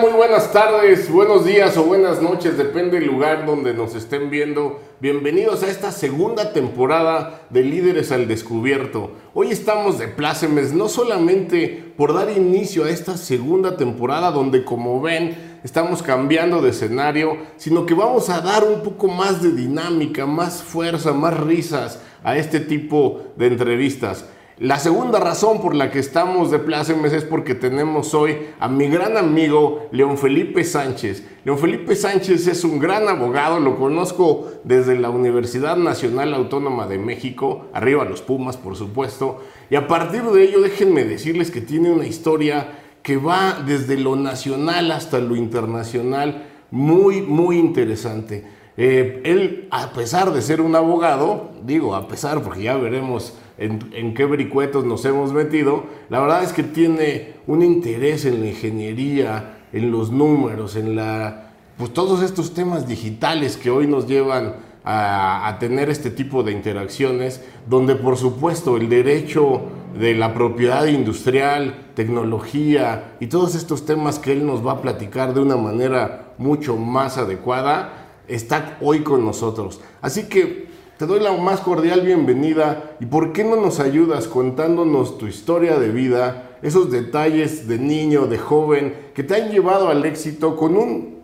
Muy 0.00 0.12
buenas 0.12 0.50
tardes, 0.50 1.12
buenos 1.12 1.44
días 1.44 1.76
o 1.76 1.84
buenas 1.84 2.22
noches, 2.22 2.56
depende 2.56 2.98
del 2.98 3.06
lugar 3.06 3.44
donde 3.44 3.74
nos 3.74 3.94
estén 3.94 4.30
viendo. 4.30 4.80
Bienvenidos 4.98 5.62
a 5.62 5.68
esta 5.68 5.92
segunda 5.92 6.54
temporada 6.54 7.42
de 7.50 7.64
Líderes 7.64 8.10
al 8.10 8.26
Descubierto. 8.26 9.10
Hoy 9.34 9.50
estamos 9.50 9.98
de 9.98 10.08
plácemes, 10.08 10.72
no 10.72 10.88
solamente 10.88 11.92
por 11.98 12.14
dar 12.14 12.30
inicio 12.30 12.84
a 12.84 12.88
esta 12.88 13.18
segunda 13.18 13.76
temporada 13.76 14.30
donde 14.30 14.64
como 14.64 15.02
ven 15.02 15.58
estamos 15.64 16.02
cambiando 16.02 16.62
de 16.62 16.70
escenario, 16.70 17.36
sino 17.58 17.84
que 17.84 17.92
vamos 17.92 18.30
a 18.30 18.40
dar 18.40 18.64
un 18.64 18.82
poco 18.82 19.08
más 19.08 19.42
de 19.42 19.52
dinámica, 19.52 20.24
más 20.24 20.62
fuerza, 20.62 21.12
más 21.12 21.38
risas 21.38 22.00
a 22.22 22.38
este 22.38 22.58
tipo 22.58 23.34
de 23.36 23.48
entrevistas. 23.48 24.24
La 24.58 24.78
segunda 24.78 25.18
razón 25.18 25.60
por 25.60 25.74
la 25.74 25.90
que 25.90 25.98
estamos 25.98 26.52
de 26.52 26.60
plácemes 26.60 27.12
es 27.12 27.24
porque 27.24 27.56
tenemos 27.56 28.14
hoy 28.14 28.36
a 28.60 28.68
mi 28.68 28.86
gran 28.86 29.16
amigo 29.16 29.88
León 29.90 30.16
Felipe 30.16 30.62
Sánchez. 30.62 31.24
León 31.44 31.58
Felipe 31.58 31.96
Sánchez 31.96 32.46
es 32.46 32.62
un 32.62 32.78
gran 32.78 33.08
abogado, 33.08 33.58
lo 33.58 33.76
conozco 33.76 34.52
desde 34.62 34.96
la 34.96 35.10
Universidad 35.10 35.76
Nacional 35.76 36.32
Autónoma 36.34 36.86
de 36.86 36.98
México, 36.98 37.66
arriba 37.72 38.04
los 38.04 38.22
Pumas 38.22 38.56
por 38.56 38.76
supuesto, 38.76 39.40
y 39.70 39.74
a 39.74 39.88
partir 39.88 40.22
de 40.22 40.44
ello 40.44 40.60
déjenme 40.60 41.02
decirles 41.02 41.50
que 41.50 41.60
tiene 41.60 41.90
una 41.90 42.06
historia 42.06 42.78
que 43.02 43.16
va 43.16 43.60
desde 43.66 43.96
lo 43.98 44.14
nacional 44.14 44.92
hasta 44.92 45.18
lo 45.18 45.34
internacional, 45.34 46.46
muy, 46.70 47.22
muy 47.22 47.58
interesante. 47.58 48.44
Eh, 48.76 49.20
él, 49.24 49.66
a 49.72 49.90
pesar 49.90 50.32
de 50.32 50.42
ser 50.42 50.60
un 50.60 50.76
abogado, 50.76 51.50
digo 51.64 51.96
a 51.96 52.06
pesar 52.06 52.40
porque 52.42 52.62
ya 52.62 52.76
veremos 52.76 53.34
en, 53.58 54.14
qué 54.14 54.24
vericuetos 54.24 54.84
nos 54.84 55.04
hemos 55.04 55.32
metido, 55.32 55.84
la 56.10 56.20
verdad 56.20 56.42
es 56.42 56.52
que 56.52 56.62
tiene 56.62 57.34
un 57.46 57.62
interés 57.62 58.24
en 58.24 58.40
la 58.40 58.48
ingeniería, 58.48 59.58
en 59.72 59.90
los 59.90 60.10
números, 60.10 60.76
en 60.76 60.96
la, 60.96 61.52
pues 61.76 61.92
todos 61.92 62.22
estos 62.22 62.54
temas 62.54 62.88
digitales 62.88 63.56
que 63.56 63.70
hoy 63.70 63.86
nos 63.86 64.06
llevan 64.06 64.56
a, 64.84 65.48
a, 65.48 65.58
tener 65.58 65.88
este 65.88 66.10
tipo 66.10 66.42
de 66.42 66.52
interacciones, 66.52 67.42
donde 67.68 67.94
por 67.96 68.16
supuesto 68.16 68.76
el 68.76 68.88
derecho 68.88 69.62
de 69.98 70.14
la 70.14 70.34
propiedad 70.34 70.86
industrial, 70.86 71.90
tecnología 71.94 73.16
y 73.20 73.28
todos 73.28 73.54
estos 73.54 73.86
temas 73.86 74.18
que 74.18 74.32
él 74.32 74.44
nos 74.46 74.66
va 74.66 74.72
a 74.72 74.82
platicar 74.82 75.32
de 75.32 75.40
una 75.40 75.56
manera 75.56 76.34
mucho 76.38 76.76
más 76.76 77.16
adecuada, 77.16 78.04
está 78.28 78.76
hoy 78.80 79.00
con 79.00 79.24
nosotros. 79.24 79.80
Así 80.00 80.28
que 80.28 80.73
te 80.98 81.06
doy 81.06 81.20
la 81.20 81.32
más 81.32 81.60
cordial 81.60 82.02
bienvenida 82.02 82.96
y 83.00 83.06
por 83.06 83.32
qué 83.32 83.42
no 83.42 83.56
nos 83.56 83.80
ayudas 83.80 84.28
contándonos 84.28 85.18
tu 85.18 85.26
historia 85.26 85.78
de 85.78 85.88
vida, 85.88 86.56
esos 86.62 86.90
detalles 86.90 87.66
de 87.66 87.78
niño, 87.78 88.26
de 88.26 88.38
joven, 88.38 88.94
que 89.12 89.24
te 89.24 89.34
han 89.34 89.50
llevado 89.50 89.88
al 89.88 90.04
éxito 90.04 90.56
con 90.56 90.76
un 90.76 91.14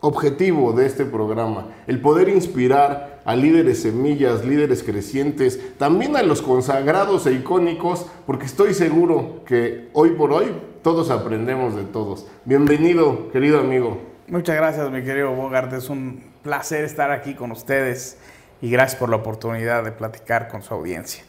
objetivo 0.00 0.72
de 0.72 0.86
este 0.86 1.04
programa, 1.04 1.66
el 1.86 2.00
poder 2.00 2.28
inspirar 2.28 3.20
a 3.24 3.36
líderes 3.36 3.82
semillas, 3.82 4.46
líderes 4.46 4.82
crecientes, 4.82 5.76
también 5.76 6.16
a 6.16 6.22
los 6.22 6.40
consagrados 6.40 7.26
e 7.26 7.32
icónicos, 7.32 8.06
porque 8.26 8.46
estoy 8.46 8.72
seguro 8.72 9.42
que 9.44 9.88
hoy 9.92 10.10
por 10.10 10.32
hoy 10.32 10.46
todos 10.82 11.10
aprendemos 11.10 11.76
de 11.76 11.82
todos. 11.82 12.26
Bienvenido, 12.46 13.30
querido 13.30 13.58
amigo. 13.58 13.98
Muchas 14.28 14.56
gracias, 14.56 14.90
mi 14.90 15.02
querido 15.02 15.34
Bogart. 15.34 15.72
Es 15.72 15.90
un 15.90 16.22
placer 16.42 16.84
estar 16.84 17.10
aquí 17.10 17.34
con 17.34 17.50
ustedes 17.50 18.18
y 18.60 18.70
gracias 18.70 18.98
por 18.98 19.08
la 19.08 19.16
oportunidad 19.16 19.84
de 19.84 19.92
platicar 19.92 20.48
con 20.48 20.62
su 20.62 20.74
audiencia. 20.74 21.24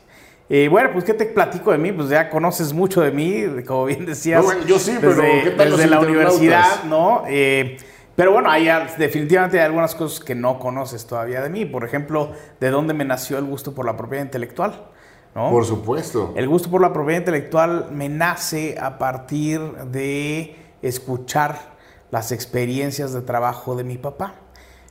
Y 0.50 0.68
bueno, 0.68 0.90
pues 0.92 1.06
¿qué 1.06 1.14
te 1.14 1.26
platico 1.26 1.72
de 1.72 1.78
mí? 1.78 1.92
Pues 1.92 2.10
ya 2.10 2.30
conoces 2.30 2.74
mucho 2.74 3.02
de 3.02 3.12
mí, 3.12 3.64
como 3.68 3.86
bien 3.86 4.06
decías. 4.06 4.44
yo 4.66 4.80
sí, 4.80 4.98
pero 5.00 5.14
desde, 5.16 5.52
desde 5.52 5.88
la 5.88 6.00
universidad, 6.00 6.84
¿no? 6.86 7.24
Eh, 7.28 7.78
pero 8.20 8.34
bueno, 8.34 8.50
hay 8.52 8.68
definitivamente 8.98 9.60
hay 9.60 9.66
algunas 9.66 9.96
cosas 9.96 10.20
que 10.20 10.36
no 10.36 10.60
conoces 10.60 11.08
todavía 11.08 11.42
de 11.42 11.50
mí. 11.50 11.66
Por 11.66 11.86
ejemplo, 11.86 12.34
de 12.60 12.70
dónde 12.70 12.94
me 12.94 13.06
nació 13.06 13.38
el 13.38 13.46
gusto 13.46 13.74
por 13.74 13.86
la 13.86 13.96
propiedad 13.96 14.26
intelectual. 14.26 14.88
¿no? 15.36 15.52
Por 15.52 15.64
supuesto. 15.64 16.34
El 16.36 16.50
gusto 16.50 16.70
por 16.70 16.82
la 16.82 16.92
propiedad 16.92 17.20
intelectual 17.20 17.88
me 17.92 18.10
nace 18.10 18.76
a 18.78 18.98
partir 18.98 19.62
de 19.62 20.54
escuchar 20.82 21.78
las 22.12 22.34
experiencias 22.34 23.14
de 23.14 23.22
trabajo 23.22 23.78
de 23.78 23.86
mi 23.86 23.98
papá. 23.98 24.34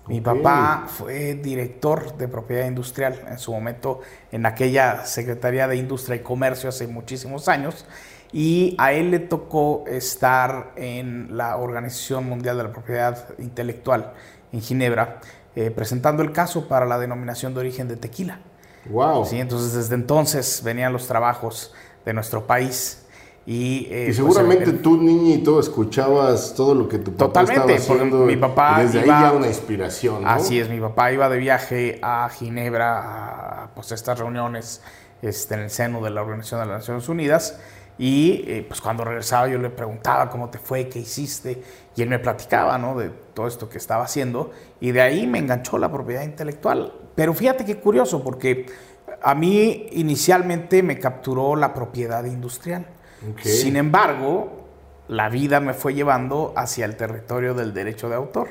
Mi 0.08 0.22
papá 0.22 0.86
fue 0.88 1.34
director 1.34 2.16
de 2.16 2.28
propiedad 2.28 2.66
industrial 2.66 3.20
en 3.28 3.38
su 3.38 3.52
momento 3.52 4.00
en 4.32 4.46
aquella 4.46 5.04
Secretaría 5.04 5.69
de 5.69 5.76
Industria 5.76 6.16
y 6.16 6.20
Comercio 6.20 6.70
hace 6.70 6.86
muchísimos 6.86 7.46
años 7.46 7.84
y 8.32 8.74
a 8.78 8.92
él 8.92 9.10
le 9.10 9.19
tocó 9.19 9.84
estar 9.86 10.72
en 10.76 11.36
la 11.36 11.58
Organización 11.58 12.26
Mundial 12.26 12.56
de 12.56 12.62
la 12.64 12.72
Propiedad 12.72 13.28
Intelectual 13.38 14.14
en 14.52 14.62
Ginebra 14.62 15.20
eh, 15.54 15.70
presentando 15.70 16.22
el 16.22 16.32
caso 16.32 16.69
para 16.69 16.86
la 16.86 16.98
denominación 16.98 17.52
de 17.52 17.60
origen 17.60 17.88
de 17.88 17.96
tequila. 17.96 18.40
Wow. 18.88 19.26
Sí, 19.26 19.38
entonces 19.38 19.75
desde 19.75 19.94
entonces 19.94 20.62
venían 20.62 20.92
los 20.92 21.06
trabajos 21.06 21.75
de 22.04 22.14
nuestro 22.14 22.46
país 22.46 23.04
y, 23.50 23.88
eh, 23.91 24.03
pues, 24.04 24.16
seguramente 24.16 24.75
tú, 24.75 24.98
niñito, 24.98 25.59
escuchabas 25.59 26.53
todo 26.54 26.75
lo 26.75 26.86
que 26.86 26.98
tu 26.98 27.14
papá 27.14 27.44
estaba 27.44 27.72
haciendo. 27.72 28.26
Mi 28.26 28.36
papá 28.36 28.82
desde 28.82 29.06
iba, 29.06 29.16
ahí 29.16 29.25
ya 29.25 29.32
una 29.32 29.47
inspiración. 29.47 30.22
¿no? 30.22 30.28
Así 30.28 30.60
es, 30.60 30.69
mi 30.69 30.78
papá 30.78 31.12
iba 31.12 31.31
de 31.31 31.38
viaje 31.38 31.98
a 32.03 32.28
Ginebra 32.28 33.62
a 33.62 33.70
pues, 33.75 33.91
estas 33.92 34.19
reuniones 34.19 34.82
este, 35.22 35.54
en 35.54 35.60
el 35.60 35.70
seno 35.70 36.03
de 36.03 36.10
la 36.10 36.20
Organización 36.20 36.60
de 36.60 36.66
las 36.66 36.81
Naciones 36.81 37.08
Unidas. 37.08 37.58
Y 37.97 38.44
eh, 38.48 38.66
pues 38.69 38.82
cuando 38.82 39.03
regresaba 39.06 39.48
yo 39.48 39.56
le 39.58 39.70
preguntaba 39.70 40.28
cómo 40.28 40.50
te 40.50 40.58
fue, 40.58 40.91
qué 40.91 40.98
hiciste, 40.98 41.62
y 41.97 42.03
él 42.03 42.10
me 42.10 42.19
platicaba 42.19 42.76
¿no? 42.76 42.98
de 42.98 43.08
todo 43.32 43.47
esto 43.47 43.70
que 43.70 43.78
estaba 43.78 44.04
haciendo, 44.04 44.50
y 44.78 44.91
de 44.91 45.00
ahí 45.00 45.26
me 45.26 45.38
enganchó 45.38 45.78
la 45.78 45.91
propiedad 45.91 46.22
intelectual. 46.22 46.92
Pero 47.14 47.32
fíjate 47.32 47.64
qué 47.64 47.78
curioso, 47.78 48.22
porque 48.22 48.66
a 49.22 49.34
mí 49.34 49.87
inicialmente 49.92 50.82
me 50.82 50.98
capturó 50.98 51.56
la 51.56 51.72
propiedad 51.72 52.26
industrial. 52.26 52.97
Sin 53.42 53.76
embargo, 53.76 54.66
la 55.08 55.28
vida 55.28 55.60
me 55.60 55.74
fue 55.74 55.94
llevando 55.94 56.52
hacia 56.56 56.84
el 56.84 56.96
territorio 56.96 57.54
del 57.54 57.74
derecho 57.74 58.08
de 58.08 58.14
autor, 58.14 58.48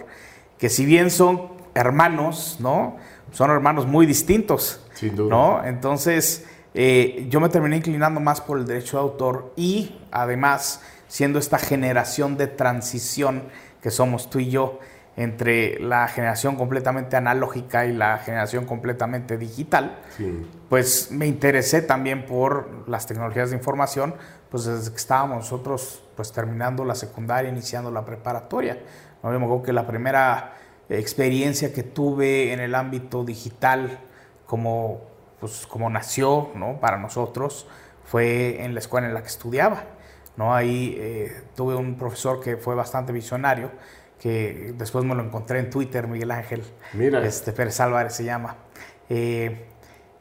que 0.58 0.70
si 0.70 0.86
bien 0.86 1.12
son 1.12 1.52
hermanos, 1.74 2.58
¿no? 2.60 2.98
Son 3.32 3.52
hermanos 3.52 3.86
muy 3.86 4.06
distintos, 4.06 4.82
Sin 4.94 5.16
duda. 5.16 5.30
¿no? 5.30 5.64
Entonces, 5.64 6.46
eh, 6.74 7.28
yo 7.30 7.40
me 7.40 7.50
terminé 7.50 7.78
inclinando 7.78 8.20
más 8.20 8.42
por 8.42 8.58
el 8.58 8.66
derecho 8.66 8.98
de 8.98 9.04
autor 9.04 9.54
y 9.56 10.00
además 10.12 10.82
siendo 11.08 11.40
esta 11.40 11.58
generación 11.58 12.38
de 12.38 12.48
transición 12.48 13.44
que 13.82 13.92
somos 13.92 14.30
tú 14.30 14.40
y 14.40 14.50
yo 14.50 14.80
entre 15.16 15.80
la 15.80 16.08
generación 16.08 16.56
completamente 16.56 17.16
analógica 17.16 17.88
y 17.88 17.94
la 17.94 18.20
generación 18.20 18.66
completamente 18.66 19.40
digital, 19.40 19.98
pues 20.70 21.12
me 21.12 21.26
interesé 21.26 21.82
también 21.82 22.28
por 22.28 22.88
las 22.88 23.08
tecnologías 23.08 23.50
de 23.50 23.56
información, 23.56 24.14
pues 24.50 24.66
desde 24.66 24.92
que 24.92 24.98
estábamos 24.98 25.38
nosotros 25.38 26.04
pues 26.16 26.32
terminando 26.32 26.86
la 26.86 26.96
secundaria, 26.96 27.50
iniciando 27.50 27.92
la 27.92 28.06
preparatoria. 28.06 28.78
¿no? 29.24 29.32
Yo 29.32 29.40
me 29.40 29.46
acuerdo 29.46 29.64
que 29.64 29.74
la 29.74 29.86
primera 29.86 30.54
experiencia 30.90 31.74
que 31.74 31.84
tuve 31.84 32.54
en 32.54 32.60
el 32.60 32.76
ámbito 32.76 33.24
digital 33.24 34.00
como, 34.46 35.02
pues, 35.40 35.68
como 35.68 35.90
nació 35.90 36.50
¿no? 36.56 36.80
para 36.80 36.98
nosotros 36.98 37.68
fue 38.06 38.64
en 38.64 38.74
la 38.74 38.80
escuela 38.80 39.08
en 39.08 39.14
la 39.14 39.22
que 39.22 39.28
estudiaba. 39.28 39.84
¿no? 40.38 40.56
Ahí 40.56 40.96
eh, 40.98 41.44
tuve 41.56 41.76
un 41.76 41.98
profesor 41.98 42.40
que 42.40 42.58
fue 42.58 42.76
bastante 42.76 43.12
visionario, 43.12 43.72
que 44.20 44.74
después 44.76 45.04
me 45.04 45.14
lo 45.14 45.24
encontré 45.24 45.60
en 45.60 45.70
Twitter, 45.70 46.08
Miguel 46.08 46.32
Ángel 46.32 46.64
Mira. 46.94 47.26
Este, 47.26 47.52
Pérez 47.52 47.80
Álvarez 47.80 48.14
se 48.14 48.24
llama. 48.24 48.56
Eh, 49.10 49.68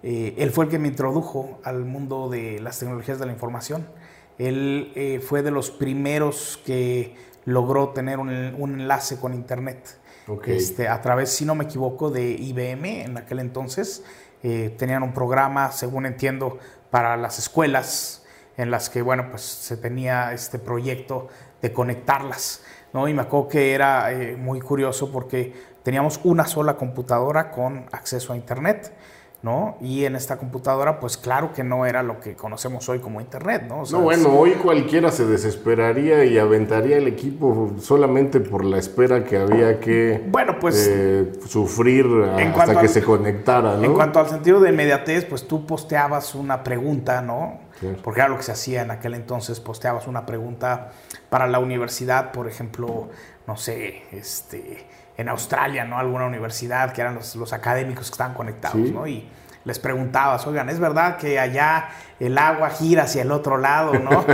eh, 0.03 0.35
él 0.39 0.51
fue 0.51 0.67
el 0.67 0.71
que 0.71 0.79
me 0.79 0.89
introdujo 0.89 1.61
al 1.65 1.85
mundo 1.85 2.29
de 2.29 2.61
las 2.61 2.79
tecnologías 2.79 3.19
de 3.19 3.27
la 3.27 3.33
información. 3.33 3.87
Él 4.39 4.93
eh, 4.95 5.21
fue 5.21 5.43
de 5.43 5.51
los 5.51 5.71
primeros 5.71 6.61
que 6.65 7.15
logró 7.45 7.91
tener 7.91 8.19
un, 8.19 8.29
un 8.59 8.81
enlace 8.81 9.19
con 9.19 9.35
Internet. 9.35 9.99
Okay. 10.29 10.57
Este, 10.57 10.89
a 10.89 11.01
través, 11.01 11.31
si 11.31 11.45
no 11.45 11.55
me 11.55 11.65
equivoco, 11.65 12.11
de 12.11 12.31
IBM 12.31 13.03
en 13.03 13.17
aquel 13.17 13.39
entonces. 13.39 14.03
Eh, 14.43 14.75
tenían 14.77 15.03
un 15.03 15.15
programa, 15.15 15.73
según 15.73 16.07
entiendo, 16.07 16.59
para 16.91 17.17
las 17.17 17.39
escuelas 17.39 18.25
en 18.57 18.71
las 18.71 18.91
que, 18.91 19.03
bueno, 19.03 19.29
pues 19.31 19.43
se 19.43 19.77
tenía 19.77 20.33
este 20.33 20.59
proyecto 20.59 21.29
de 21.63 21.73
conectarlas. 21.73 22.63
¿no? 22.93 23.09
Y 23.09 23.15
me 23.15 23.23
acuerdo 23.23 23.49
que 23.49 23.73
era 23.73 24.13
eh, 24.13 24.37
muy 24.37 24.61
curioso 24.61 25.13
porque 25.13 25.53
teníamos 25.83 26.21
una 26.25 26.47
sola 26.47 26.77
computadora 26.77 27.51
con 27.51 27.87
acceso 27.93 28.33
a 28.33 28.37
Internet. 28.37 28.93
¿No? 29.47 29.77
Y 29.81 30.07
en 30.07 30.17
esta 30.17 30.39
computadora, 30.39 30.99
pues 30.99 31.17
claro 31.17 31.53
que 31.55 31.63
no 31.63 31.87
era 31.87 32.03
lo 32.03 32.19
que 32.19 32.35
conocemos 32.35 32.89
hoy 32.89 32.99
como 32.99 33.21
Internet, 33.21 33.63
¿no? 33.69 33.83
O 33.83 33.87
sea, 33.87 33.97
no, 33.97 34.05
bueno, 34.05 34.37
hoy 34.37 34.55
cualquiera 34.55 35.13
se 35.13 35.25
desesperaría 35.25 36.25
y 36.25 36.37
aventaría 36.37 36.97
el 36.97 37.07
equipo 37.07 37.71
solamente 37.79 38.41
por 38.41 38.65
la 38.65 38.79
espera 38.79 39.23
que 39.23 39.39
había 39.39 39.79
que 39.79 40.21
bueno, 40.27 40.59
pues, 40.59 40.91
eh, 40.91 41.33
sufrir 41.47 42.07
hasta 42.57 42.73
que 42.73 42.79
al, 42.81 42.89
se 42.89 43.05
conectara, 43.05 43.77
¿no? 43.77 43.85
En 43.85 43.95
cuanto 43.95 44.19
al 44.19 44.29
sentido 44.29 44.59
de 44.59 44.71
inmediatez, 44.71 45.25
pues 45.27 45.47
tú 45.47 45.65
posteabas 45.65 46.35
una 46.35 46.65
pregunta, 46.65 47.23
¿no? 47.23 47.61
Porque 48.03 48.21
era 48.21 48.29
lo 48.29 48.39
que 48.39 48.43
se 48.43 48.53
hacía 48.53 48.83
en 48.83 48.91
aquel 48.91 49.15
entonces, 49.15 49.61
posteabas 49.61 50.09
una 50.09 50.27
pregunta 50.27 50.91
para 51.31 51.47
la 51.47 51.61
universidad, 51.61 52.33
por 52.33 52.49
ejemplo, 52.49 53.11
no 53.47 53.57
sé, 53.57 54.03
este, 54.11 54.87
en 55.17 55.29
Australia, 55.29 55.85
¿no? 55.85 55.99
Alguna 55.99 56.27
universidad 56.27 56.93
que 56.93 57.01
eran 57.01 57.15
los, 57.15 57.53
académicos 57.53 58.07
que 58.09 58.13
estaban 58.13 58.35
conectados, 58.35 58.91
¿no? 58.91 59.07
Y 59.07 59.29
les 59.65 59.79
preguntabas, 59.79 60.47
oigan, 60.47 60.69
¿es 60.69 60.79
verdad 60.79 61.17
que 61.17 61.41
allá 61.41 61.89
el 62.21 62.39
agua 62.39 62.71
gira 62.71 63.03
hacia 63.03 63.23
el 63.23 63.33
otro 63.33 63.59
lado, 63.59 63.95
no? 63.95 64.25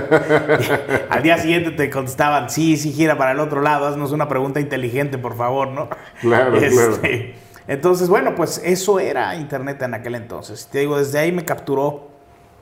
al 1.11 1.23
día 1.23 1.39
siguiente 1.39 1.71
te 1.71 1.89
contestaban, 1.89 2.51
sí, 2.51 2.77
sí 2.77 2.93
gira 2.93 3.17
para 3.17 3.33
el 3.33 3.41
otro 3.41 3.63
lado, 3.63 3.87
haznos 3.87 4.13
una 4.13 4.29
pregunta 4.29 4.61
inteligente, 4.61 5.17
por 5.19 5.37
favor, 5.37 5.69
¿no? 5.69 5.89
Claro, 6.21 6.57
este, 6.57 6.71
claro. 6.71 7.43
Entonces, 7.69 8.09
bueno, 8.09 8.35
pues 8.35 8.61
eso 8.65 8.99
era 9.01 9.35
Internet 9.37 9.81
en 9.83 9.95
aquel 9.95 10.17
entonces. 10.17 10.69
Te 10.71 10.81
digo, 10.81 10.99
desde 10.99 11.19
ahí 11.19 11.33
me 11.33 11.45
capturó 11.45 12.11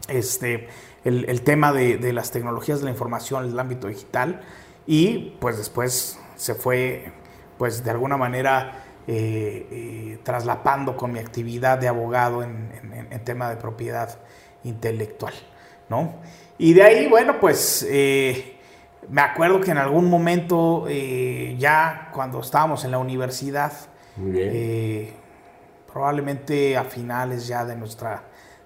este, 0.08 0.68
el, 1.04 1.42
tema 1.42 1.72
de, 1.72 2.12
las 2.12 2.30
tecnologías 2.30 2.80
de 2.80 2.84
la 2.84 2.90
información, 2.90 3.46
el 3.46 3.58
ámbito 3.58 3.88
digital, 3.88 4.42
y 4.86 5.36
pues 5.40 5.56
después 5.56 6.18
se 6.36 6.54
fue, 6.54 7.12
pues 7.60 7.84
de 7.84 7.90
alguna 7.90 8.16
manera 8.16 8.72
eh, 9.06 9.66
eh, 9.70 10.18
traslapando 10.22 10.96
con 10.96 11.12
mi 11.12 11.18
actividad 11.18 11.76
de 11.76 11.88
abogado 11.88 12.42
en, 12.42 13.20
tema 13.22 13.50
de 13.50 13.56
propiedad 13.56 14.18
intelectual, 14.64 15.34
¿no? 15.90 16.14
Y 16.56 16.72
de 16.72 16.82
ahí, 16.82 17.06
bueno, 17.06 17.38
pues 17.38 17.86
eh, 17.86 18.56
me 19.10 19.20
acuerdo 19.20 19.60
que 19.60 19.72
en 19.72 19.76
algún 19.76 20.08
momento, 20.08 20.86
ya 21.58 22.08
cuando 22.14 22.40
estábamos 22.40 22.82
en 22.86 22.92
la 22.92 22.98
universidad, 22.98 23.72
probablemente 25.92 26.78
a 26.78 26.84
finales 26.84 27.46
ya 27.46 27.66
de 27.66 27.76
nuestra, 27.76 28.22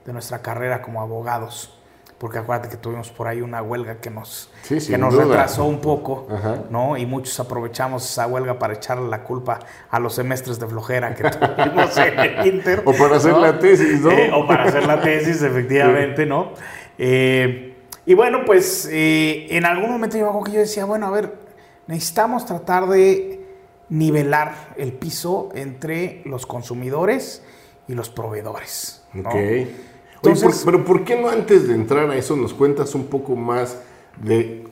de 0.07 0.13
nuestra 0.13 0.39
carrera 0.41 0.81
como 0.81 1.01
abogados, 1.01 1.83
porque 2.25 2.39
acuérdate 2.39 2.71
que 2.71 2.79
tuvimos 2.79 3.11
por 3.11 3.29
ahí 3.29 3.43
una 3.43 3.61
huelga 3.61 3.97
que 3.97 4.09
nos, 4.09 4.51
que 4.67 4.97
nos 4.97 5.13
retrasó 5.13 5.67
un 5.67 5.83
poco, 5.83 6.27
¿no? 6.71 6.97
Y 6.97 7.05
muchos 7.05 7.39
aprovechamos 7.39 8.11
esa 8.11 8.27
huelga 8.27 8.59
para 8.59 8.73
echarle 8.73 9.11
la 9.11 9.23
culpa 9.23 9.59
a 9.91 10.01
los 10.01 10.15
semestres 10.15 10.59
de 10.59 10.67
flojera 10.67 11.15
que 11.15 11.23
tuvimos 11.29 11.95
en 11.99 12.19
el 12.19 12.47
Inter. 12.47 12.83
O 12.87 12.95
para 12.95 13.17
hacer 13.17 13.35
la 13.35 13.59
tesis, 13.59 14.01
¿no? 14.01 14.11
Eh, 14.11 14.31
o 14.33 14.47
para 14.47 14.65
hacer 14.65 14.87
la 14.87 15.03
tesis, 15.03 15.43
efectivamente, 15.43 16.25
¿no? 16.25 16.53
Eh, 16.97 17.77
y 18.07 18.15
bueno, 18.15 18.47
pues 18.47 18.89
eh, 18.91 19.47
en 19.51 19.67
algún 19.67 19.91
momento 19.91 20.17
yo, 20.17 20.43
que 20.45 20.53
yo 20.53 20.61
decía, 20.61 20.87
bueno, 20.87 21.09
a 21.09 21.11
ver, 21.11 21.35
necesitamos 21.89 22.47
tratar 22.47 22.89
de 22.89 23.47
nivelar 23.91 24.73
el 24.79 24.95
piso 24.95 25.51
entre 25.55 26.23
los 26.25 26.47
consumidores 26.47 27.43
y 27.87 27.93
los 27.93 28.09
proveedores. 28.09 29.05
¿no? 29.13 29.29
Pero 30.65 30.85
¿por 30.85 31.05
qué 31.05 31.21
no 31.21 31.29
antes 31.29 31.69
de 31.69 31.75
entrar 31.75 32.11
a 32.11 32.17
eso 32.17 32.37
nos 32.37 32.55
cuentas 32.55 32.95
un 32.95 33.07
poco 33.07 33.37
más 33.37 33.79
de 34.23 34.65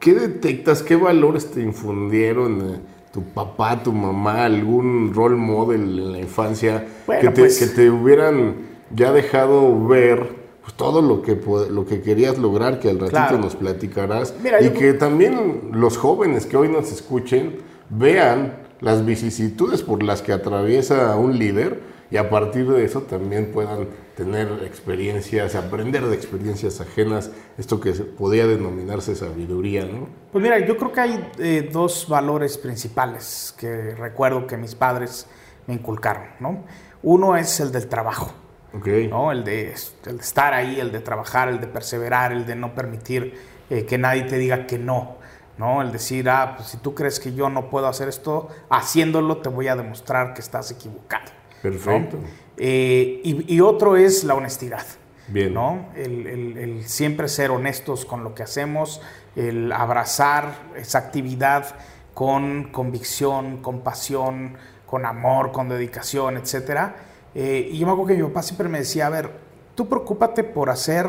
qué 0.00 0.14
detectas, 0.14 0.82
qué 0.82 0.96
valores 0.96 1.50
te 1.50 1.60
infundieron 1.62 2.60
eh, 2.60 2.80
tu 3.12 3.22
papá, 3.22 3.82
tu 3.82 3.92
mamá, 3.92 4.44
algún 4.44 5.12
role 5.14 5.36
model 5.36 5.80
en 5.80 6.12
la 6.12 6.18
infancia 6.18 6.86
que, 7.06 7.28
te, 7.28 7.40
pues 7.40 7.58
que, 7.58 7.66
te, 7.66 7.90
hubieran 7.90 8.54
ya 8.94 9.12
dejado 9.12 9.86
ver 9.86 10.28
pues, 10.62 10.74
todo 10.74 11.00
lo 11.02 11.22
que, 11.22 11.40
lo 11.70 11.86
que 11.86 12.02
querías 12.02 12.38
lograr, 12.38 12.78
que 12.78 12.90
al 12.90 13.00
ratito 13.00 13.38
nos 13.38 13.56
platicarás, 13.56 14.34
y 14.60 14.68
que 14.70 14.92
también 14.92 15.70
los 15.72 15.96
jóvenes 15.96 16.46
que 16.46 16.56
hoy 16.56 16.68
nos 16.68 16.92
escuchen 16.92 17.56
vean 17.90 18.68
las 18.80 19.04
vicisitudes 19.04 19.82
por 19.82 20.02
las 20.02 20.22
que 20.22 20.32
atraviesa 20.32 21.16
un 21.16 21.38
líder 21.38 21.80
y 22.10 22.16
a 22.16 22.30
partir 22.30 22.66
de 22.68 22.84
eso 22.84 23.02
también 23.02 23.52
puedan 23.52 23.88
tener 24.16 24.62
experiencias, 24.64 25.54
aprender 25.54 26.06
de 26.06 26.14
experiencias 26.14 26.80
ajenas, 26.80 27.30
esto 27.58 27.80
que 27.80 27.92
podría 27.92 28.46
denominarse 28.46 29.14
sabiduría, 29.14 29.84
¿no? 29.84 30.08
Pues 30.32 30.42
mira, 30.42 30.58
yo 30.58 30.76
creo 30.76 30.92
que 30.92 31.00
hay 31.00 31.30
eh, 31.38 31.68
dos 31.70 32.08
valores 32.08 32.56
principales 32.56 33.54
que 33.58 33.94
recuerdo 33.94 34.46
que 34.46 34.56
mis 34.56 34.74
padres 34.74 35.26
me 35.66 35.74
inculcaron, 35.74 36.24
¿no? 36.40 36.64
Uno 37.02 37.36
es 37.36 37.60
el 37.60 37.70
del 37.70 37.86
trabajo, 37.88 38.32
¿no? 38.72 39.30
El 39.30 39.44
de, 39.44 39.72
estar 39.72 40.54
ahí, 40.54 40.80
el 40.80 40.90
de 40.90 41.00
trabajar, 41.00 41.48
el 41.48 41.60
de 41.60 41.66
perseverar, 41.66 42.32
el 42.32 42.46
de 42.46 42.56
no 42.56 42.74
permitir 42.74 43.34
eh, 43.70 43.84
que 43.84 43.98
nadie 43.98 44.22
te 44.22 44.38
diga 44.38 44.66
que 44.66 44.78
no, 44.78 45.18
¿no? 45.58 45.82
El 45.82 45.92
decir, 45.92 46.28
ah, 46.30 46.54
pues 46.56 46.70
si 46.70 46.78
tú 46.78 46.94
crees 46.94 47.20
que 47.20 47.34
yo 47.34 47.50
no 47.50 47.68
puedo 47.68 47.86
hacer 47.86 48.08
esto, 48.08 48.48
haciéndolo 48.70 49.38
te 49.38 49.50
voy 49.50 49.68
a 49.68 49.76
demostrar 49.76 50.32
que 50.32 50.40
estás 50.40 50.70
equivocado. 50.70 51.37
Perfecto. 51.62 52.18
Eh, 52.56 53.20
y, 53.24 53.60
otro 53.60 53.96
es 53.96 54.24
la 54.24 54.34
honestidad. 54.34 54.84
Bien. 55.28 55.52
¿no? 55.52 55.88
El, 55.94 56.82
siempre 56.86 57.28
ser 57.28 57.50
honestos 57.50 58.04
con 58.04 58.24
lo 58.24 58.34
que 58.34 58.42
hacemos, 58.42 59.00
el 59.36 59.70
abrazar 59.72 60.54
esa 60.76 60.98
actividad 60.98 61.76
con 62.14 62.70
convicción, 62.72 63.58
con 63.58 63.80
pasión, 63.80 64.56
con 64.86 65.04
amor, 65.04 65.52
con 65.52 65.68
dedicación, 65.68 66.36
etc. 66.36 66.92
Eh, 67.34 67.68
y 67.70 67.78
yo 67.78 67.86
me 67.86 67.92
acuerdo 67.92 68.08
que 68.08 68.22
mi 68.22 68.28
papá 68.28 68.42
siempre 68.42 68.68
me 68.68 68.78
decía, 68.78 69.06
a 69.06 69.10
ver, 69.10 69.30
tú 69.74 69.88
preocúpate 69.88 70.42
por 70.42 70.70
hacer 70.70 71.06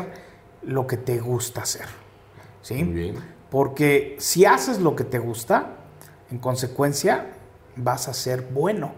lo 0.62 0.86
que 0.86 0.96
te 0.96 1.18
gusta 1.18 1.62
hacer. 1.62 1.86
¿sí? 2.62 2.84
Bien. 2.84 3.16
Porque 3.50 4.16
si 4.18 4.44
haces 4.44 4.78
lo 4.78 4.94
que 4.94 5.04
te 5.04 5.18
gusta, 5.18 5.76
en 6.30 6.38
consecuencia 6.38 7.26
vas 7.76 8.08
a 8.08 8.14
ser 8.14 8.42
bueno. 8.42 8.92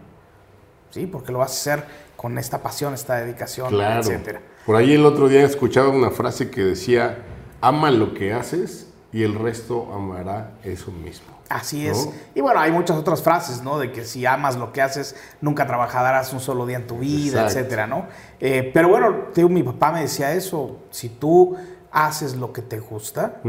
¿Sí? 0.93 1.07
Porque 1.07 1.33
lo 1.33 1.39
vas 1.39 1.51
a 1.51 1.55
hacer 1.55 1.85
con 2.17 2.39
esta 2.39 2.63
pasión, 2.63 2.95
esta 2.95 3.17
dedicación, 3.17 3.71
claro. 3.71 4.01
etcétera. 4.01 4.41
Por 4.65 4.77
ahí 4.77 4.95
el 4.95 5.05
otro 5.05 5.29
día 5.29 5.45
escuchaba 5.45 5.89
una 5.89 6.11
frase 6.11 6.51
que 6.51 6.63
decía, 6.63 7.19
ama 7.61 7.91
lo 7.91 8.15
que 8.15 8.33
haces 8.33 8.89
y 9.13 9.25
el 9.25 9.35
resto 9.35 9.93
amará 9.93 10.53
eso 10.63 10.93
mismo. 10.93 11.33
Así 11.49 11.87
es. 11.87 12.09
Y 12.35 12.41
bueno, 12.41 12.61
hay 12.61 12.73
muchas 12.73 12.97
otras 12.97 13.23
frases, 13.23 13.63
¿no? 13.63 13.79
De 13.79 13.93
que 13.93 14.05
si 14.05 14.25
amas 14.25 14.57
lo 14.57 14.73
que 14.73 14.81
haces, 14.81 15.17
nunca 15.43 15.67
trabajarás 15.67 16.33
un 16.33 16.41
solo 16.41 16.65
día 16.65 16.77
en 16.77 16.87
tu 16.87 16.99
vida, 16.99 17.47
etcétera, 17.47 17.87
¿no? 17.87 18.07
Eh, 18.41 18.71
pero 18.73 18.89
bueno, 18.89 19.27
mi 19.51 19.63
papá 19.63 19.93
me 19.93 20.01
decía 20.01 20.33
eso. 20.33 20.79
Si 20.91 21.11
tú 21.11 21.57
haces 21.91 22.37
lo 22.37 22.53
que 22.55 22.63
te 22.63 22.79
gusta, 22.79 23.43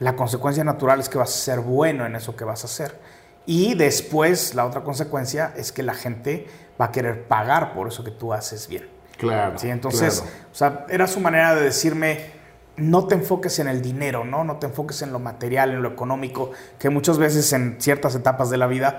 la 0.00 0.16
consecuencia 0.16 0.64
natural 0.64 1.00
es 1.00 1.08
que 1.08 1.16
vas 1.16 1.30
a 1.30 1.38
ser 1.38 1.60
bueno 1.60 2.04
en 2.04 2.14
eso 2.14 2.36
que 2.36 2.44
vas 2.44 2.62
a 2.62 2.66
hacer. 2.66 3.00
Y 3.46 3.74
después 3.74 4.54
la 4.54 4.64
otra 4.64 4.82
consecuencia 4.82 5.52
es 5.56 5.72
que 5.72 5.82
la 5.82 5.94
gente 5.94 6.46
va 6.80 6.86
a 6.86 6.92
querer 6.92 7.24
pagar 7.24 7.74
por 7.74 7.88
eso 7.88 8.02
que 8.02 8.10
tú 8.10 8.32
haces 8.32 8.68
bien. 8.68 8.88
Claro. 9.18 9.58
¿sí? 9.58 9.68
Entonces, 9.68 10.24
o 10.52 10.54
sea, 10.54 10.86
era 10.88 11.06
su 11.06 11.20
manera 11.20 11.54
de 11.54 11.62
decirme, 11.62 12.32
no 12.76 13.06
te 13.06 13.14
enfoques 13.14 13.58
en 13.58 13.68
el 13.68 13.82
dinero, 13.82 14.24
¿no? 14.24 14.44
No 14.44 14.56
te 14.56 14.66
enfoques 14.66 15.02
en 15.02 15.12
lo 15.12 15.18
material, 15.18 15.70
en 15.70 15.82
lo 15.82 15.90
económico, 15.90 16.50
que 16.78 16.90
muchas 16.90 17.18
veces 17.18 17.52
en 17.52 17.76
ciertas 17.78 18.14
etapas 18.14 18.50
de 18.50 18.56
la 18.56 18.66
vida, 18.66 18.98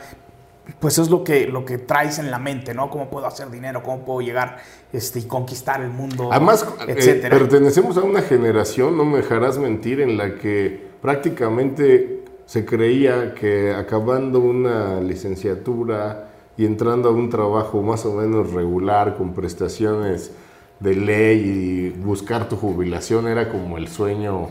pues 0.79 0.97
es 0.97 1.09
lo 1.09 1.23
que, 1.23 1.47
lo 1.47 1.65
que 1.65 1.77
traes 1.77 2.17
en 2.19 2.31
la 2.31 2.39
mente, 2.39 2.73
¿no? 2.73 2.89
¿Cómo 2.89 3.09
puedo 3.09 3.27
hacer 3.27 3.49
dinero? 3.49 3.83
¿Cómo 3.83 4.05
puedo 4.05 4.21
llegar 4.21 4.57
este, 4.93 5.19
y 5.19 5.23
conquistar 5.23 5.81
el 5.81 5.89
mundo? 5.89 6.29
Además, 6.31 6.65
eh, 6.87 7.27
pertenecemos 7.29 7.97
a 7.97 8.01
una 8.01 8.21
generación, 8.21 8.97
no 8.97 9.05
me 9.05 9.17
dejarás 9.17 9.57
mentir, 9.57 9.99
en 9.99 10.17
la 10.17 10.35
que 10.35 10.87
prácticamente 11.01 12.24
se 12.45 12.65
creía 12.65 13.33
que 13.33 13.73
acabando 13.73 14.39
una 14.39 14.99
licenciatura 15.01 16.29
y 16.57 16.65
entrando 16.65 17.09
a 17.09 17.11
un 17.11 17.29
trabajo 17.29 17.81
más 17.81 18.05
o 18.05 18.13
menos 18.13 18.53
regular 18.53 19.15
con 19.17 19.33
prestaciones 19.33 20.31
de 20.79 20.95
ley 20.95 21.39
y 21.39 21.89
buscar 21.89 22.47
tu 22.47 22.55
jubilación 22.55 23.27
era 23.27 23.49
como 23.49 23.77
el 23.77 23.87
sueño 23.87 24.49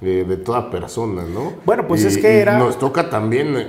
de, 0.00 0.36
toda 0.38 0.70
persona, 0.70 1.24
¿no? 1.24 1.52
Bueno, 1.64 1.86
pues 1.86 2.04
es 2.04 2.16
que 2.16 2.40
era... 2.40 2.58
Nos 2.58 2.78
toca 2.78 3.10
también 3.10 3.56
eh, 3.56 3.66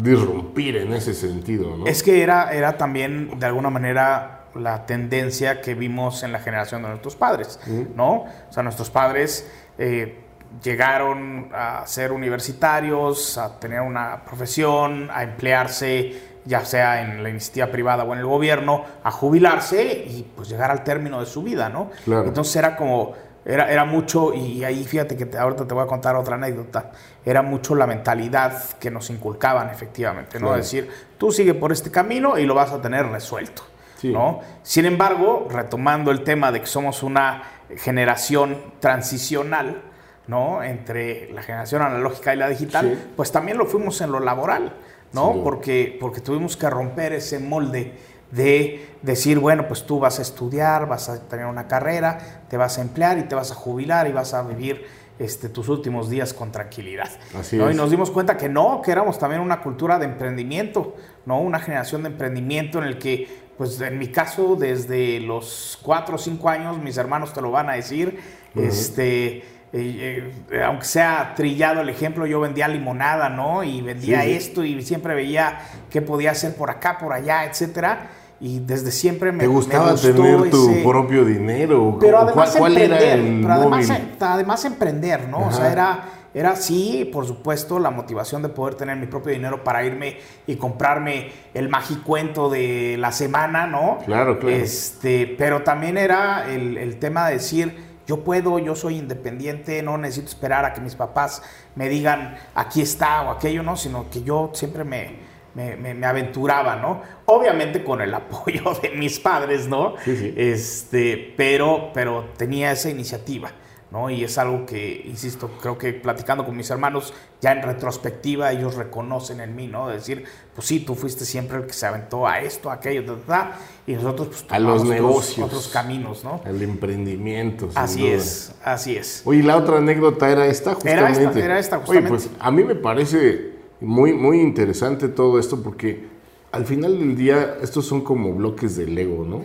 disrumpir 0.00 0.76
en 0.76 0.92
ese 0.92 1.14
sentido, 1.14 1.76
¿no? 1.76 1.86
Es 1.86 2.02
que 2.02 2.22
era, 2.22 2.52
era 2.52 2.76
también 2.76 3.38
de 3.40 3.46
alguna 3.46 3.68
manera 3.68 4.44
la 4.54 4.86
tendencia 4.86 5.60
que 5.60 5.74
vimos 5.74 6.22
en 6.22 6.32
la 6.32 6.38
generación 6.38 6.82
de 6.82 6.88
nuestros 6.88 7.16
padres, 7.16 7.58
¿no? 7.94 8.24
O 8.48 8.52
sea, 8.52 8.62
nuestros 8.62 8.90
padres... 8.90 9.48
Eh, 9.78 10.24
llegaron 10.62 11.50
a 11.52 11.86
ser 11.86 12.12
universitarios, 12.12 13.38
a 13.38 13.58
tener 13.58 13.80
una 13.80 14.24
profesión, 14.24 15.10
a 15.12 15.22
emplearse 15.22 16.38
ya 16.48 16.64
sea 16.64 17.02
en 17.02 17.22
la 17.22 17.28
iniciativa 17.28 17.66
privada 17.66 18.04
o 18.04 18.12
en 18.14 18.20
el 18.20 18.26
gobierno, 18.26 18.82
a 19.04 19.10
jubilarse 19.10 19.82
y 19.84 20.26
pues 20.34 20.48
llegar 20.48 20.70
al 20.70 20.82
término 20.82 21.20
de 21.20 21.26
su 21.26 21.42
vida, 21.42 21.68
¿no? 21.68 21.90
Entonces 22.06 22.56
era 22.56 22.74
como, 22.74 23.12
era, 23.44 23.70
era 23.70 23.84
mucho, 23.84 24.32
y 24.32 24.64
ahí 24.64 24.82
fíjate 24.84 25.14
que 25.14 25.36
ahorita 25.36 25.66
te 25.66 25.74
voy 25.74 25.84
a 25.84 25.86
contar 25.86 26.16
otra 26.16 26.36
anécdota, 26.36 26.90
era 27.22 27.42
mucho 27.42 27.74
la 27.74 27.86
mentalidad 27.86 28.62
que 28.78 28.90
nos 28.90 29.10
inculcaban 29.10 29.68
efectivamente, 29.68 30.40
¿no? 30.40 30.54
Decir, 30.54 30.90
tú 31.18 31.30
sigue 31.30 31.52
por 31.52 31.70
este 31.70 31.90
camino 31.90 32.38
y 32.38 32.46
lo 32.46 32.54
vas 32.54 32.72
a 32.72 32.80
tener 32.80 33.06
resuelto, 33.06 33.64
¿no? 34.04 34.40
Sin 34.62 34.86
embargo, 34.86 35.48
retomando 35.50 36.10
el 36.10 36.24
tema 36.24 36.50
de 36.50 36.60
que 36.60 36.66
somos 36.66 37.02
una 37.02 37.42
generación 37.76 38.56
transicional, 38.80 39.82
¿no? 40.28 40.62
Entre 40.62 41.32
la 41.32 41.42
generación 41.42 41.82
analógica 41.82 42.34
y 42.34 42.36
la 42.36 42.48
digital, 42.48 42.98
pues 43.16 43.32
también 43.32 43.58
lo 43.58 43.66
fuimos 43.66 44.00
en 44.02 44.12
lo 44.12 44.20
laboral, 44.20 44.74
¿no? 45.12 45.42
Porque, 45.42 45.96
porque 45.98 46.20
tuvimos 46.20 46.56
que 46.56 46.70
romper 46.70 47.14
ese 47.14 47.38
molde 47.38 47.94
de 48.30 48.86
decir, 49.00 49.38
bueno, 49.38 49.66
pues 49.66 49.86
tú 49.86 49.98
vas 49.98 50.18
a 50.18 50.22
estudiar, 50.22 50.86
vas 50.86 51.08
a 51.08 51.26
tener 51.28 51.46
una 51.46 51.66
carrera, 51.66 52.44
te 52.48 52.58
vas 52.58 52.76
a 52.76 52.82
emplear 52.82 53.18
y 53.18 53.22
te 53.22 53.34
vas 53.34 53.50
a 53.50 53.54
jubilar 53.54 54.06
y 54.06 54.12
vas 54.12 54.34
a 54.34 54.42
vivir 54.42 54.84
este, 55.18 55.48
tus 55.48 55.70
últimos 55.70 56.10
días 56.10 56.34
con 56.34 56.52
tranquilidad. 56.52 57.08
Así 57.34 57.56
¿no? 57.56 57.70
es. 57.70 57.74
Y 57.74 57.78
nos 57.78 57.90
dimos 57.90 58.10
cuenta 58.10 58.36
que 58.36 58.50
no, 58.50 58.82
que 58.82 58.92
éramos 58.92 59.18
también 59.18 59.40
una 59.40 59.62
cultura 59.62 59.98
de 59.98 60.04
emprendimiento, 60.04 60.94
¿no? 61.24 61.40
Una 61.40 61.58
generación 61.58 62.02
de 62.02 62.10
emprendimiento 62.10 62.78
en 62.78 62.84
el 62.84 62.98
que, 62.98 63.48
pues 63.56 63.80
en 63.80 63.98
mi 63.98 64.08
caso, 64.08 64.56
desde 64.56 65.20
los 65.20 65.78
cuatro 65.82 66.16
o 66.16 66.18
cinco 66.18 66.50
años, 66.50 66.76
mis 66.76 66.98
hermanos 66.98 67.32
te 67.32 67.40
lo 67.40 67.50
van 67.50 67.70
a 67.70 67.72
decir, 67.72 68.20
este... 68.54 69.56
eh, 69.72 70.32
eh, 70.50 70.62
aunque 70.64 70.84
sea 70.86 71.34
trillado 71.36 71.80
el 71.82 71.88
ejemplo, 71.88 72.26
yo 72.26 72.40
vendía 72.40 72.68
limonada, 72.68 73.28
¿no? 73.28 73.62
Y 73.64 73.82
vendía 73.82 74.22
Sí, 74.22 74.28
sí. 74.28 74.34
esto 74.34 74.64
y 74.64 74.82
siempre 74.82 75.14
veía 75.14 75.58
qué 75.90 76.00
podía 76.02 76.30
hacer 76.30 76.54
por 76.56 76.70
acá, 76.70 76.98
por 76.98 77.12
allá, 77.12 77.44
etcétera. 77.44 78.08
Y 78.40 78.60
desde 78.60 78.92
siempre 78.92 79.32
me 79.32 79.40
¿Te 79.40 79.46
gustaba 79.48 79.92
me 79.94 79.98
tener 79.98 80.50
tu 80.50 80.70
ese- 80.70 80.82
propio 80.84 81.24
dinero? 81.24 81.98
pero 82.00 82.18
¿Cuál- 82.18 82.28
además 82.28 82.56
¿Cuál, 82.56 82.76
era 82.78 82.84
emprender, 82.96 83.18
el 83.18 83.40
pero 83.42 83.52
además, 83.54 83.88
móvil? 83.88 84.02
eh, 84.02 84.14
además 84.20 84.64
emprender, 84.64 85.28
¿no? 85.28 85.48
O 85.48 85.52
sea, 85.52 85.72
era, 85.72 86.04
era 86.32 86.54
sí, 86.54 87.10
por 87.12 87.26
supuesto, 87.26 87.80
la 87.80 87.90
motivación 87.90 88.42
de 88.42 88.48
poder 88.50 88.76
tener 88.76 88.96
mi 88.96 89.06
propio 89.06 89.32
dinero 89.32 89.64
para 89.64 89.84
irme 89.84 90.18
y 90.46 90.54
comprarme 90.54 91.32
el 91.52 91.68
magicuento 91.68 92.48
de 92.48 92.94
la 92.96 93.10
semana, 93.10 93.66
¿no? 93.66 93.98
Claro, 94.06 94.38
claro. 94.38 94.54
Este, 94.56 95.34
pero 95.36 95.62
también 95.62 95.98
era 95.98 96.46
el, 96.48 96.76
el 96.78 96.96
tema 97.00 97.26
de 97.26 97.34
decir, 97.34 97.87
yo 98.08 98.24
puedo, 98.24 98.58
yo 98.58 98.74
soy 98.74 98.96
independiente, 98.96 99.82
no 99.84 99.96
necesito 99.98 100.26
esperar 100.28 100.64
a 100.64 100.72
que 100.72 100.80
mis 100.80 100.96
papás 100.96 101.42
me 101.76 101.88
digan 101.88 102.36
aquí 102.56 102.80
está 102.82 103.22
o 103.22 103.30
aquello, 103.30 103.62
¿no? 103.62 103.76
Sino 103.76 104.10
que 104.10 104.22
yo 104.22 104.50
siempre 104.54 104.82
me, 104.82 105.16
me, 105.54 105.76
me- 105.76 105.94
me 105.94 106.06
aventuraba, 106.06 106.74
¿no? 106.76 107.02
Obviamente 107.26 107.84
con 107.84 108.00
el 108.00 108.12
apoyo 108.22 108.72
de 108.82 108.90
mis 108.90 109.20
padres, 109.20 109.68
¿no? 109.68 109.94
Sí, 110.04 110.16
sí. 110.16 110.34
Este, 110.36 111.34
pero, 111.36 111.90
pero 111.94 112.30
tenía 112.36 112.72
esa 112.72 112.90
iniciativa, 112.90 113.52
¿no? 113.90 114.10
Y 114.10 114.22
es 114.24 114.36
algo 114.38 114.66
que, 114.66 115.02
insisto, 115.06 115.50
creo 115.62 115.78
que 115.78 115.92
platicando 115.94 116.44
con 116.44 116.56
mis 116.56 116.68
hermanos, 116.70 117.14
ya 117.40 117.52
en 117.52 117.62
retrospectiva, 117.62 118.52
ellos 118.52 118.74
reconocen 118.74 119.40
en 119.40 119.56
mí, 119.56 119.66
¿no? 119.66 119.88
De 119.88 119.94
decir, 119.94 120.24
pues 120.54 120.66
sí, 120.66 120.80
tú 120.80 120.94
fuiste 120.94 121.24
siempre 121.24 121.56
el 121.58 121.66
que 121.66 121.72
se 121.72 121.86
aventó 121.86 122.26
a 122.26 122.40
esto, 122.40 122.70
a 122.70 122.74
aquello, 122.74 123.04
ta, 123.04 123.14
ta, 123.14 123.26
ta, 123.26 123.58
y 123.86 123.94
nosotros, 123.94 124.28
pues, 124.28 124.44
A 124.50 124.58
los 124.58 124.84
negocios. 124.84 125.46
otros 125.46 125.68
caminos, 125.68 126.22
¿no? 126.24 126.40
El 126.44 126.60
emprendimiento. 126.62 127.68
Así 127.74 128.00
duda. 128.02 128.12
es, 128.16 128.52
así 128.62 128.96
es. 128.96 129.22
Oye, 129.24 129.42
la 129.42 129.56
otra 129.56 129.78
anécdota 129.78 130.30
era 130.30 130.46
esta, 130.46 130.72
Era 130.84 131.08
justamente. 131.08 131.24
esta, 131.24 131.44
era 131.44 131.58
esta, 131.58 131.76
Oye, 131.78 131.84
justamente. 132.00 132.08
pues 132.10 132.30
a 132.38 132.50
mí 132.50 132.64
me 132.64 132.74
parece 132.74 133.52
muy, 133.80 134.12
muy 134.12 134.40
interesante 134.40 135.08
todo 135.08 135.38
esto 135.38 135.62
porque 135.62 136.06
al 136.52 136.66
final 136.66 136.98
del 136.98 137.16
día 137.16 137.56
estos 137.62 137.86
son 137.86 138.02
como 138.02 138.32
bloques 138.34 138.76
de 138.76 138.86
Lego, 138.86 139.24
¿no? 139.24 139.44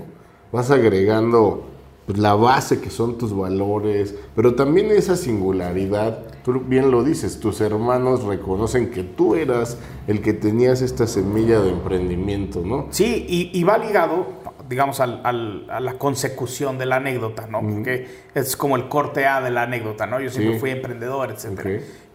Vas 0.52 0.70
agregando 0.72 1.70
pues, 2.06 2.18
la 2.18 2.34
base 2.36 2.80
que 2.82 2.90
son 2.90 3.18
tus 3.18 3.36
valores, 3.36 4.16
pero 4.36 4.56
también 4.56 4.92
esa 4.92 5.16
singularidad. 5.16 6.20
Tú 6.44 6.60
bien 6.60 6.92
lo 6.92 7.04
dices, 7.04 7.40
tus 7.40 7.62
hermanos 7.62 8.24
reconocen 8.24 8.92
que 8.92 9.04
tú 9.04 9.36
eras 9.36 9.78
el 10.08 10.22
que 10.22 10.34
tenías 10.34 10.82
esta 10.82 11.08
semilla 11.08 11.60
de 11.62 11.70
emprendimiento, 11.70 12.62
¿no? 12.66 12.88
Sí, 12.90 13.26
y, 13.30 13.58
y 13.58 13.64
va 13.64 13.78
ligado, 13.78 14.28
digamos, 14.68 15.00
al- 15.00 15.22
al- 15.24 15.66
a 15.70 15.80
la 15.80 15.94
consecución 15.98 16.78
de 16.78 16.86
la 16.86 16.98
anécdota, 16.98 17.48
¿no? 17.48 17.62
Porque 17.62 18.08
es 18.36 18.58
como 18.58 18.76
el 18.76 18.90
corte 18.90 19.26
A 19.26 19.40
de 19.40 19.52
la 19.52 19.64
anécdota, 19.64 20.06
¿no? 20.06 20.20
Yo 20.20 20.30
siempre 20.30 20.56
Sí. 20.56 20.60
fui 20.60 20.70
emprendedor, 20.72 21.32
etc. 21.32 21.52
Ok. 21.60 21.66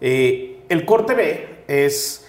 el 0.01 0.85
corte 0.85 1.15
B 1.15 1.65
es, 1.67 2.27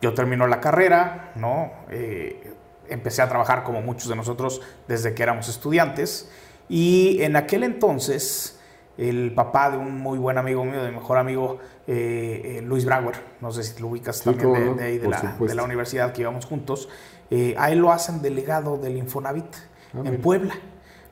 yo 0.00 0.14
termino 0.14 0.46
la 0.46 0.60
carrera, 0.60 1.32
¿no? 1.34 1.72
Eh, 1.90 2.52
empecé 2.88 3.22
a 3.22 3.28
trabajar 3.28 3.64
como 3.64 3.80
muchos 3.82 4.08
de 4.08 4.14
nosotros 4.16 4.60
desde 4.86 5.14
que 5.14 5.22
éramos 5.24 5.48
estudiantes. 5.48 6.30
Y 6.68 7.22
en 7.22 7.36
aquel 7.36 7.62
entonces, 7.64 8.58
el 8.96 9.32
papá 9.34 9.70
de 9.70 9.76
un 9.76 9.98
muy 9.98 10.18
buen 10.18 10.38
amigo 10.38 10.64
mío, 10.64 10.82
de 10.82 10.90
mi 10.90 10.96
mejor 10.96 11.18
amigo, 11.18 11.58
eh, 11.86 12.58
eh, 12.58 12.62
Luis 12.62 12.84
Brauer, 12.84 13.16
no 13.40 13.50
sé 13.52 13.62
si 13.62 13.80
lo 13.80 13.88
ubicas 13.88 14.18
Sí, 14.18 14.24
también 14.24 14.52
de, 14.52 14.74
de 14.74 14.84
ahí, 14.84 14.98
de 14.98 15.08
la, 15.08 15.36
de 15.38 15.54
la 15.54 15.62
universidad 15.62 16.12
que 16.12 16.22
íbamos 16.22 16.46
juntos, 16.46 16.88
eh, 17.30 17.54
a 17.58 17.70
él 17.70 17.78
lo 17.80 17.92
hacen 17.92 18.22
delegado 18.22 18.78
del 18.78 18.96
Infonavit 18.96 19.54
Ah, 19.94 19.98
en 19.98 20.02
mira. 20.10 20.22
Puebla, 20.22 20.54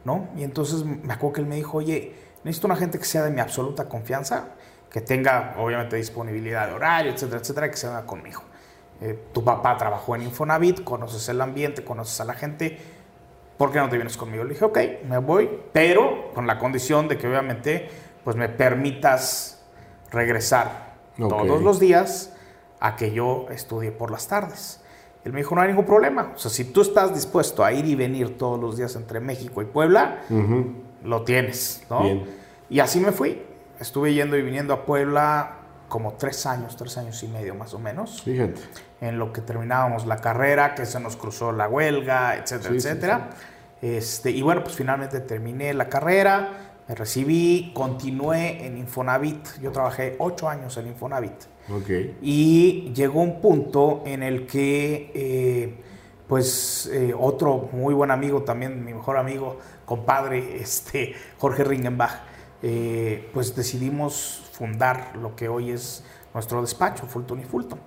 ¿no? 0.04 0.28
Y 0.36 0.42
entonces 0.42 0.84
me 0.84 1.12
acuerdo 1.12 1.34
que 1.34 1.40
él 1.42 1.46
me 1.46 1.54
dijo, 1.56 1.78
oye, 1.78 2.14
necesito 2.42 2.66
una 2.66 2.76
gente 2.76 2.98
que 2.98 3.04
sea 3.04 3.22
de 3.24 3.30
mi 3.30 3.40
absoluta 3.40 3.88
confianza, 3.88 4.48
que 4.90 5.00
tenga 5.00 5.54
obviamente 5.58 5.96
disponibilidad 5.96 6.66
de 6.66 6.74
horario, 6.74 7.12
etcétera, 7.12 7.40
etcétera, 7.40 7.70
que 7.70 7.76
se 7.76 7.86
venga 7.86 8.04
conmigo. 8.04 8.42
Eh, 9.00 9.18
tu 9.32 9.44
papá 9.44 9.76
trabajó 9.76 10.16
en 10.16 10.22
Infonavit, 10.22 10.82
conoces 10.84 11.28
el 11.28 11.40
ambiente, 11.40 11.84
conoces 11.84 12.20
a 12.20 12.24
la 12.24 12.34
gente, 12.34 12.78
¿por 13.56 13.70
qué 13.72 13.78
no 13.78 13.88
te 13.88 13.96
vienes 13.96 14.16
conmigo? 14.16 14.44
Le 14.44 14.50
dije, 14.50 14.64
ok, 14.64 14.78
me 15.08 15.18
voy, 15.18 15.48
pero 15.72 16.30
con 16.34 16.46
la 16.46 16.58
condición 16.58 17.08
de 17.08 17.18
que 17.18 17.28
obviamente 17.28 17.88
pues 18.24 18.36
me 18.36 18.48
permitas 18.48 19.62
regresar 20.10 20.92
Ok. 21.18 21.28
todos 21.28 21.62
los 21.62 21.80
días 21.80 22.32
a 22.80 22.96
que 22.96 23.12
yo 23.12 23.46
estudie 23.50 23.92
por 23.92 24.10
las 24.10 24.28
tardes. 24.28 24.80
Él 25.24 25.32
me 25.32 25.38
dijo, 25.40 25.54
no 25.54 25.60
hay 25.60 25.68
ningún 25.68 25.84
problema. 25.86 26.32
O 26.34 26.38
sea, 26.38 26.50
si 26.50 26.64
tú 26.64 26.80
estás 26.82 27.14
dispuesto 27.14 27.64
a 27.64 27.72
ir 27.72 27.84
y 27.86 27.94
venir 27.94 28.36
todos 28.36 28.58
los 28.58 28.76
días 28.76 28.96
entre 28.96 29.20
México 29.20 29.62
y 29.62 29.66
Puebla, 29.66 30.22
Ujú. 30.30 30.72
lo 31.04 31.22
tienes, 31.22 31.84
¿no? 31.88 32.02
Bien. 32.02 32.24
Y 32.68 32.80
así 32.80 32.98
me 32.98 33.12
fui. 33.12 33.40
Estuve 33.78 34.14
yendo 34.14 34.36
y 34.36 34.42
viniendo 34.42 34.74
a 34.74 34.84
Puebla 34.84 35.58
como 35.88 36.14
tres 36.14 36.44
años, 36.46 36.76
tres 36.76 36.96
años 36.98 37.22
y 37.22 37.28
medio 37.28 37.54
más 37.54 37.72
o 37.74 37.78
menos, 37.78 38.22
Fíjate. 38.22 38.60
En 39.02 39.18
lo 39.18 39.32
que 39.32 39.42
terminábamos 39.42 40.06
la 40.06 40.16
carrera, 40.18 40.74
que 40.74 40.86
se 40.86 40.98
nos 41.00 41.16
cruzó 41.16 41.52
la 41.52 41.68
huelga, 41.68 42.36
etcétera, 42.36 42.72
Sí, 42.72 42.80
sí, 42.80 42.88
etcétera. 42.88 43.30
Este, 43.82 44.30
y 44.30 44.42
bueno, 44.42 44.62
pues 44.62 44.76
finalmente 44.76 45.18
terminé 45.20 45.74
la 45.74 45.88
carrera, 45.88 46.76
me 46.88 46.94
recibí, 46.94 47.72
continué 47.74 48.64
en 48.64 48.78
Infonavit. 48.78 49.60
Yo 49.60 49.72
trabajé 49.72 50.14
ocho 50.20 50.48
años 50.48 50.76
en 50.76 50.86
Infonavit. 50.86 51.32
Y 52.22 52.92
llegó 52.94 53.22
un 53.22 53.40
punto 53.40 54.02
en 54.06 54.22
el 54.22 54.46
que, 54.46 55.10
eh, 55.14 55.82
pues, 56.28 56.88
eh, 56.92 57.12
otro 57.18 57.68
muy 57.72 57.94
buen 57.94 58.12
amigo, 58.12 58.42
también 58.42 58.84
mi 58.84 58.94
mejor 58.94 59.16
amigo, 59.16 59.58
compadre, 59.84 60.60
este, 60.60 61.14
Jorge 61.38 61.64
Ringenbach, 61.64 62.20
eh, 62.62 63.28
pues 63.32 63.56
decidimos 63.56 64.48
fundar 64.52 65.16
lo 65.16 65.34
que 65.34 65.48
hoy 65.48 65.72
es 65.72 66.04
nuestro 66.34 66.60
despacho, 66.60 67.06
Fulton 67.06 67.40
y 67.40 67.44
Fulton, 67.44 67.80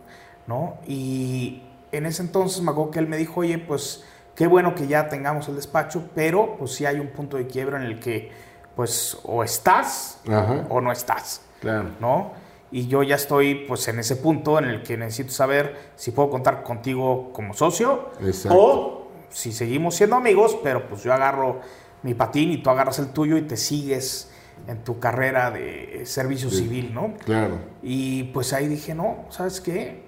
¿no? 0.47 0.75
Y 0.87 1.61
en 1.91 2.05
ese 2.05 2.21
entonces 2.21 2.61
me 2.61 2.71
acuerdo 2.71 2.91
que 2.91 2.99
él 2.99 3.07
me 3.07 3.17
dijo, 3.17 3.41
oye, 3.41 3.57
pues, 3.57 4.03
qué 4.35 4.47
bueno 4.47 4.75
que 4.75 4.87
ya 4.87 5.07
tengamos 5.09 5.47
el 5.47 5.55
despacho, 5.55 6.09
pero 6.13 6.57
pues 6.57 6.71
sí 6.73 6.85
hay 6.85 6.99
un 6.99 7.07
punto 7.07 7.37
de 7.37 7.47
quiebra 7.47 7.77
en 7.77 7.83
el 7.85 7.99
que, 7.99 8.31
pues, 8.75 9.17
o 9.23 9.43
estás 9.43 10.19
Ajá. 10.27 10.65
o 10.69 10.81
no 10.81 10.91
estás. 10.91 11.41
Claro. 11.61 11.89
¿no? 11.99 12.31
Y 12.71 12.87
yo 12.87 13.01
ya 13.03 13.15
estoy 13.15 13.65
pues 13.67 13.87
en 13.87 13.99
ese 13.99 14.17
punto 14.17 14.59
en 14.59 14.65
el 14.65 14.83
que 14.83 14.97
necesito 14.97 15.31
saber 15.31 15.75
si 15.95 16.11
puedo 16.11 16.29
contar 16.29 16.63
contigo 16.63 17.31
como 17.31 17.53
socio 17.53 18.09
Exacto. 18.21 18.57
o 18.59 19.07
si 19.29 19.51
seguimos 19.53 19.95
siendo 19.95 20.15
amigos, 20.17 20.57
pero 20.61 20.85
pues 20.87 21.01
yo 21.03 21.13
agarro 21.13 21.61
mi 22.03 22.13
patín 22.13 22.51
y 22.51 22.57
tú 22.61 22.69
agarras 22.69 22.99
el 22.99 23.07
tuyo 23.13 23.37
y 23.37 23.43
te 23.43 23.55
sigues 23.57 24.29
en 24.67 24.83
tu 24.83 24.99
carrera 24.99 25.51
de 25.51 26.01
servicio 26.05 26.49
Sí. 26.49 26.57
civil, 26.63 26.93
¿no? 26.93 27.13
Claro. 27.23 27.57
Y 27.81 28.23
pues 28.25 28.51
ahí 28.53 28.67
dije, 28.67 28.93
no, 28.93 29.25
¿sabes 29.29 29.61
qué? 29.61 30.04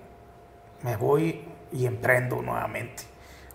Me 0.84 0.96
voy 0.98 1.42
y 1.72 1.86
emprendo 1.86 2.42
nuevamente, 2.42 3.04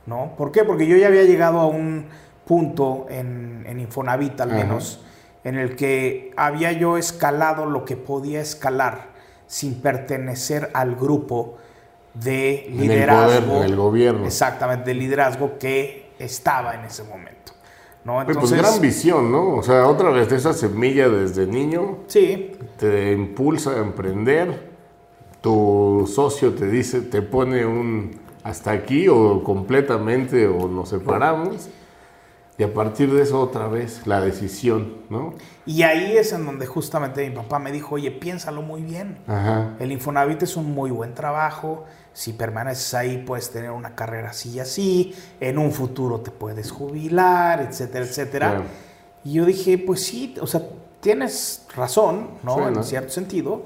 ¿no? 0.07 0.35
¿Por 0.37 0.53
qué? 0.53 0.65
Porque 0.65 0.87
yo 0.87 0.97
ya 0.97 1.07
había 1.09 1.23
llegado 1.25 1.61
a 1.61 1.67
un 1.67 2.07
punto 2.47 3.07
en, 3.09 3.65
en 3.67 3.81
Infonavit 3.81 4.41
al 4.41 4.51
Ajá. 4.51 4.59
menos, 4.65 5.01
en 5.45 5.57
el 5.57 5.77
que 5.77 6.33
había 6.37 6.73
yo 6.73 6.97
escalado 6.99 7.67
lo 7.67 7.85
que 7.85 7.97
podía 7.97 8.41
escalar 8.41 9.13
sin 9.47 9.81
pertenecer 9.81 10.71
al 10.75 10.97
grupo 10.97 11.59
de 12.15 12.67
En 12.67 12.73
el 12.73 12.79
liderazgo. 12.79 13.47
poder, 13.47 13.65
en 13.65 13.71
el 13.71 13.77
gobierno. 13.77 14.27
Exactamente, 14.27 14.91
de 14.91 14.95
liderazgo 14.95 15.59
que 15.59 16.11
estaba 16.19 16.75
en 16.75 16.85
ese 16.85 17.05
momento, 17.05 17.53
¿no? 18.05 18.25
Pues 18.27 18.53
gran 18.53 18.81
visión, 18.81 19.31
¿no? 19.33 19.57
O 19.57 19.63
sea, 19.63 19.87
otra 19.87 20.11
vez 20.11 20.29
de 20.29 20.37
esa 20.37 20.53
semilla 20.53 21.09
desde 21.09 21.47
niño 21.47 21.99
sí, 22.07 22.53
te 22.79 23.13
impulsa 23.13 23.71
a 23.73 23.79
emprender. 23.79 24.72
Tu 25.43 26.11
socio 26.13 26.55
te 26.55 26.69
dice, 26.71 27.03
te 27.03 27.21
pone 27.21 27.67
un 27.67 28.23
hasta 28.45 28.71
aquí 28.73 29.09
o 29.09 29.43
completamente 29.45 30.47
o 30.47 30.69
nos 30.69 30.89
separamos. 30.89 31.69
Y 32.59 32.65
a 32.65 32.73
partir 32.73 33.13
de 33.13 33.23
eso 33.23 33.41
otra 33.41 33.67
vez 33.67 34.07
la 34.07 34.21
decisión, 34.21 34.99
¿no? 35.09 35.35
Y 35.65 35.83
ahí 35.83 36.17
es 36.17 36.33
en 36.33 36.45
donde 36.45 36.67
justamente 36.67 37.29
mi 37.29 37.35
papá 37.35 37.59
me 37.59 37.73
dijo, 37.73 37.95
oye, 37.95 38.11
piénsalo 38.11 38.61
muy 38.61 38.83
bien. 38.83 39.19
Ajá. 39.27 39.75
El 39.79 39.91
Infonavit 39.91 40.43
es 40.43 40.57
un 40.57 40.73
muy 40.73 40.91
buen 40.91 41.15
trabajo. 41.15 41.87
Si 42.13 42.35
permaneces 42.35 42.93
ahí, 42.93 43.25
puedes 43.27 43.51
tener 43.51 43.71
una 43.71 43.95
carrera 43.95 44.31
así 44.31 44.51
y 44.51 44.61
así. 44.61 45.15
En 45.41 45.59
un 45.59 45.73
futuro 45.73 46.21
te 46.21 46.31
puedes 46.31 46.71
jubilar, 46.71 47.63
etcétera, 47.63 48.05
etcétera. 48.05 48.51
Claro. 48.51 48.65
Y 49.25 49.33
yo 49.33 49.47
dije, 49.47 49.79
pues 49.79 50.05
sí, 50.05 50.35
o 50.41 50.47
sea, 50.47 50.63
tienes 51.01 51.67
razón, 51.75 52.33
¿no? 52.43 52.57
Sí, 52.57 52.63
en 52.63 52.75
¿no? 52.75 52.83
cierto 52.83 53.09
sentido. 53.11 53.63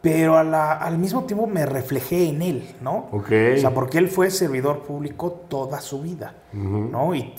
Pero 0.00 0.36
al 0.36 0.98
mismo 0.98 1.24
tiempo 1.24 1.46
me 1.46 1.66
reflejé 1.66 2.28
en 2.28 2.42
él, 2.42 2.74
¿no? 2.80 3.08
Ok. 3.12 3.32
O 3.56 3.60
sea, 3.60 3.74
porque 3.74 3.98
él 3.98 4.08
fue 4.08 4.30
servidor 4.30 4.82
público 4.82 5.30
toda 5.48 5.80
su 5.80 6.00
vida, 6.00 6.34
¿no? 6.52 7.14
Y 7.14 7.34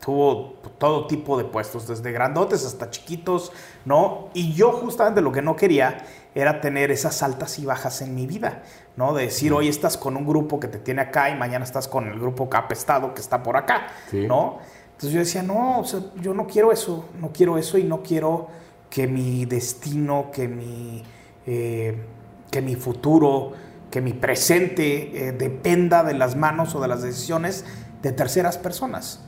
tuvo 0.00 0.54
todo 0.78 1.06
tipo 1.06 1.36
de 1.38 1.44
puestos, 1.44 1.86
desde 1.86 2.10
grandotes 2.10 2.64
hasta 2.64 2.90
chiquitos, 2.90 3.52
¿no? 3.84 4.28
Y 4.34 4.54
yo 4.54 4.72
justamente 4.72 5.20
lo 5.20 5.30
que 5.30 5.42
no 5.42 5.54
quería 5.54 6.04
era 6.34 6.60
tener 6.60 6.90
esas 6.90 7.22
altas 7.22 7.58
y 7.58 7.66
bajas 7.66 8.02
en 8.02 8.14
mi 8.14 8.26
vida, 8.26 8.62
¿no? 8.96 9.14
De 9.14 9.24
decir, 9.24 9.52
hoy 9.52 9.68
estás 9.68 9.96
con 9.96 10.16
un 10.16 10.26
grupo 10.26 10.58
que 10.58 10.68
te 10.68 10.78
tiene 10.78 11.02
acá 11.02 11.30
y 11.30 11.36
mañana 11.36 11.64
estás 11.64 11.86
con 11.86 12.08
el 12.08 12.18
grupo 12.18 12.48
capestado 12.48 13.14
que 13.14 13.20
está 13.20 13.42
por 13.42 13.56
acá, 13.56 13.88
¿no? 14.12 14.58
Entonces 14.92 15.12
yo 15.12 15.20
decía, 15.20 15.42
no, 15.42 15.80
o 15.80 15.84
sea, 15.84 16.00
yo 16.20 16.34
no 16.34 16.46
quiero 16.46 16.72
eso, 16.72 17.04
no 17.20 17.30
quiero 17.32 17.56
eso 17.56 17.78
y 17.78 17.84
no 17.84 18.02
quiero 18.02 18.48
que 18.88 19.06
mi 19.06 19.44
destino, 19.44 20.30
que 20.32 20.48
mi 20.48 21.04
eh, 21.52 21.96
que 22.48 22.62
mi 22.62 22.76
futuro, 22.76 23.50
que 23.90 24.00
mi 24.00 24.12
presente 24.12 25.28
eh, 25.28 25.32
dependa 25.32 26.04
de 26.04 26.14
las 26.14 26.36
manos 26.36 26.76
o 26.76 26.80
de 26.80 26.86
las 26.86 27.02
decisiones 27.02 27.64
de 28.02 28.12
terceras 28.12 28.56
personas. 28.56 29.24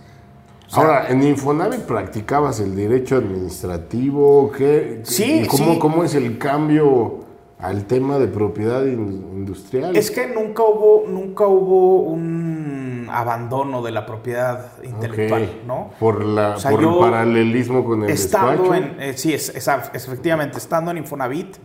Ahora, 0.70 1.08
¿en 1.08 1.24
Infonavit 1.24 1.80
practicabas 1.80 2.60
el 2.60 2.76
derecho 2.76 3.16
administrativo? 3.16 4.52
¿Qué, 4.52 5.00
sí, 5.02 5.48
cómo, 5.50 5.80
¿Cómo 5.80 6.04
es 6.04 6.14
el 6.14 6.38
cambio 6.38 7.24
al 7.58 7.86
tema 7.86 8.20
de 8.20 8.28
propiedad 8.28 8.86
industrial? 8.86 9.96
Es 9.96 10.12
que 10.12 10.28
nunca 10.28 10.62
hubo, 10.62 11.04
nunca 11.08 11.46
hubo 11.48 12.02
un 12.02 13.08
abandono 13.10 13.82
de 13.82 13.90
la 13.90 14.06
propiedad 14.06 14.82
intelectual, 14.82 15.62
¿no? 15.66 15.90
Por, 15.98 16.24
la, 16.24 16.54
por 16.54 16.82
el 16.82 16.98
paralelismo 16.98 17.84
con 17.84 18.04
el 18.04 18.10
estando 18.10 18.74
En, 18.74 18.96
eh, 19.00 19.12
sí, 19.16 19.34
es, 19.34 19.52
efectivamente, 19.92 20.58
estando 20.58 20.90
en 20.92 20.98
Infonavit, 20.98 21.56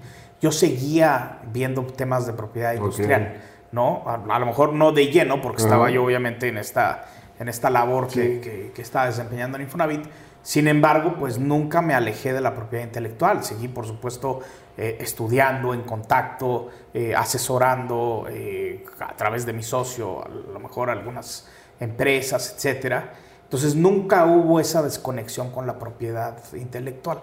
yo 0.41 0.51
seguía 0.51 1.39
viendo 1.51 1.83
temas 1.83 2.27
de 2.27 2.33
propiedad 2.33 2.73
industrial, 2.73 3.41
¿no? 3.71 4.03
A, 4.05 4.39
lo 4.39 4.45
mejor 4.45 4.73
no 4.73 4.91
de 4.91 5.07
lleno, 5.07 5.41
porque 5.41 5.63
estaba 5.63 5.89
yo 5.89 6.03
obviamente 6.03 6.47
en 6.47 6.57
esta, 6.57 7.05
en 7.39 7.49
esta 7.49 7.69
labor 7.69 8.07
que, 8.07 8.71
que, 8.73 8.81
estaba 8.81 9.07
desempeñando 9.07 9.57
en 9.57 9.63
Infonavit. 9.63 10.05
Sin 10.43 10.67
embargo, 10.67 11.15
pues 11.19 11.39
nunca 11.39 11.81
me 11.81 11.93
alejé 11.93 12.31
de 12.31 12.39
la 12.39 12.55
propiedad 12.55 12.85
intelectual. 12.85 13.43
Seguí, 13.43 13.67
por 13.67 13.85
supuesto, 13.85 14.39
eh, 14.77 14.97
estudiando, 15.01 15.73
en 15.73 15.81
contacto, 15.81 16.69
eh, 16.93 17.15
asesorando 17.15 18.27
eh, 18.29 18.85
a 18.99 19.15
través 19.15 19.45
de 19.45 19.51
mi 19.51 19.63
socio, 19.63 20.23
a 20.23 20.29
lo 20.29 20.59
mejor 20.59 20.89
algunas 20.91 21.47
empresas, 21.79 22.53
etcétera. 22.55 23.11
Entonces 23.43 23.75
nunca 23.75 24.25
hubo 24.25 24.59
esa 24.59 24.83
desconexión 24.83 25.51
con 25.51 25.65
la 25.65 25.79
propiedad 25.79 26.37
intelectual. 26.53 27.21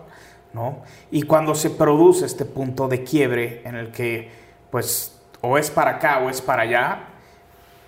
Y 1.11 1.23
cuando 1.23 1.55
se 1.55 1.71
produce 1.71 2.27
este 2.27 2.45
punto 2.45 2.89
de 2.89 3.03
quiebre 3.03 3.63
en 3.65 3.75
el 3.75 3.91
que, 3.91 4.31
pues, 4.71 5.21
o 5.41 5.59
es 5.59 5.71
para 5.71 5.93
acá 5.93 6.21
o 6.25 6.31
es 6.31 6.41
para 6.41 6.63
allá, 6.63 7.09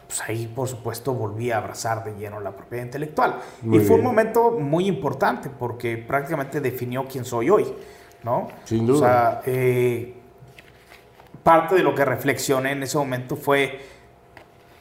pues 0.06 0.20
ahí, 0.28 0.46
por 0.46 0.68
supuesto, 0.68 1.14
volví 1.14 1.50
a 1.50 1.58
abrazar 1.58 2.04
de 2.04 2.14
lleno 2.16 2.40
la 2.40 2.52
propiedad 2.52 2.84
intelectual. 2.84 3.40
y 3.70 3.78
fue 3.80 3.96
un 3.96 4.02
momento 4.02 4.52
muy 4.52 4.86
importante 4.86 5.50
porque 5.50 5.96
prácticamente 5.96 6.60
definió 6.60 7.06
quién 7.06 7.24
soy 7.24 7.50
hoy, 7.50 7.66
¿no? 8.22 8.48
Sin 8.64 8.86
duda. 8.86 8.96
O 8.96 9.00
sea, 9.00 9.42
eh, 9.46 10.14
parte 11.42 11.74
de 11.76 11.82
lo 11.82 11.94
que 11.94 12.04
reflexioné 12.04 12.72
en 12.72 12.82
ese 12.82 12.98
momento 12.98 13.36
fue, 13.36 13.80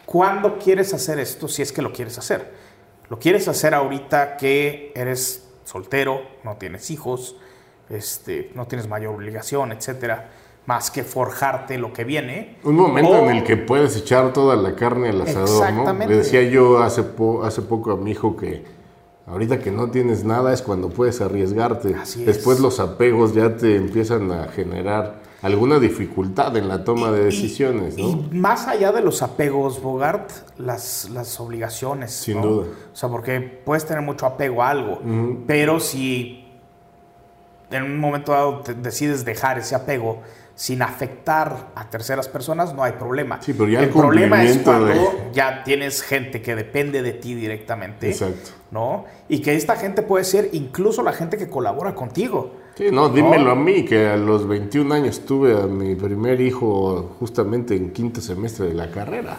¿cuándo 0.06 0.58
quieres 0.58 0.94
hacer 0.94 1.20
esto 1.20 1.48
si 1.48 1.62
es 1.62 1.72
que 1.72 1.82
lo 1.82 1.92
quieres 1.92 2.18
hacer? 2.18 2.54
¿Lo 3.10 3.20
quieres 3.20 3.48
hacer 3.48 3.74
ahorita 3.74 4.38
que 4.38 4.92
eres 4.96 5.48
soltero, 5.63 6.22
no 6.44 6.58
tienes 6.58 6.89
hijos, 6.92 7.36
este, 7.89 8.51
no 8.56 8.65
tienes 8.68 8.88
mayor 8.88 9.15
obligación, 9.15 9.72
etcétera, 9.72 10.30
más 10.65 10.89
que 10.89 11.04
forjarte 11.04 11.77
lo 11.77 11.94
que 11.94 12.04
viene. 12.04 12.58
Un 12.63 12.75
momento 12.75 13.18
en 13.18 13.38
el 13.38 13.44
que 13.44 13.58
puedes 13.58 13.96
echar 13.98 14.34
toda 14.34 14.56
la 14.56 14.75
carne 14.75 15.10
al 15.10 15.22
asador, 15.22 15.72
¿no? 15.74 15.94
Le 15.94 16.18
decía 16.18 16.42
yo 16.44 16.80
hace, 16.80 17.04
hace 17.44 17.62
poco 17.62 17.92
a 17.92 17.98
mi 17.98 18.12
hijo 18.12 18.36
que 18.36 18.63
ahorita 19.27 19.60
que 19.60 19.72
no 19.72 19.89
tienes 19.92 20.24
nada 20.24 20.54
es 20.54 20.62
cuando 20.62 20.89
puedes 20.89 21.22
arriesgarte. 21.22 21.96
Después 22.25 22.60
los 22.60 22.80
apegos 22.80 23.34
ya 23.34 23.56
te 23.56 23.75
empiezan 23.75 24.32
a 24.32 24.48
generar 24.48 25.24
alguna 25.42 25.77
dificultad 25.77 26.58
en 26.58 26.67
la 26.67 26.84
toma 26.84 27.12
de 27.12 27.26
decisiones, 27.26 27.95
¿no? 27.98 28.10
Y 28.10 28.15
más 28.36 28.67
allá 28.67 28.91
de 28.91 29.02
los 29.02 29.21
apegos, 29.21 29.80
Bogart, 29.80 30.32
las, 30.58 31.08
las 31.12 31.39
obligaciones. 31.39 32.13
Sin 32.13 32.41
duda. 32.41 32.65
O 32.91 32.95
sea, 32.95 33.10
porque 33.10 33.39
puedes 33.39 33.86
tener 33.86 34.02
mucho 34.02 34.26
apego 34.26 34.63
a 34.63 34.69
algo, 34.69 35.00
pero 35.45 35.80
si 35.80 36.44
en 37.71 37.84
un 37.84 37.99
momento 37.99 38.32
dado 38.32 38.63
decides 38.82 39.25
dejar 39.25 39.58
ese 39.58 39.75
apego 39.75 40.21
sin 40.56 40.82
afectar 40.82 41.71
a 41.75 41.89
terceras 41.89 42.30
personas, 42.30 42.73
no 42.73 42.82
hay 42.84 42.93
problema. 42.93 43.41
Sí, 43.41 43.54
pero 43.54 43.69
ya 43.69 43.82
el, 43.82 43.89
problema 43.89 44.41
es 44.43 44.58
cuando 44.60 44.93
ya 45.34 45.63
tienes 45.63 46.01
gente 46.01 46.41
que 46.41 46.56
depende 46.56 47.01
de 47.01 47.12
ti 47.12 47.36
directamente. 47.36 48.10
Exacto. 48.10 48.51
¿No? 48.71 49.06
Y 49.28 49.39
que 49.39 49.56
esta 49.56 49.75
gente 49.75 50.01
puede 50.01 50.23
ser 50.23 50.49
incluso 50.54 51.04
la 51.04 51.12
gente 51.12 51.38
que 51.38 51.49
colabora 51.49 51.93
contigo. 51.93 52.54
Sí, 52.75 52.86
no, 52.91 53.10
dímelo 53.10 53.51
a 53.51 53.56
mí, 53.56 53.86
que 53.86 54.08
a 54.08 54.17
los 54.17 54.47
21 54.47 54.93
años 54.93 55.25
tuve 55.25 55.54
a 55.58 55.65
mi 55.67 55.95
primer 55.95 56.39
hijo 56.41 57.15
justamente 57.19 57.75
en 57.75 57.91
quinto 57.91 58.21
semestre 58.21 58.67
de 58.67 58.73
la 58.73 58.91
carrera. 58.91 59.38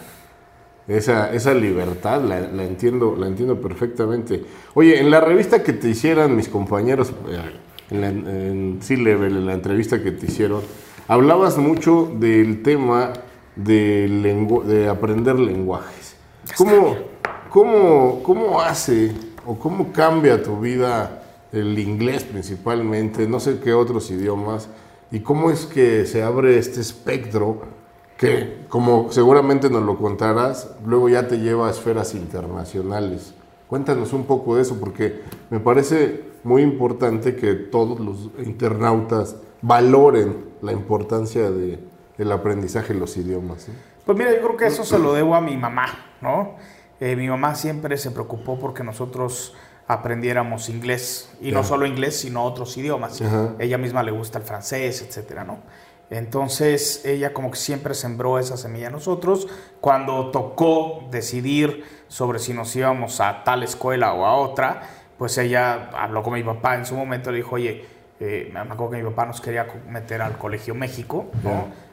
Esa, 0.87 1.33
esa 1.33 1.53
libertad 1.53 2.21
la, 2.21 2.39
entiendo, 2.63 3.15
la 3.17 3.27
entiendo 3.27 3.59
perfectamente. 3.59 4.43
Oye, 4.73 4.99
en 4.99 5.11
la 5.11 5.19
revista 5.19 5.61
que 5.61 5.73
te 5.73 5.89
hicieran 5.89 6.35
mis 6.35 6.47
compañeros, 6.47 7.11
eh, 7.29 7.59
en, 7.89 8.01
la, 8.01 8.09
en 8.09 8.79
C-Level, 8.81 9.37
en 9.37 9.45
la 9.45 9.53
entrevista 9.53 10.01
que 10.01 10.11
te 10.11 10.25
hicieron, 10.25 10.61
hablabas 11.07 11.57
mucho 11.57 12.11
del 12.19 12.63
tema 12.63 13.13
de, 13.55 14.07
de 14.65 14.89
aprender 14.89 15.39
lenguajes. 15.39 16.15
¿Cómo, 16.57 16.95
cómo, 17.49 18.21
¿Cómo 18.23 18.61
hace 18.61 19.11
o 19.45 19.57
cómo 19.57 19.91
cambia 19.91 20.43
tu 20.43 20.59
vida 20.59 21.23
el 21.51 21.79
inglés 21.79 22.23
principalmente, 22.23 23.27
no 23.27 23.39
sé 23.39 23.59
qué 23.59 23.73
otros 23.73 24.11
idiomas, 24.11 24.69
y 25.11 25.21
cómo 25.21 25.49
es 25.51 25.65
que 25.65 26.05
se 26.05 26.21
abre 26.21 26.57
este 26.57 26.81
espectro 26.81 27.61
que, 28.17 28.65
como 28.67 29.11
seguramente 29.11 29.69
nos 29.69 29.83
lo 29.83 29.97
contarás, 29.97 30.71
luego 30.85 31.07
ya 31.07 31.27
te 31.27 31.39
lleva 31.39 31.67
a 31.67 31.71
esferas 31.71 32.13
internacionales? 32.13 33.33
Cuéntanos 33.67 34.11
un 34.13 34.25
poco 34.25 34.55
de 34.55 34.63
eso, 34.63 34.79
porque 34.79 35.21
me 35.49 35.59
parece 35.59 36.23
muy 36.47 36.61
importante 36.61 37.35
que 37.35 37.55
todos 37.55 37.99
los 37.99 38.29
internautas 38.39 39.35
valoren 39.61 40.45
la 40.61 40.71
importancia 40.71 41.51
de, 41.51 41.77
del 42.17 42.31
aprendizaje 42.31 42.93
de 42.93 42.99
los 43.01 43.17
idiomas. 43.17 43.67
Pues 44.05 44.17
mira, 44.17 44.33
yo 44.33 44.39
creo 44.39 44.55
que 44.55 44.67
eso 44.67 44.85
se 44.85 44.97
lo 44.97 45.13
debo 45.13 45.35
a 45.35 45.41
mi 45.41 45.57
mamá, 45.57 45.87
¿no? 46.21 46.55
Eh, 47.01 47.17
mi 47.17 47.27
mamá 47.27 47.53
siempre 47.55 47.97
se 47.97 48.11
preocupó 48.11 48.57
porque 48.57 48.81
nosotros 48.81 49.55
aprendiéramos 49.87 50.69
inglés, 50.69 51.29
y 51.41 51.51
no 51.51 51.65
solo 51.65 51.85
inglés, 51.85 52.17
sino 52.17 52.45
otros 52.45 52.77
idiomas. 52.77 53.21
Ella 53.59 53.77
misma 53.77 54.01
le 54.03 54.11
gusta 54.11 54.37
el 54.39 54.45
francés, 54.45 55.01
etcétera, 55.01 55.43
¿no? 55.43 55.59
Entonces 56.09 57.03
ella 57.03 57.33
como 57.33 57.51
que 57.51 57.57
siempre 57.57 57.93
sembró 57.93 58.39
esa 58.39 58.55
semilla 58.55 58.87
en 58.87 58.93
nosotros. 58.93 59.49
Cuando 59.81 60.31
tocó 60.31 61.03
decidir 61.11 61.83
sobre 62.07 62.39
si 62.39 62.53
nos 62.53 62.73
íbamos 62.73 63.19
a 63.19 63.43
tal 63.43 63.63
escuela 63.63 64.13
o 64.13 64.25
a 64.25 64.35
otra, 64.35 64.83
pues 65.17 65.37
ella 65.37 65.89
habló 65.93 66.23
con 66.23 66.33
mi 66.33 66.43
papá 66.43 66.75
en 66.75 66.85
su 66.85 66.95
momento, 66.95 67.31
le 67.31 67.37
dijo, 67.37 67.55
oye, 67.55 67.85
eh, 68.19 68.49
me 68.53 68.59
acuerdo 68.59 68.91
que 68.91 68.97
mi 68.97 69.09
papá 69.09 69.25
nos 69.25 69.41
quería 69.41 69.67
meter 69.89 70.21
al 70.21 70.37
Colegio 70.37 70.75
México, 70.75 71.27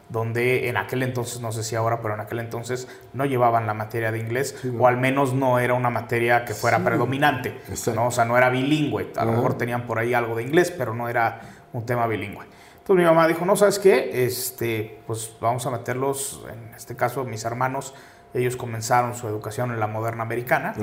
donde 0.08 0.68
en 0.68 0.76
aquel 0.76 1.02
entonces, 1.02 1.40
no 1.40 1.52
sé 1.52 1.62
si 1.62 1.76
ahora, 1.76 2.00
pero 2.00 2.14
en 2.14 2.20
aquel 2.20 2.38
entonces 2.38 2.88
no 3.12 3.24
llevaban 3.24 3.66
la 3.66 3.74
materia 3.74 4.12
de 4.12 4.18
inglés, 4.18 4.56
o 4.78 4.86
al 4.86 4.96
menos 4.96 5.34
no 5.34 5.58
era 5.58 5.74
una 5.74 5.90
materia 5.90 6.44
que 6.44 6.54
fuera 6.54 6.78
predominante, 6.78 7.60
¿no? 7.94 8.06
o 8.06 8.10
sea, 8.10 8.24
no 8.24 8.36
era 8.36 8.50
bilingüe, 8.50 9.12
a 9.16 9.24
lo 9.24 9.32
mejor 9.32 9.58
tenían 9.58 9.86
por 9.86 9.98
ahí 9.98 10.14
algo 10.14 10.36
de 10.36 10.42
inglés, 10.42 10.70
pero 10.70 10.94
no 10.94 11.08
era 11.08 11.40
un 11.72 11.84
tema 11.84 12.06
bilingüe. 12.06 12.44
Entonces 12.78 13.02
mi 13.02 13.08
mamá 13.08 13.26
dijo, 13.26 13.46
no, 13.46 13.56
¿sabes 13.56 13.78
qué? 13.78 14.26
Este, 14.26 15.00
pues 15.06 15.34
vamos 15.40 15.64
a 15.66 15.70
meterlos, 15.70 16.44
en 16.52 16.74
este 16.74 16.94
caso 16.94 17.24
mis 17.24 17.44
hermanos, 17.44 17.94
ellos 18.34 18.56
comenzaron 18.56 19.14
su 19.14 19.28
educación 19.28 19.70
en 19.70 19.80
la 19.80 19.86
moderna 19.86 20.24
americana, 20.24 20.74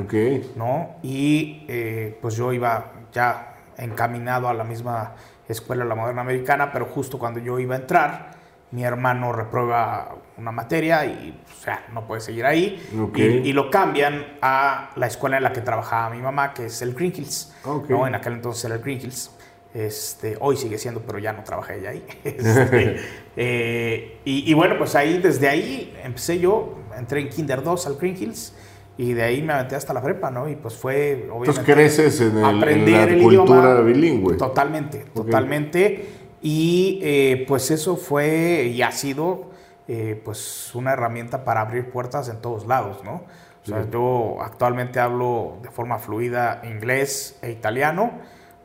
¿no? 0.55 0.95
Y 1.03 1.65
eh, 1.67 2.17
pues 2.21 2.35
yo 2.35 2.53
iba 2.53 2.91
ya 3.11 3.55
encaminado 3.77 4.47
a 4.47 4.53
la 4.53 4.63
misma 4.63 5.15
escuela, 5.47 5.83
la 5.85 5.95
moderna 5.95 6.21
americana, 6.21 6.71
pero 6.71 6.85
justo 6.85 7.19
cuando 7.19 7.39
yo 7.39 7.59
iba 7.59 7.75
a 7.75 7.79
entrar, 7.79 8.31
mi 8.71 8.83
hermano 8.83 9.33
reprueba 9.33 10.15
una 10.37 10.51
materia 10.51 11.05
y 11.05 11.37
o 11.45 11.63
sea, 11.63 11.85
no 11.93 12.07
puede 12.07 12.21
seguir 12.21 12.45
ahí. 12.45 12.81
Y, 13.15 13.51
lo 13.51 13.69
cambian 13.69 14.37
a 14.41 14.91
la 14.95 15.07
escuela 15.07 15.37
en 15.37 15.43
la 15.43 15.51
que 15.51 15.61
trabajaba 15.61 16.09
mi 16.09 16.21
mamá, 16.21 16.53
que 16.53 16.67
es 16.67 16.81
el 16.81 16.93
Green 16.93 17.13
Hills. 17.15 17.53
¿no? 17.89 18.07
En 18.07 18.15
aquel 18.15 18.33
entonces 18.33 18.63
era 18.65 18.75
el 18.75 18.81
Green 18.81 19.01
Hills. 19.01 19.31
Este, 19.73 20.37
hoy 20.41 20.57
sigue 20.57 20.77
siendo, 20.77 21.01
pero 21.01 21.17
ya 21.19 21.31
no 21.31 21.43
trabaja 21.43 21.75
ella 21.75 21.91
ahí. 21.91 22.05
Este, 22.23 22.99
eh, 23.35 24.21
y, 24.25 24.53
bueno, 24.53 24.77
pues 24.77 24.95
ahí, 24.95 25.19
desde 25.19 25.47
ahí 25.47 25.97
empecé 26.03 26.39
yo, 26.39 26.77
entré 26.97 27.21
en 27.21 27.29
Kinder 27.29 27.63
2 27.63 27.87
al 27.87 27.95
Green 27.95 28.15
Hills 28.17 28.53
y 28.97 29.13
de 29.13 29.23
ahí 29.23 29.41
me 29.41 29.53
aventé 29.53 29.75
hasta 29.75 29.93
la 29.93 30.01
prepa, 30.01 30.29
¿no? 30.29 30.49
Y 30.49 30.55
pues 30.55 30.75
fue, 30.75 31.27
obviamente... 31.31 31.61
Entonces 31.61 31.63
creces 31.63 32.21
en, 32.21 32.37
el, 32.37 32.45
aprender 32.45 33.11
la 33.11 33.23
cultura 33.23 33.81
bilingüe. 33.81 34.35
Totalmente, 34.35 35.05
totalmente. 35.13 36.09
Y 36.41 36.99
eh, 37.01 37.45
pues 37.47 37.71
eso 37.71 37.95
fue 37.95 38.71
y 38.73 38.81
ha 38.81 38.91
sido 38.91 39.49
eh, 39.87 40.21
pues 40.23 40.73
una 40.75 40.93
herramienta 40.93 41.43
para 41.43 41.61
abrir 41.61 41.89
puertas 41.89 42.29
en 42.29 42.41
todos 42.41 42.67
lados, 42.67 43.03
¿no? 43.03 43.23
O 43.63 43.65
sea, 43.65 43.87
yo 43.91 44.37
actualmente 44.41 44.99
hablo 44.99 45.59
de 45.61 45.69
forma 45.69 45.99
fluida 45.99 46.61
inglés 46.63 47.37
e 47.43 47.51
italiano, 47.51 48.11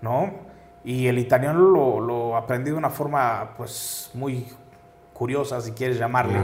¿no? 0.01 0.33
Y 0.85 1.07
el 1.09 1.19
italiano 1.19 1.61
lo, 1.61 2.01
lo 2.01 2.37
aprendí 2.37 2.71
de 2.71 2.77
una 2.77 2.89
forma 2.89 3.55
pues 3.59 4.11
muy 4.15 4.47
curiosa, 5.17 5.63
si 5.63 5.73
quieres 5.73 5.99
llamarle, 5.99 6.41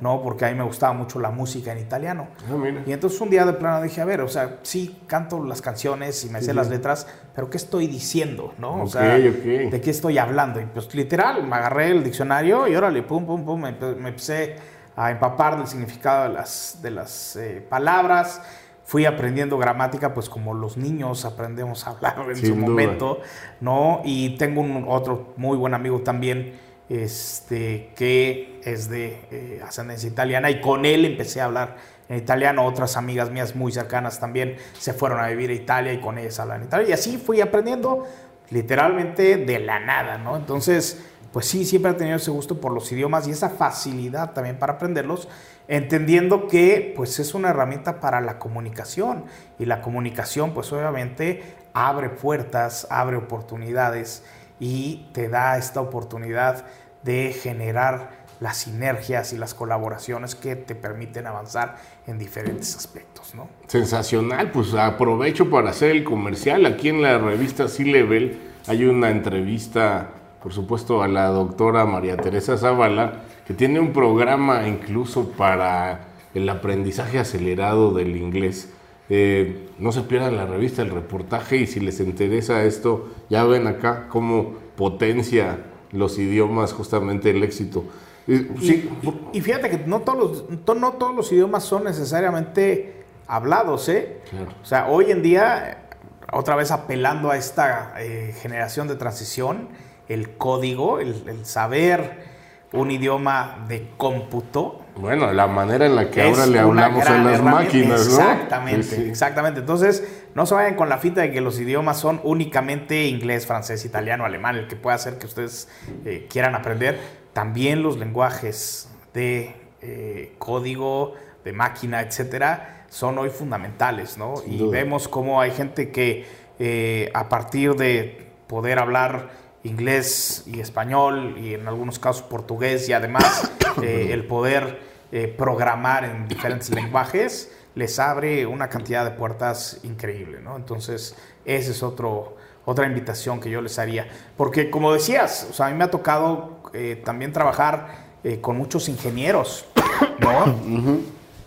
¿no? 0.00 0.20
Porque 0.20 0.44
a 0.44 0.48
mí 0.48 0.56
me 0.56 0.64
gustaba 0.64 0.92
mucho 0.92 1.20
la 1.20 1.30
música 1.30 1.70
en 1.70 1.78
italiano. 1.78 2.26
Ah, 2.50 2.56
y 2.84 2.92
entonces 2.92 3.20
un 3.20 3.30
día 3.30 3.46
de 3.46 3.52
plano 3.52 3.80
dije, 3.80 4.00
a 4.00 4.04
ver, 4.04 4.20
o 4.20 4.28
sea, 4.28 4.58
sí 4.62 5.02
canto 5.06 5.44
las 5.44 5.62
canciones 5.62 6.24
y 6.24 6.30
me 6.30 6.42
sé 6.42 6.52
las 6.52 6.68
letras, 6.68 7.06
pero 7.34 7.48
¿qué 7.48 7.56
estoy 7.56 7.86
diciendo, 7.86 8.52
no? 8.58 8.82
O 8.82 8.86
sea, 8.88 9.16
¿de 9.16 9.80
qué 9.80 9.90
estoy 9.90 10.18
hablando? 10.18 10.60
Y 10.60 10.66
pues 10.66 10.92
literal, 10.94 11.46
me 11.46 11.54
agarré 11.54 11.90
el 11.90 12.02
diccionario 12.02 12.66
y 12.66 12.74
órale, 12.74 13.02
pum, 13.02 13.24
pum, 13.24 13.44
pum, 13.44 13.60
me, 13.60 13.68
empecé 13.68 14.56
a 14.96 15.12
empapar 15.12 15.56
del 15.58 15.68
significado 15.68 16.24
de 16.24 16.34
las, 16.34 16.78
de 16.82 16.90
las 16.90 17.36
eh, 17.36 17.64
palabras. 17.68 18.42
Fui 18.84 19.04
aprendiendo 19.04 19.56
gramática, 19.56 20.14
pues 20.14 20.28
como 20.28 20.54
los 20.54 20.76
niños 20.76 21.24
aprendemos 21.24 21.86
a 21.86 21.90
hablar 21.90 22.26
en 22.28 22.36
su 22.44 22.56
momento, 22.56 23.20
¿no? 23.60 24.00
Y 24.04 24.36
tengo 24.36 24.60
un, 24.60 24.84
otro 24.88 25.32
muy 25.36 25.56
buen 25.56 25.74
amigo 25.74 26.00
también, 26.00 26.65
este, 26.88 27.90
que 27.96 28.60
es 28.64 28.88
de 28.88 29.18
eh, 29.30 29.62
ascendencia 29.66 30.08
italiana, 30.08 30.50
y 30.50 30.60
con 30.60 30.84
él 30.84 31.04
empecé 31.04 31.40
a 31.40 31.46
hablar 31.46 31.76
en 32.08 32.18
italiano. 32.18 32.64
Otras 32.64 32.96
amigas 32.96 33.30
mías 33.30 33.54
muy 33.54 33.72
cercanas 33.72 34.20
también 34.20 34.56
se 34.78 34.92
fueron 34.92 35.20
a 35.20 35.28
vivir 35.28 35.50
a 35.50 35.54
Italia 35.54 35.92
y 35.92 36.00
con 36.00 36.18
ellas 36.18 36.38
hablan 36.40 36.62
italiano. 36.62 36.90
Y 36.90 36.92
así 36.92 37.18
fui 37.18 37.40
aprendiendo 37.40 38.06
literalmente 38.50 39.36
de 39.36 39.58
la 39.58 39.80
nada, 39.80 40.18
¿no? 40.18 40.36
Entonces, 40.36 41.04
pues 41.32 41.46
sí, 41.46 41.64
siempre 41.64 41.90
he 41.90 41.94
tenido 41.94 42.16
ese 42.16 42.30
gusto 42.30 42.60
por 42.60 42.72
los 42.72 42.90
idiomas 42.92 43.26
y 43.26 43.32
esa 43.32 43.50
facilidad 43.50 44.32
también 44.32 44.58
para 44.58 44.74
aprenderlos, 44.74 45.28
entendiendo 45.68 46.46
que 46.46 46.92
pues 46.96 47.18
es 47.18 47.34
una 47.34 47.50
herramienta 47.50 48.00
para 48.00 48.20
la 48.20 48.38
comunicación 48.38 49.24
y 49.58 49.64
la 49.64 49.82
comunicación 49.82 50.54
pues 50.54 50.72
obviamente 50.72 51.42
abre 51.74 52.08
puertas, 52.08 52.86
abre 52.88 53.16
oportunidades 53.16 54.22
y 54.60 55.06
te 55.12 55.28
da 55.28 55.58
esta 55.58 55.80
oportunidad 55.80 56.64
de 57.02 57.32
generar 57.32 58.26
las 58.40 58.58
sinergias 58.58 59.32
y 59.32 59.38
las 59.38 59.54
colaboraciones 59.54 60.34
que 60.34 60.56
te 60.56 60.74
permiten 60.74 61.26
avanzar 61.26 61.76
en 62.06 62.18
diferentes 62.18 62.76
aspectos, 62.76 63.34
¿no? 63.34 63.48
Sensacional, 63.66 64.50
pues 64.50 64.74
aprovecho 64.74 65.48
para 65.48 65.70
hacer 65.70 65.92
el 65.92 66.04
comercial. 66.04 66.66
Aquí 66.66 66.90
en 66.90 67.02
la 67.02 67.18
revista 67.18 67.68
C-Level 67.68 68.38
hay 68.66 68.84
una 68.84 69.10
entrevista, 69.10 70.10
por 70.42 70.52
supuesto, 70.52 71.02
a 71.02 71.08
la 71.08 71.28
doctora 71.28 71.86
María 71.86 72.16
Teresa 72.16 72.58
Zavala, 72.58 73.22
que 73.46 73.54
tiene 73.54 73.80
un 73.80 73.92
programa 73.92 74.66
incluso 74.68 75.30
para 75.30 76.08
el 76.34 76.48
aprendizaje 76.48 77.18
acelerado 77.18 77.92
del 77.92 78.16
inglés. 78.16 78.70
Eh, 79.08 79.68
no 79.78 79.92
se 79.92 80.02
pierdan 80.02 80.36
la 80.36 80.46
revista, 80.46 80.82
el 80.82 80.90
reportaje 80.90 81.58
y 81.58 81.66
si 81.66 81.80
les 81.80 82.00
interesa 82.00 82.64
esto, 82.64 83.08
ya 83.30 83.44
ven 83.44 83.66
acá 83.66 84.08
cómo 84.08 84.54
potencia 84.76 85.58
los 85.92 86.18
idiomas 86.18 86.72
justamente 86.72 87.30
el 87.30 87.42
éxito. 87.42 87.84
Y, 88.26 89.40
fíjate 89.40 89.70
que 89.70 89.78
no 89.86 90.00
todos, 90.00 90.44
los, 90.48 90.76
no 90.76 90.92
todos 90.94 91.14
los 91.14 91.30
idiomas 91.30 91.62
son 91.62 91.84
necesariamente 91.84 93.04
hablados, 93.28 93.88
¿eh? 93.88 94.20
O 94.60 94.64
sea, 94.64 94.88
hoy 94.88 95.12
en 95.12 95.22
día, 95.22 95.88
otra 96.32 96.56
vez 96.56 96.72
apelando 96.72 97.30
a 97.30 97.36
esta 97.36 97.94
eh, 97.98 98.34
generación 98.42 98.88
de 98.88 98.96
transición, 98.96 99.68
el 100.08 100.36
código, 100.36 100.98
el 100.98 101.46
saber 101.46 102.34
un 102.72 102.90
idioma 102.90 103.64
de 103.68 103.88
cómputo, 103.96 104.80
bueno, 104.96 105.30
la 105.32 105.46
manera 105.46 105.86
en 105.86 105.94
la 105.94 106.10
que 106.10 106.22
ahora 106.22 106.46
le 106.46 106.58
hablamos 106.58 107.06
a 107.06 107.18
las 107.22 107.42
máquinas, 107.42 108.08
¿no? 108.08 108.14
Exactamente, 108.14 109.08
exactamente. 109.08 109.60
Entonces, 109.60 110.02
no 110.34 110.46
se 110.46 110.54
vayan 110.54 110.74
con 110.74 110.88
la 110.88 110.98
fita 110.98 111.20
de 111.20 111.30
que 111.30 111.40
los 111.40 111.60
idiomas 111.60 111.98
son 111.98 112.20
únicamente 112.24 113.06
inglés, 113.06 113.46
francés, 113.46 113.84
italiano, 113.84 114.24
alemán, 114.24 114.56
el 114.56 114.68
que 114.68 114.76
pueda 114.76 114.96
hacer 114.96 115.18
que 115.18 115.26
ustedes 115.26 115.68
eh, 116.04 116.26
quieran 116.30 116.54
aprender. 116.54 116.98
También 117.32 117.82
los 117.82 117.98
lenguajes 117.98 118.88
de 119.12 119.54
eh, 119.82 120.34
código, 120.38 121.14
de 121.44 121.52
máquina, 121.52 122.00
etcétera, 122.00 122.86
son 122.88 123.18
hoy 123.18 123.30
fundamentales, 123.30 124.16
¿no? 124.16 124.34
y 124.46 124.66
vemos 124.68 125.08
cómo 125.08 125.40
hay 125.40 125.50
gente 125.50 125.90
que 125.90 126.24
eh, 126.58 127.10
a 127.12 127.28
partir 127.28 127.74
de 127.74 128.26
poder 128.46 128.78
hablar 128.78 129.30
inglés 129.62 130.44
y 130.46 130.60
español 130.60 131.36
y 131.38 131.54
en 131.54 131.68
algunos 131.68 131.98
casos 131.98 132.22
portugués 132.22 132.88
y 132.88 132.92
además 132.92 133.52
el 133.82 134.24
poder 134.24 134.85
eh, 135.12 135.28
programar 135.28 136.04
en 136.04 136.28
diferentes 136.28 136.70
lenguajes, 136.70 137.52
les 137.74 137.98
abre 137.98 138.46
una 138.46 138.68
cantidad 138.68 139.04
de 139.04 139.10
puertas 139.12 139.80
increíble, 139.82 140.40
¿no? 140.40 140.56
Entonces, 140.56 141.14
esa 141.44 141.70
es 141.70 141.82
otro, 141.82 142.36
otra 142.64 142.86
invitación 142.86 143.40
que 143.40 143.50
yo 143.50 143.60
les 143.60 143.78
haría. 143.78 144.08
Porque, 144.36 144.70
como 144.70 144.92
decías, 144.92 145.46
o 145.50 145.52
sea, 145.52 145.66
a 145.66 145.70
mí 145.70 145.76
me 145.76 145.84
ha 145.84 145.90
tocado 145.90 146.60
eh, 146.72 147.00
también 147.04 147.32
trabajar 147.32 148.06
eh, 148.24 148.40
con 148.40 148.56
muchos 148.56 148.88
ingenieros, 148.88 149.66
¿no? 150.18 150.54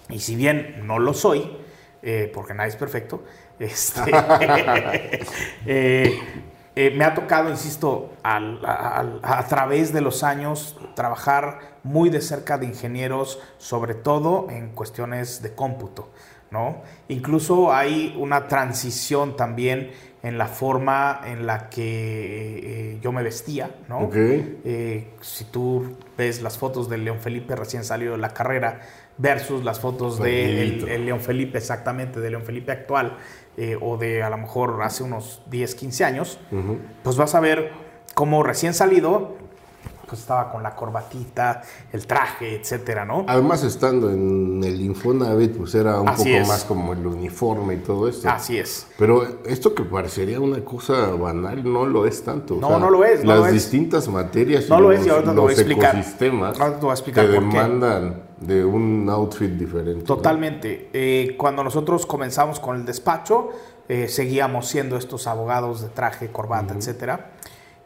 Y 0.09 0.19
si 0.19 0.35
bien 0.35 0.81
no 0.85 0.99
lo 0.99 1.13
soy, 1.13 1.57
porque 2.33 2.53
nadie 2.53 2.69
es 2.69 2.75
perfecto, 2.77 3.23
este, 3.59 4.11
Eh, 6.81 6.91
me 6.91 7.03
ha 7.03 7.13
tocado, 7.13 7.49
insisto, 7.49 8.13
a 8.23 9.45
través 9.49 9.91
de 9.91 9.99
los 9.99 10.23
años 10.23 10.77
trabajar 10.95 11.77
muy 11.83 12.09
de 12.09 12.21
cerca 12.21 12.57
de 12.57 12.67
ingenieros, 12.67 13.37
sobre 13.57 13.95
todo 13.95 14.47
en 14.49 14.69
cuestiones 14.69 15.41
de 15.41 15.53
cómputo. 15.53 16.07
¿no? 16.51 16.81
Incluso 17.09 17.73
hay 17.73 18.15
una 18.17 18.47
transición 18.47 19.35
también 19.35 19.91
en 20.23 20.37
la 20.37 20.47
forma 20.47 21.21
en 21.25 21.45
la 21.45 21.69
que 21.69 22.93
eh, 22.93 22.99
yo 23.01 23.11
me 23.11 23.23
vestía, 23.23 23.71
¿no? 23.87 24.09
Eh, 24.13 25.09
si 25.21 25.45
tú 25.45 25.97
ves 26.17 26.41
las 26.41 26.57
fotos 26.57 26.89
de 26.89 26.97
León 26.97 27.19
Felipe 27.19 27.55
recién 27.55 27.83
salido 27.83 28.13
de 28.13 28.17
la 28.19 28.33
carrera 28.33 28.81
versus 29.17 29.63
las 29.63 29.79
fotos 29.79 30.17
de 30.19 30.79
el 30.93 31.05
León 31.05 31.19
Felipe, 31.19 31.57
exactamente, 31.57 32.19
de 32.19 32.31
León 32.31 32.43
Felipe 32.43 32.71
actual, 32.71 33.17
eh, 33.57 33.77
o 33.81 33.97
de 33.97 34.23
a 34.23 34.29
lo 34.29 34.37
mejor 34.37 34.81
hace 34.83 35.03
unos 35.03 35.41
10, 35.49 35.75
15 35.75 36.05
años, 36.05 36.39
pues 37.03 37.17
vas 37.17 37.35
a 37.35 37.39
ver 37.39 37.71
cómo 38.13 38.43
recién 38.43 38.73
salido, 38.73 39.35
pues 40.09 40.21
estaba 40.21 40.51
con 40.51 40.63
la 40.63 40.75
corbatita, 40.75 41.61
el 41.93 42.07
traje, 42.07 42.55
etcétera, 42.55 43.05
¿no? 43.05 43.25
Además, 43.27 43.63
estando 43.63 44.09
en 44.09 44.61
el 44.63 44.81
Infonavit, 44.81 45.55
pues 45.55 45.75
era 45.75 45.99
un 45.99 46.07
poco 46.07 46.29
más 46.47 46.63
como 46.65 46.93
el 46.93 47.05
uniforme 47.05 47.75
y 47.75 47.77
todo 47.77 48.07
esto. 48.07 48.27
Así 48.29 48.57
es. 48.57 48.87
Pero 48.97 49.41
esto 49.45 49.75
que 49.75 49.83
parecería 49.83 50.39
una 50.39 50.63
cosa 50.65 51.11
banal, 51.11 51.63
no 51.63 51.85
lo 51.85 52.05
es 52.05 52.23
tanto. 52.23 52.55
No, 52.55 52.79
no 52.79 52.89
lo 52.89 53.05
es. 53.05 53.23
las 53.23 53.51
distintas 53.51 54.07
materias 54.07 54.67
no 54.69 54.79
y 54.79 54.81
lo 54.81 54.91
es, 54.91 55.05
y 55.05 55.09
ahora 55.09 55.33
los, 55.33 55.55
te 55.55 55.63
voy 55.63 55.73
a 55.83 55.89
ecosistemas 55.89 56.57
te 56.57 56.69
voy 56.69 56.89
a 56.89 56.93
explicar 56.93 57.25
te 57.25 57.31
demandan 57.31 58.23
de 58.39 58.63
un 58.63 59.07
outfit 59.09 59.51
diferente. 59.51 60.03
Totalmente. 60.03 60.89
Eh, 60.93 61.35
cuando 61.37 61.63
nosotros 61.63 62.05
comenzamos 62.05 62.59
con 62.59 62.77
el 62.77 62.85
despacho, 62.85 63.49
eh, 63.87 64.07
seguíamos 64.07 64.67
siendo 64.67 64.97
estos 64.97 65.27
abogados 65.27 65.81
de 65.81 65.89
traje, 65.89 66.31
corbata, 66.31 66.73
etcétera. 66.75 67.31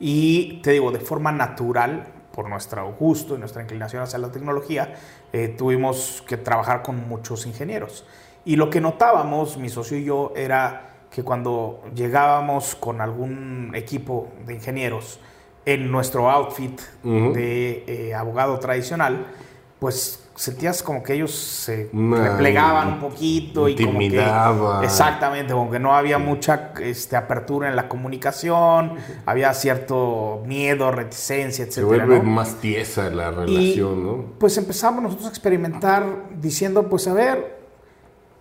Y 0.06 0.60
te 0.62 0.72
digo, 0.72 0.92
de 0.92 1.00
forma 1.00 1.32
natural, 1.32 2.04
por 2.34 2.50
nuestro 2.50 2.94
gusto 3.00 3.36
y 3.36 3.38
nuestra 3.38 3.62
inclinación 3.62 4.04
hacia 4.04 4.20
la 4.20 4.34
tecnología, 4.34 4.96
eh, 5.32 5.48
tuvimos 5.48 6.22
que 6.28 6.36
trabajar 6.36 6.84
con 6.84 7.08
muchos 7.08 7.46
ingenieros. 7.46 8.06
Y 8.44 8.58
lo 8.58 8.70
que 8.70 8.82
notábamos, 8.82 9.56
mi 9.56 9.70
socio 9.70 9.98
y 9.98 10.04
yo, 10.04 10.34
era 10.36 11.06
que 11.10 11.24
cuando 11.24 11.86
llegábamos 11.96 12.76
con 12.76 13.00
algún 13.00 13.72
equipo 13.76 14.28
de 14.46 14.56
ingenieros 14.56 15.22
en 15.63 15.89
nuestro 15.89 16.30
outfit 16.30 16.82
de 17.02 18.13
abogado 18.13 18.60
tradicional, 18.60 19.26
pues 19.80 20.23
sentías 20.36 20.82
como 20.82 21.04
que 21.04 21.13
ellos 21.13 21.32
se 21.32 21.89
replegaban 21.93 22.93
un 22.93 23.00
poquito 23.00 23.69
y 23.69 23.76
como 23.76 24.00
que 24.00 24.26
exactamente 24.84 25.54
como 25.54 25.69
que 25.69 25.80
no 25.80 25.96
había 25.96 26.17
mucha 26.17 26.74
este, 26.82 27.15
apertura 27.15 27.69
en 27.69 27.76
la 27.76 27.88
comunicación 27.88 28.96
había 29.26 29.54
cierto 29.54 30.41
miedo 30.46 30.91
reticencia 30.91 31.65
etcétera 31.65 31.88
se 31.88 32.06
vuelve 32.06 32.22
más 32.22 32.56
tiesa 32.56 33.10
la 33.12 33.30
relación 33.30 34.04
no 34.04 34.26
pues 34.39 34.58
empezamos 34.58 35.04
nosotros 35.04 35.28
a 35.28 35.30
experimentar 35.30 36.04
diciendo 36.36 36.89
pues 36.89 37.08
a 37.08 37.13
ver 37.13 37.60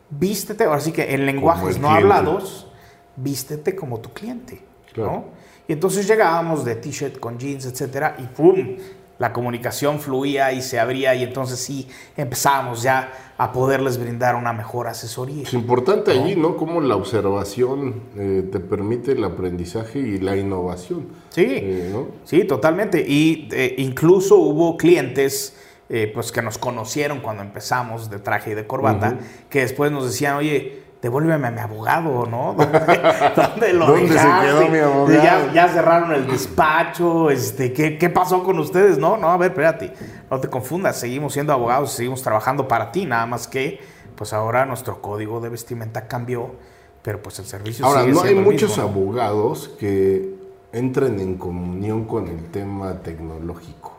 vístete 0.08 0.64
ahora 0.64 0.80
sí 0.80 0.92
que 0.92 1.12
en 1.12 1.26
lenguajes 1.26 1.78
no 1.78 1.90
hablados 1.90 2.68
vístete 3.16 3.76
como 3.76 4.00
tu 4.00 4.14
cliente 4.14 4.62
¿no? 4.96 5.24
y 5.68 5.74
entonces 5.74 6.06
llegábamos 6.06 6.64
de 6.64 6.74
t-shirt 6.76 7.18
con 7.18 7.38
jeans 7.38 7.66
etcétera 7.66 8.16
y 8.18 8.22
pum 8.22 8.78
la 9.22 9.32
comunicación 9.32 10.00
fluía 10.00 10.52
y 10.52 10.60
se 10.62 10.80
abría 10.80 11.14
y 11.14 11.22
entonces 11.22 11.60
sí 11.60 11.86
empezábamos 12.16 12.82
ya 12.82 13.12
a 13.38 13.52
poderles 13.52 13.96
brindar 13.96 14.34
una 14.34 14.52
mejor 14.52 14.88
asesoría. 14.88 15.44
Es 15.44 15.54
importante 15.54 16.10
allí, 16.10 16.34
¿no? 16.34 16.56
Cómo 16.56 16.80
la 16.80 16.96
observación 16.96 18.02
eh, 18.16 18.48
te 18.50 18.58
permite 18.58 19.12
el 19.12 19.22
aprendizaje 19.22 20.00
y 20.00 20.18
la 20.18 20.36
innovación. 20.36 21.06
Sí, 21.28 21.46
eh, 21.46 22.04
sí, 22.24 22.42
totalmente. 22.42 23.00
Y 23.06 23.48
eh, 23.52 23.76
incluso 23.78 24.34
hubo 24.38 24.76
clientes 24.76 25.56
pues 26.14 26.32
que 26.32 26.40
nos 26.40 26.56
conocieron 26.56 27.20
cuando 27.20 27.42
empezamos 27.42 28.08
de 28.08 28.18
traje 28.18 28.52
y 28.52 28.54
de 28.54 28.66
corbata, 28.66 29.18
que 29.50 29.60
después 29.60 29.92
nos 29.92 30.06
decían, 30.06 30.36
oye, 30.36 30.81
devuélveme 31.02 31.48
a 31.48 31.50
mi 31.50 31.58
abogado, 31.58 32.26
¿no? 32.26 32.54
¿Dónde, 33.36 33.72
lo 33.72 33.86
¿Dónde 33.86 34.16
se 34.16 34.28
quedó 34.40 34.68
mi 34.68 34.78
abogado? 34.78 35.52
Ya, 35.52 35.68
cerraron 35.68 36.12
el 36.12 36.28
despacho, 36.28 37.28
este, 37.28 37.72
¿qué, 37.72 38.08
pasó 38.08 38.44
con 38.44 38.60
ustedes? 38.60 38.98
No, 38.98 39.16
no, 39.16 39.28
a 39.28 39.36
ver, 39.36 39.50
espérate, 39.50 39.92
no 40.30 40.38
te 40.38 40.48
confundas, 40.48 40.96
seguimos 40.98 41.32
siendo 41.32 41.52
abogados, 41.52 41.90
seguimos 41.92 42.22
trabajando 42.22 42.68
para 42.68 42.92
ti, 42.92 43.04
nada 43.04 43.26
más 43.26 43.48
que, 43.48 43.80
pues 44.14 44.32
ahora 44.32 44.64
nuestro 44.64 45.02
código 45.02 45.40
de 45.40 45.48
vestimenta 45.48 46.06
cambió, 46.06 46.54
pero 47.02 47.20
pues 47.20 47.40
el 47.40 47.46
servicio 47.46 47.84
Ahora, 47.84 48.06
no 48.06 48.22
hay 48.22 48.36
muchos 48.36 48.78
abogados 48.78 49.72
que 49.80 50.36
entren 50.72 51.18
en 51.18 51.36
comunión 51.36 52.04
con 52.04 52.28
el 52.28 52.44
tema 52.52 53.00
tecnológico. 53.02 53.91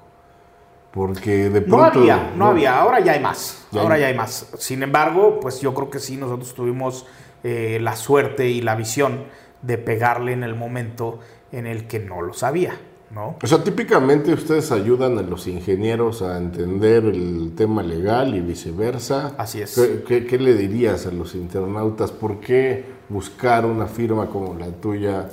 Porque 0.94 1.50
de 1.50 1.62
pronto... 1.62 1.96
No 1.96 2.02
había, 2.02 2.34
no, 2.36 2.46
había, 2.48 2.80
ahora 2.80 3.00
ya 3.00 3.14
hay 3.14 3.20
más, 3.20 3.66
ahora 3.74 3.98
ya 3.98 4.08
hay 4.08 4.14
más. 4.14 4.52
Sin 4.60 4.84
embargo, 4.84 5.40
pues 5.40 5.60
yo 5.60 5.74
creo 5.74 5.90
que 5.90 5.98
sí, 6.00 6.18
nosotros 6.18 6.54
tuvimos 6.54 7.08
eh, 7.44 7.80
la 7.82 7.96
suerte 7.96 8.48
y 8.48 8.62
la 8.62 8.76
visión 8.76 9.24
de 9.64 9.80
pegarle 9.80 10.34
en 10.34 10.44
el 10.44 10.54
momento 10.54 11.20
en 11.52 11.66
el 11.66 11.88
que 11.88 12.00
no 12.00 12.22
lo 12.22 12.34
sabía, 12.34 12.78
¿no? 13.10 13.38
O 13.42 13.48
sea, 13.48 13.64
típicamente 13.64 14.34
ustedes 14.34 14.72
ayudan 14.72 15.18
a 15.18 15.24
los 15.24 15.48
ingenieros 15.48 16.22
a 16.22 16.38
entender 16.38 17.06
el 17.06 17.54
tema 17.56 17.82
legal 17.82 18.36
y 18.36 18.42
viceversa. 18.42 19.34
Así 19.40 19.62
es. 19.62 19.76
¿Qué, 20.08 20.28
qué 20.28 20.38
le 20.38 20.54
dirías 20.54 21.08
a 21.08 21.12
los 21.12 21.34
internautas? 21.34 22.12
¿Por 22.12 22.40
qué 22.40 22.86
buscar 23.10 23.66
una 23.66 23.88
firma 23.88 24.28
como 24.28 24.54
la 24.54 24.68
tuya 24.68 25.28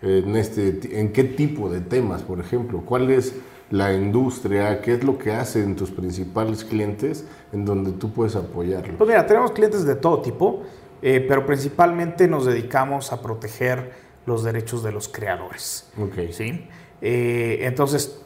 en, 0.00 0.36
este, 0.36 0.98
en 0.98 1.12
qué 1.12 1.24
tipo 1.24 1.68
de 1.68 1.82
temas, 1.82 2.22
por 2.22 2.40
ejemplo? 2.40 2.82
¿Cuál 2.86 3.10
es 3.10 3.34
la 3.72 3.94
industria, 3.94 4.82
qué 4.82 4.94
es 4.94 5.02
lo 5.02 5.18
que 5.18 5.32
hacen 5.32 5.74
tus 5.74 5.90
principales 5.90 6.62
clientes 6.62 7.24
en 7.52 7.64
donde 7.64 7.92
tú 7.92 8.12
puedes 8.12 8.36
apoyarlos? 8.36 8.96
Pues 8.98 9.08
mira, 9.08 9.26
tenemos 9.26 9.52
clientes 9.52 9.86
de 9.86 9.96
todo 9.96 10.20
tipo, 10.20 10.62
eh, 11.00 11.24
pero 11.26 11.46
principalmente 11.46 12.28
nos 12.28 12.44
dedicamos 12.44 13.12
a 13.14 13.22
proteger 13.22 13.92
los 14.26 14.44
derechos 14.44 14.82
de 14.82 14.92
los 14.92 15.08
creadores. 15.08 15.90
Okay. 15.98 16.34
¿sí? 16.34 16.68
Eh, 17.00 17.60
entonces, 17.62 18.20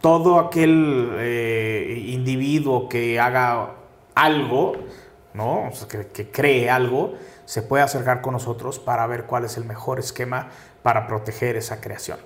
todo 0.00 0.40
aquel 0.40 1.12
eh, 1.18 2.06
individuo 2.08 2.88
que 2.88 3.20
haga 3.20 3.76
algo, 4.16 4.72
¿no? 5.34 5.70
que, 5.88 6.08
que 6.08 6.32
cree 6.32 6.68
algo, 6.68 7.14
se 7.44 7.62
puede 7.62 7.84
acercar 7.84 8.20
con 8.22 8.32
nosotros 8.32 8.80
para 8.80 9.06
ver 9.06 9.24
cuál 9.26 9.44
es 9.44 9.56
el 9.56 9.66
mejor 9.66 10.00
esquema 10.00 10.48
para 10.82 11.06
proteger 11.06 11.54
esa 11.56 11.80
creación 11.80 12.18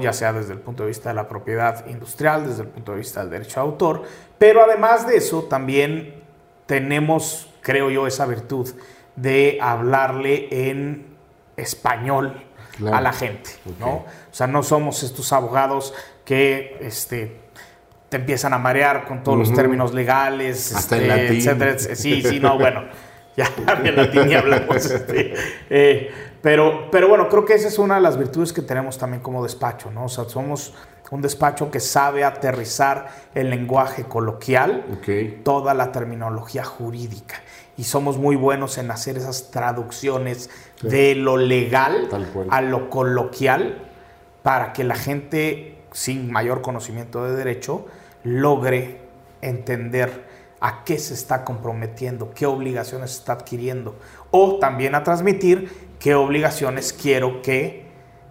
ya 0.00 0.12
sea 0.12 0.32
desde 0.32 0.52
el 0.52 0.60
punto 0.60 0.82
de 0.82 0.88
vista 0.88 1.10
de 1.10 1.14
la 1.14 1.28
propiedad 1.28 1.86
industrial, 1.86 2.46
desde 2.46 2.62
el 2.62 2.68
punto 2.68 2.92
de 2.92 2.98
vista 2.98 3.20
del 3.20 3.30
derecho 3.30 3.60
de 3.60 3.66
autor, 3.66 4.02
pero 4.38 4.64
además 4.64 5.06
de 5.06 5.16
eso 5.16 5.44
también 5.44 6.22
tenemos, 6.66 7.50
creo 7.60 7.90
yo, 7.90 8.06
esa 8.06 8.26
virtud 8.26 8.70
de 9.16 9.58
hablarle 9.60 10.48
en 10.70 11.06
español 11.56 12.42
a 12.92 13.00
la 13.00 13.12
gente, 13.12 13.50
¿no? 13.78 13.92
O 13.92 14.06
sea, 14.32 14.46
no 14.46 14.62
somos 14.62 15.02
estos 15.02 15.32
abogados 15.32 15.94
que 16.24 16.76
este, 16.80 17.36
te 18.08 18.16
empiezan 18.16 18.52
a 18.52 18.58
marear 18.58 19.04
con 19.06 19.22
todos 19.22 19.38
los 19.38 19.54
términos 19.54 19.94
legales, 19.94 20.74
Hasta 20.74 20.96
este, 20.96 21.38
etcétera, 21.38 21.78
Sí, 21.78 22.22
sí, 22.22 22.40
no, 22.40 22.58
bueno, 22.58 22.84
ya 23.36 23.48
en 23.84 23.96
latín 23.96 24.28
ya 24.28 24.40
hablamos. 24.40 24.76
Este, 24.86 25.34
eh, 25.70 26.10
pero, 26.44 26.90
pero 26.90 27.08
bueno, 27.08 27.26
creo 27.30 27.46
que 27.46 27.54
esa 27.54 27.68
es 27.68 27.78
una 27.78 27.94
de 27.94 28.02
las 28.02 28.18
virtudes 28.18 28.52
que 28.52 28.60
tenemos 28.60 28.98
también 28.98 29.22
como 29.22 29.42
despacho, 29.42 29.90
¿no? 29.90 30.04
O 30.04 30.08
sea, 30.10 30.24
somos 30.24 30.74
un 31.10 31.22
despacho 31.22 31.70
que 31.70 31.80
sabe 31.80 32.22
aterrizar 32.22 33.08
el 33.34 33.48
lenguaje 33.48 34.04
coloquial, 34.04 34.84
toda 35.42 35.72
la 35.72 35.90
terminología 35.90 36.62
jurídica. 36.62 37.36
Y 37.78 37.84
somos 37.84 38.18
muy 38.18 38.36
buenos 38.36 38.76
en 38.76 38.90
hacer 38.90 39.16
esas 39.16 39.50
traducciones 39.50 40.50
de 40.82 41.14
lo 41.14 41.38
legal 41.38 42.10
a 42.50 42.60
lo 42.60 42.90
coloquial 42.90 43.78
para 44.42 44.74
que 44.74 44.84
la 44.84 44.96
gente 44.96 45.78
sin 45.92 46.30
mayor 46.30 46.60
conocimiento 46.60 47.24
de 47.24 47.36
derecho 47.36 47.86
logre 48.22 49.00
entender 49.40 50.26
a 50.64 50.82
qué 50.82 50.98
se 50.98 51.12
está 51.12 51.44
comprometiendo, 51.44 52.32
qué 52.34 52.46
obligaciones 52.46 53.12
está 53.12 53.34
adquiriendo, 53.34 53.96
o 54.30 54.58
también 54.58 54.94
a 54.94 55.04
transmitir 55.04 55.83
qué 56.04 56.14
obligaciones 56.14 56.92
quiero 56.92 57.40
que 57.40 57.86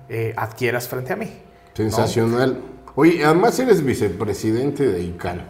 eh, 0.08 0.32
adquieras 0.38 0.88
frente 0.88 1.14
a 1.14 1.16
mí. 1.16 1.28
Sensacional. 1.74 2.62
Oye, 2.94 3.26
además 3.26 3.58
eres 3.58 3.84
vicepresidente 3.84 4.86
de 4.86 5.02
ICANN. 5.02 5.42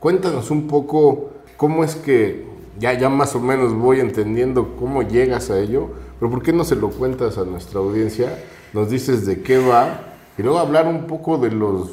Cuéntanos 0.00 0.50
un 0.50 0.66
poco 0.66 1.30
cómo 1.56 1.84
es 1.84 1.94
que, 1.94 2.44
ya, 2.76 2.94
ya 2.94 3.08
más 3.08 3.36
o 3.36 3.40
menos 3.40 3.72
voy 3.72 4.00
entendiendo 4.00 4.74
cómo 4.74 5.04
llegas 5.04 5.48
a 5.50 5.60
ello, 5.60 5.90
pero 6.18 6.28
¿por 6.28 6.42
qué 6.42 6.52
no 6.52 6.64
se 6.64 6.74
lo 6.74 6.90
cuentas 6.90 7.38
a 7.38 7.44
nuestra 7.44 7.78
audiencia? 7.78 8.36
Nos 8.72 8.90
dices 8.90 9.24
de 9.24 9.40
qué 9.40 9.58
va 9.58 10.16
y 10.36 10.42
luego 10.42 10.58
hablar 10.58 10.88
un 10.88 11.06
poco 11.06 11.38
de 11.38 11.52
los 11.52 11.90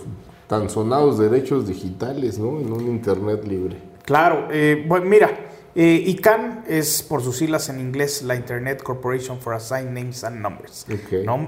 tan 0.47 0.71
sonados 0.71 1.19
derechos 1.19 1.67
digitales, 1.67 2.39
¿no? 2.39 2.59
En 2.59 2.73
un 2.73 2.87
Internet 2.87 3.45
libre. 3.45 3.77
Claro, 4.05 4.47
eh, 4.49 4.83
bueno, 4.87 5.05
mira, 5.05 5.29
eh, 5.79 6.03
ICANN 6.07 6.63
es, 6.67 7.03
por 7.03 7.21
sus 7.21 7.37
siglas 7.37 7.69
en 7.69 7.79
inglés, 7.79 8.23
la 8.23 8.33
Internet 8.33 8.81
Corporation 8.81 9.39
for 9.39 9.53
Assigned 9.53 9.91
Names 9.91 10.23
and 10.23 10.41
Numbers. 10.41 10.87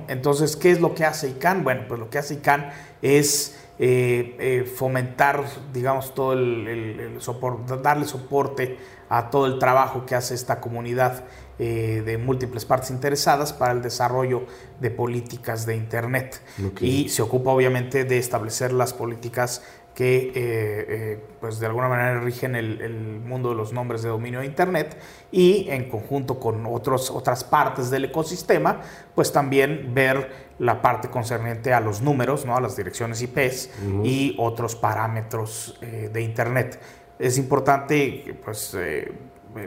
Entonces, 0.08 0.56
¿qué 0.56 0.70
es 0.70 0.80
lo 0.80 0.94
que 0.94 1.04
hace 1.04 1.30
ICANN? 1.30 1.64
Bueno, 1.64 1.86
pues 1.88 2.00
lo 2.00 2.12
que 2.12 2.20
hace 2.20 2.36
ICANN 2.36 2.70
es 3.02 3.58
eh, 3.80 4.36
eh, 4.40 4.64
fomentar, 4.66 5.46
digamos, 5.74 6.14
todo 6.14 6.34
el, 6.34 7.16
soporte, 7.18 7.78
darle 7.78 8.06
soporte 8.06 8.78
a 9.10 9.32
todo 9.32 9.48
el 9.48 9.58
trabajo 9.58 10.06
que 10.06 10.14
hace 10.14 10.36
esta 10.36 10.62
comunidad 10.62 11.24
de 11.58 12.18
múltiples 12.18 12.64
partes 12.64 12.90
interesadas 12.90 13.52
para 13.52 13.74
el 13.74 13.82
desarrollo 13.82 14.44
de 14.80 14.92
políticas 14.92 15.66
de 15.66 15.76
Internet. 15.76 16.40
Y 16.80 17.10
se 17.10 17.22
ocupa 17.22 17.52
obviamente 17.52 18.06
de 18.06 18.18
establecer 18.18 18.72
las 18.72 18.94
políticas 18.94 19.62
que 19.94 20.18
eh, 20.18 20.34
eh, 20.36 21.24
pues 21.42 21.60
de 21.60 21.66
alguna 21.66 21.90
manera 21.90 22.22
rigen 22.22 22.56
el, 22.56 23.20
mundo 23.20 23.50
de 23.50 23.56
los 23.56 23.74
nombres 23.74 24.02
de 24.02 24.10
dominio 24.10 24.40
de 24.40 24.46
Internet 24.46 24.98
y 25.32 25.68
en 25.70 25.90
conjunto 25.90 26.40
con 26.40 26.66
otros, 26.66 27.12
otras 27.12 27.44
partes 27.44 27.90
del 27.90 28.06
ecosistema, 28.06 28.82
pues 29.14 29.34
también 29.34 29.94
ver 29.94 30.50
la 30.58 30.82
parte 30.82 31.10
concerniente 31.10 31.74
a 31.74 31.82
los 31.82 32.02
números, 32.02 32.46
¿no? 32.46 32.56
a 32.56 32.62
las 32.62 32.76
direcciones 32.78 33.22
IPs 33.22 33.72
y 34.04 34.36
otros 34.40 34.76
parámetros 34.76 35.78
eh, 35.82 36.10
de 36.12 36.22
Internet. 36.22 36.80
Es 37.20 37.38
importante 37.38 38.38
pues, 38.44 38.78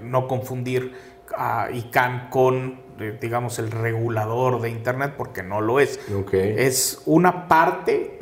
no 0.02 0.26
confundir 0.26 0.94
a 1.36 1.68
ICANN 1.70 2.30
con 2.30 2.82
digamos, 3.20 3.58
el 3.58 3.70
regulador 3.70 4.60
de 4.60 4.70
Internet, 4.70 5.14
porque 5.16 5.42
no 5.42 5.60
lo 5.60 5.80
es. 5.80 5.98
Es 6.32 7.02
una 7.04 7.48
parte 7.48 8.20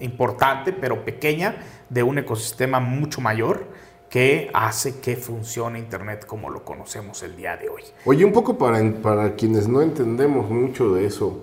importante, 0.00 0.72
pero 0.72 1.04
pequeña, 1.04 1.56
de 1.88 2.02
un 2.02 2.18
ecosistema 2.18 2.80
mucho 2.80 3.20
mayor 3.20 3.66
que 4.08 4.50
hace 4.54 5.00
que 5.00 5.16
funcione 5.16 5.78
Internet 5.78 6.26
como 6.26 6.50
lo 6.50 6.64
conocemos 6.64 7.22
el 7.22 7.36
día 7.36 7.56
de 7.56 7.68
hoy. 7.68 7.82
Oye, 8.04 8.24
un 8.24 8.32
poco 8.32 8.56
para, 8.56 8.80
para 9.02 9.34
quienes 9.34 9.68
no 9.68 9.82
entendemos 9.82 10.48
mucho 10.48 10.94
de 10.94 11.06
eso, 11.06 11.42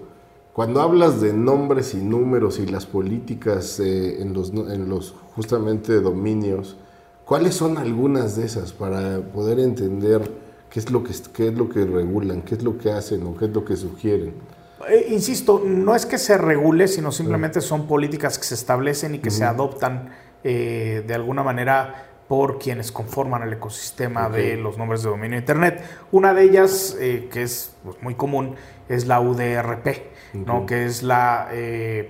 cuando 0.54 0.82
hablas 0.82 1.20
de 1.20 1.34
nombres 1.34 1.94
y 1.94 1.98
números 1.98 2.60
y 2.60 2.68
las 2.68 2.86
políticas 2.86 3.80
eh, 3.80 4.22
en, 4.22 4.34
los, 4.34 4.52
en 4.52 4.88
los 4.88 5.16
justamente 5.36 6.00
dominios, 6.00 6.78
¿cuáles 7.26 7.56
son 7.56 7.78
algunas 7.78 8.36
de 8.36 8.46
esas 8.46 8.72
para 8.72 9.20
poder 9.20 9.60
entender 9.60 10.22
qué 10.70 10.80
es 10.80 10.92
lo 10.92 11.04
que, 11.04 11.14
qué 11.34 11.48
es 11.48 11.54
lo 11.56 11.70
que 11.70 11.86
regulan, 11.86 12.44
qué 12.44 12.56
es 12.56 12.64
lo 12.64 12.78
que 12.78 12.92
hacen 12.92 13.26
o 13.26 13.36
qué 13.36 13.46
es 13.46 13.52
lo 13.52 13.66
que 13.66 13.76
sugieren? 13.76 14.34
Eh, 14.90 15.08
insisto, 15.10 15.62
no 15.66 15.96
es 15.96 16.06
que 16.06 16.18
se 16.18 16.38
regule, 16.38 16.88
sino 16.88 17.12
simplemente 17.12 17.62
son 17.62 17.88
políticas 17.88 18.38
que 18.38 18.46
se 18.46 18.56
establecen 18.56 19.16
y 19.16 19.20
que 19.20 19.32
se 19.32 19.44
adoptan 19.44 20.10
eh, 20.44 21.04
de 21.06 21.14
alguna 21.14 21.44
manera 21.44 22.10
por 22.28 22.58
quienes 22.58 22.92
conforman 22.92 23.44
el 23.44 23.54
ecosistema 23.54 24.30
de 24.30 24.58
los 24.58 24.78
nombres 24.78 25.04
de 25.04 25.10
dominio 25.10 25.32
de 25.32 25.40
Internet. 25.40 25.84
Una 26.12 26.34
de 26.34 26.44
ellas, 26.44 26.98
eh, 27.00 27.30
que 27.32 27.44
es 27.44 27.76
pues, 27.84 28.02
muy 28.02 28.16
común, 28.16 28.56
es 28.90 29.06
la 29.06 29.20
UDRP, 29.20 29.88
¿no? 30.34 30.66
que 30.66 30.86
es 30.86 31.04
la 31.04 31.50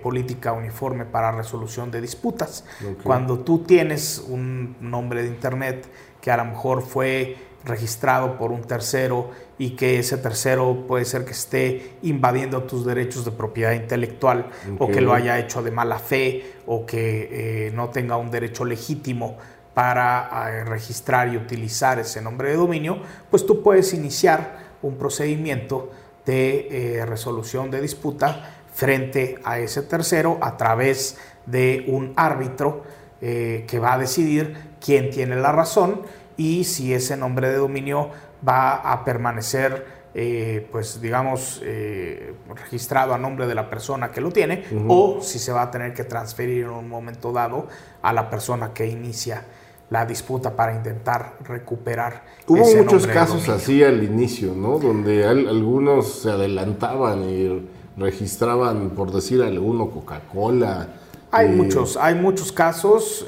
política 0.01 0.53
uniforme 0.53 1.05
para 1.05 1.31
resolución 1.31 1.91
de 1.91 2.01
disputas. 2.01 2.65
Cuando 3.03 3.39
tú 3.39 3.59
tienes 3.59 4.23
un 4.27 4.77
nombre 4.79 5.23
de 5.23 5.27
Internet 5.27 5.87
que 6.21 6.31
a 6.31 6.37
lo 6.37 6.45
mejor 6.45 6.81
fue 6.81 7.35
registrado 7.65 8.37
por 8.37 8.51
un 8.51 8.63
tercero 8.63 9.31
y 9.57 9.71
que 9.71 9.99
ese 9.99 10.17
tercero 10.17 10.85
puede 10.87 11.05
ser 11.05 11.25
que 11.25 11.31
esté 11.31 11.93
invadiendo 12.01 12.63
tus 12.63 12.85
derechos 12.85 13.23
de 13.23 13.31
propiedad 13.31 13.73
intelectual 13.73 14.49
o 14.79 14.87
que 14.89 15.01
lo 15.01 15.13
haya 15.13 15.39
hecho 15.39 15.63
de 15.63 15.71
mala 15.71 15.99
fe 15.99 16.55
o 16.65 16.85
que 16.85 17.67
eh, 17.67 17.71
no 17.73 17.89
tenga 17.89 18.17
un 18.17 18.31
derecho 18.31 18.65
legítimo 18.65 19.37
para 19.73 20.49
eh, 20.51 20.63
registrar 20.65 21.33
y 21.33 21.37
utilizar 21.37 21.99
ese 21.99 22.21
nombre 22.21 22.49
de 22.49 22.57
dominio, 22.57 22.99
pues 23.31 23.45
tú 23.45 23.63
puedes 23.63 23.93
iniciar 23.93 24.73
un 24.81 24.97
procedimiento 24.97 25.91
de 26.25 26.99
eh, 26.99 27.05
resolución 27.05 27.71
de 27.71 27.81
disputa 27.81 28.55
frente 28.73 29.39
a 29.43 29.59
ese 29.59 29.83
tercero 29.83 30.37
a 30.41 30.57
través 30.57 31.17
de 31.45 31.85
un 31.87 32.13
árbitro 32.15 32.83
que 33.21 33.79
va 33.81 33.93
a 33.93 33.97
decidir 33.97 34.73
quién 34.81 35.09
tiene 35.09 35.37
la 35.37 35.53
razón 35.53 36.01
y 36.37 36.63
si 36.63 36.93
ese 36.93 37.17
nombre 37.17 37.49
de 37.49 37.57
dominio 37.57 38.09
va 38.47 38.75
a 38.75 39.03
permanecer, 39.03 39.85
eh, 40.13 40.67
pues 40.71 41.01
digamos, 41.01 41.61
eh, 41.63 42.33
registrado 42.55 43.13
a 43.13 43.17
nombre 43.17 43.47
de 43.47 43.55
la 43.55 43.69
persona 43.69 44.11
que 44.11 44.21
lo 44.21 44.31
tiene 44.31 44.63
o 44.87 45.19
si 45.21 45.39
se 45.39 45.51
va 45.51 45.63
a 45.63 45.71
tener 45.71 45.93
que 45.93 46.03
transferir 46.03 46.65
en 46.65 46.71
un 46.71 46.89
momento 46.89 47.31
dado 47.31 47.67
a 48.01 48.13
la 48.13 48.29
persona 48.29 48.73
que 48.73 48.87
inicia 48.87 49.43
la 49.89 50.05
disputa 50.05 50.55
para 50.55 50.73
intentar 50.73 51.37
recuperar. 51.43 52.23
Hubo 52.47 52.65
muchos 52.75 53.05
casos 53.05 53.47
así 53.49 53.83
al 53.83 54.03
inicio, 54.03 54.53
¿no? 54.55 54.79
Donde 54.79 55.25
algunos 55.25 56.21
se 56.21 56.31
adelantaban 56.31 57.23
y 57.23 57.69
registraban, 57.97 58.91
por 58.91 59.11
decir 59.11 59.43
alguno, 59.43 59.91
Coca-Cola. 59.91 60.87
Hay 61.31 61.47
eh, 61.47 61.55
muchos, 61.55 61.97
hay 61.97 62.15
muchos 62.15 62.51
casos 62.51 63.25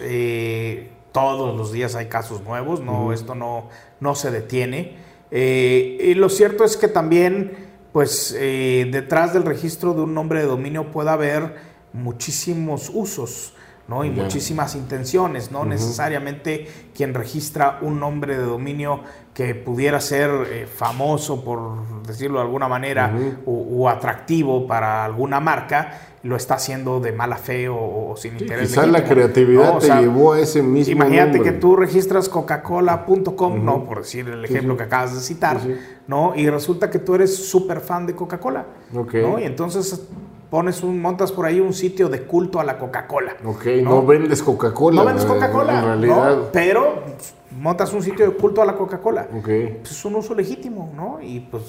todos 1.15 1.55
los 1.55 1.71
días 1.71 1.95
hay 1.95 2.07
casos 2.07 2.43
nuevos, 2.43 2.81
no, 2.81 3.13
esto 3.13 3.35
no, 3.35 3.69
no 4.01 4.15
se 4.15 4.31
detiene. 4.31 4.97
Eh, 5.31 5.97
y 6.09 6.13
lo 6.13 6.27
cierto 6.27 6.65
es 6.65 6.75
que 6.75 6.89
también, 6.89 7.53
pues, 7.93 8.35
eh, 8.37 8.89
detrás 8.91 9.33
del 9.33 9.45
registro 9.45 9.93
de 9.93 10.01
un 10.01 10.13
nombre 10.13 10.41
de 10.41 10.45
dominio 10.45 10.91
puede 10.91 11.11
haber 11.11 11.55
muchísimos 11.93 12.91
usos. 12.93 13.53
¿No? 13.87 14.03
y 14.03 14.09
muchísimas 14.09 14.75
intenciones, 14.75 15.51
no 15.51 15.65
necesariamente 15.65 16.67
quien 16.95 17.13
registra 17.13 17.79
un 17.81 17.99
nombre 17.99 18.37
de 18.37 18.43
dominio 18.43 19.01
que 19.33 19.53
pudiera 19.53 19.99
ser 19.99 20.31
eh, 20.49 20.65
famoso, 20.65 21.43
por 21.43 22.03
decirlo 22.07 22.39
de 22.39 22.45
alguna 22.45 22.67
manera, 22.67 23.13
o, 23.45 23.89
atractivo 23.89 24.65
para 24.65 25.03
alguna 25.03 25.41
marca, 25.41 25.99
lo 26.23 26.37
está 26.37 26.55
haciendo 26.55 26.99
de 27.01 27.11
mala 27.11 27.35
fe 27.35 27.67
o, 27.69 28.15
sin 28.17 28.39
interés. 28.39 28.69
Quizás 28.69 28.87
la 28.87 29.03
creatividad 29.03 29.77
te 29.77 29.89
llevó 29.89 30.33
a 30.33 30.39
ese 30.39 30.63
mismo 30.63 30.93
Imagínate 30.93 31.41
que 31.41 31.51
tú 31.51 31.75
registras 31.75 32.29
coca-cola.com, 32.29 33.63
¿no? 33.63 33.85
Por 33.85 33.99
decir 33.99 34.29
el 34.29 34.43
ejemplo 34.43 34.77
que 34.77 34.83
acabas 34.83 35.13
de 35.13 35.19
citar, 35.19 35.59
¿no? 36.07 36.33
Y 36.35 36.49
resulta 36.49 36.89
que 36.89 36.99
tú 36.99 37.13
eres 37.15 37.35
súper 37.35 37.81
fan 37.81 38.07
de 38.07 38.15
Coca-Cola, 38.15 38.65
¿no? 38.93 39.37
Y 39.37 39.43
entonces 39.43 40.01
pones 40.49 40.83
un, 40.83 41.01
montas 41.01 41.31
por 41.31 41.45
ahí 41.45 41.59
un 41.59 41.73
sitio 41.73 42.09
de 42.09 42.23
culto 42.23 42.59
a 42.59 42.63
la 42.63 42.77
Coca-Cola. 42.77 43.37
Ok, 43.45 43.65
no, 43.83 44.05
vendes 44.05 44.41
Coca-Cola. 44.41 45.01
No 45.01 45.05
vendes 45.05 45.25
Coca-Cola, 45.25 45.79
en 45.79 45.85
realidad. 45.85 46.49
pero 46.51 47.03
montas 47.51 47.93
un 47.93 48.03
sitio 48.03 48.29
de 48.29 48.35
culto 48.35 48.61
a 48.61 48.65
la 48.65 48.75
Coca-Cola. 48.75 49.27
Ok. 49.37 49.49
Pues 49.81 49.91
es 49.91 50.05
un 50.05 50.15
uso 50.15 50.35
legítimo, 50.35 50.91
¿no? 50.95 51.19
Y 51.21 51.39
pues 51.39 51.63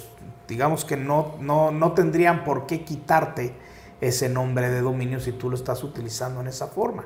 digamos 0.49 0.85
que 0.85 0.97
no, 0.97 1.35
no, 1.41 1.71
no 1.71 1.93
tendrían 1.93 2.45
por 2.45 2.67
qué 2.67 2.85
quitarte 2.85 3.55
ese 4.01 4.29
nombre 4.29 4.69
de 4.69 4.81
dominio 4.81 5.21
si 5.21 5.33
tú 5.33 5.51
lo 5.51 5.57
estás 5.57 5.83
utilizando 5.83 6.41
en 6.41 6.49
esa 6.49 6.67
forma. 6.67 7.05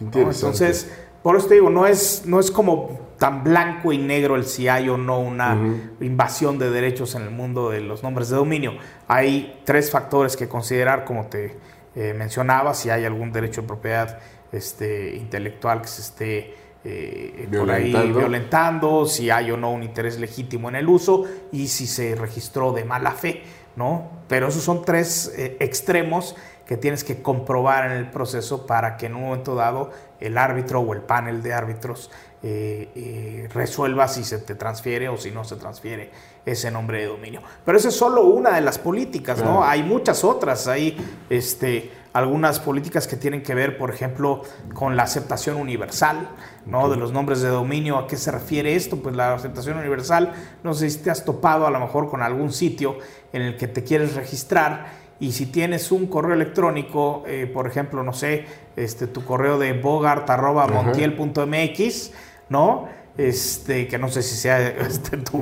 Entonces, 0.00 0.90
por 1.22 1.36
eso 1.36 1.48
te 1.48 1.54
digo, 1.54 1.70
no 1.70 1.86
es, 1.86 2.24
no 2.26 2.40
es 2.40 2.50
como 2.50 3.12
tan 3.18 3.44
blanco 3.44 3.92
y 3.92 3.98
negro 3.98 4.34
el 4.34 4.44
si 4.44 4.66
hay 4.66 4.88
o 4.88 4.98
no 4.98 5.20
una 5.20 5.56
invasión 6.00 6.58
de 6.58 6.70
derechos 6.70 7.14
en 7.14 7.22
el 7.22 7.30
mundo 7.30 7.70
de 7.70 7.80
los 7.80 8.02
nombres 8.02 8.28
de 8.30 8.36
dominio. 8.36 8.72
Hay 9.06 9.60
tres 9.64 9.90
factores 9.92 10.36
que 10.36 10.48
considerar, 10.48 11.04
como 11.04 11.26
te 11.26 11.56
eh, 11.94 12.14
mencionaba, 12.14 12.74
si 12.74 12.90
hay 12.90 13.04
algún 13.04 13.30
derecho 13.30 13.62
de 13.62 13.68
propiedad 13.68 14.18
este, 14.50 15.14
intelectual 15.14 15.82
que 15.82 15.88
se 15.88 16.02
esté 16.02 16.54
eh, 16.84 17.48
por 17.56 17.70
ahí 17.70 17.92
violentando, 17.92 19.06
si 19.06 19.30
hay 19.30 19.52
o 19.52 19.56
no 19.56 19.70
un 19.70 19.84
interés 19.84 20.18
legítimo 20.18 20.68
en 20.68 20.74
el 20.74 20.88
uso 20.88 21.24
y 21.52 21.68
si 21.68 21.86
se 21.86 22.16
registró 22.16 22.72
de 22.72 22.84
mala 22.84 23.12
fe. 23.12 23.42
¿no? 23.76 24.10
Pero 24.28 24.48
esos 24.48 24.62
son 24.62 24.84
tres 24.84 25.32
eh, 25.36 25.56
extremos 25.60 26.34
que 26.66 26.76
tienes 26.76 27.04
que 27.04 27.22
comprobar 27.22 27.90
en 27.90 27.92
el 27.92 28.10
proceso 28.10 28.66
para 28.66 28.96
que 28.96 29.06
en 29.06 29.14
un 29.14 29.22
momento 29.22 29.54
dado 29.54 29.90
el 30.22 30.38
árbitro 30.38 30.80
o 30.80 30.92
el 30.92 31.00
panel 31.00 31.42
de 31.42 31.52
árbitros 31.52 32.10
eh, 32.44 32.90
eh, 32.96 33.48
resuelva 33.54 34.08
si 34.08 34.24
se 34.24 34.38
te 34.38 34.56
transfiere 34.56 35.08
o 35.08 35.16
si 35.16 35.30
no 35.30 35.44
se 35.44 35.54
transfiere 35.54 36.10
ese 36.44 36.72
nombre 36.72 36.98
de 36.98 37.06
dominio. 37.06 37.40
Pero 37.64 37.78
esa 37.78 37.88
es 37.88 37.94
solo 37.94 38.24
una 38.24 38.54
de 38.54 38.60
las 38.60 38.78
políticas, 38.78 39.42
¿no? 39.44 39.62
Hay 39.64 39.84
muchas 39.84 40.24
otras, 40.24 40.66
hay 40.66 40.96
este, 41.30 41.92
algunas 42.12 42.58
políticas 42.58 43.06
que 43.06 43.16
tienen 43.16 43.44
que 43.44 43.54
ver, 43.54 43.78
por 43.78 43.90
ejemplo, 43.90 44.42
con 44.74 44.96
la 44.96 45.04
aceptación 45.04 45.56
universal, 45.56 46.30
¿no? 46.66 46.88
De 46.88 46.96
los 46.96 47.12
nombres 47.12 47.42
de 47.42 47.48
dominio. 47.48 47.96
¿A 47.96 48.08
qué 48.08 48.16
se 48.16 48.32
refiere 48.32 48.74
esto? 48.74 48.96
Pues 48.96 49.14
la 49.14 49.34
aceptación 49.34 49.78
universal, 49.78 50.32
no 50.64 50.74
sé 50.74 50.90
si 50.90 50.98
te 50.98 51.10
has 51.10 51.24
topado 51.24 51.68
a 51.68 51.70
lo 51.70 51.78
mejor 51.78 52.10
con 52.10 52.22
algún 52.22 52.52
sitio 52.52 52.98
en 53.32 53.42
el 53.42 53.56
que 53.56 53.68
te 53.68 53.84
quieres 53.84 54.14
registrar 54.14 55.01
y 55.22 55.30
si 55.30 55.46
tienes 55.46 55.92
un 55.92 56.08
correo 56.08 56.34
electrónico, 56.34 57.22
eh, 57.28 57.46
por 57.46 57.68
ejemplo, 57.68 58.02
no 58.02 58.12
sé, 58.12 58.44
este, 58.74 59.06
tu 59.06 59.24
correo 59.24 59.56
de 59.56 59.72
bogart.montiel.mx, 59.72 62.10
¿no? 62.48 62.88
Este, 63.16 63.86
que 63.86 63.98
no 63.98 64.08
sé 64.08 64.24
si 64.24 64.34
sea 64.34 64.66
este, 64.68 65.18
tu, 65.18 65.38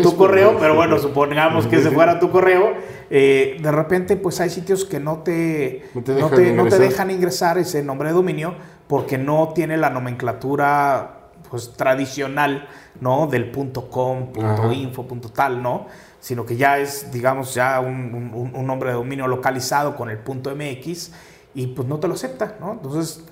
tu, 0.00 0.16
correo, 0.16 0.56
pero 0.60 0.76
bueno, 0.76 0.96
supongamos 1.00 1.66
que 1.66 1.78
ese 1.78 1.90
fuera 1.90 2.20
tu 2.20 2.30
correo. 2.30 2.74
Eh, 3.10 3.58
de 3.60 3.72
repente, 3.72 4.16
pues 4.16 4.40
hay 4.40 4.48
sitios 4.48 4.84
que 4.84 5.00
no 5.00 5.24
te, 5.24 5.90
no 5.92 6.30
te, 6.30 6.78
dejan, 6.78 7.10
ingresar 7.10 7.58
ese 7.58 7.82
nombre 7.82 8.10
de 8.10 8.14
dominio 8.14 8.54
porque 8.86 9.18
no 9.18 9.50
tiene 9.52 9.76
la 9.76 9.90
nomenclatura 9.90 11.19
pues 11.50 11.72
tradicional, 11.72 12.68
¿no? 13.00 13.26
Del 13.26 13.50
punto 13.50 13.90
.com, 13.90 14.32
punto 14.32 14.72
.info, 14.72 15.06
punto 15.06 15.30
.tal, 15.30 15.62
¿no? 15.62 15.86
Sino 16.20 16.46
que 16.46 16.56
ya 16.56 16.78
es, 16.78 17.10
digamos, 17.10 17.54
ya 17.54 17.80
un, 17.80 18.52
un, 18.54 18.66
nombre 18.66 18.90
de 18.90 18.96
dominio 18.96 19.26
localizado 19.26 19.96
con 19.96 20.10
el 20.10 20.18
punto 20.18 20.54
.mx 20.54 21.12
y 21.54 21.68
pues 21.68 21.88
no 21.88 21.98
te 21.98 22.08
lo 22.08 22.14
acepta, 22.14 22.56
¿no? 22.60 22.72
Entonces, 22.72 23.24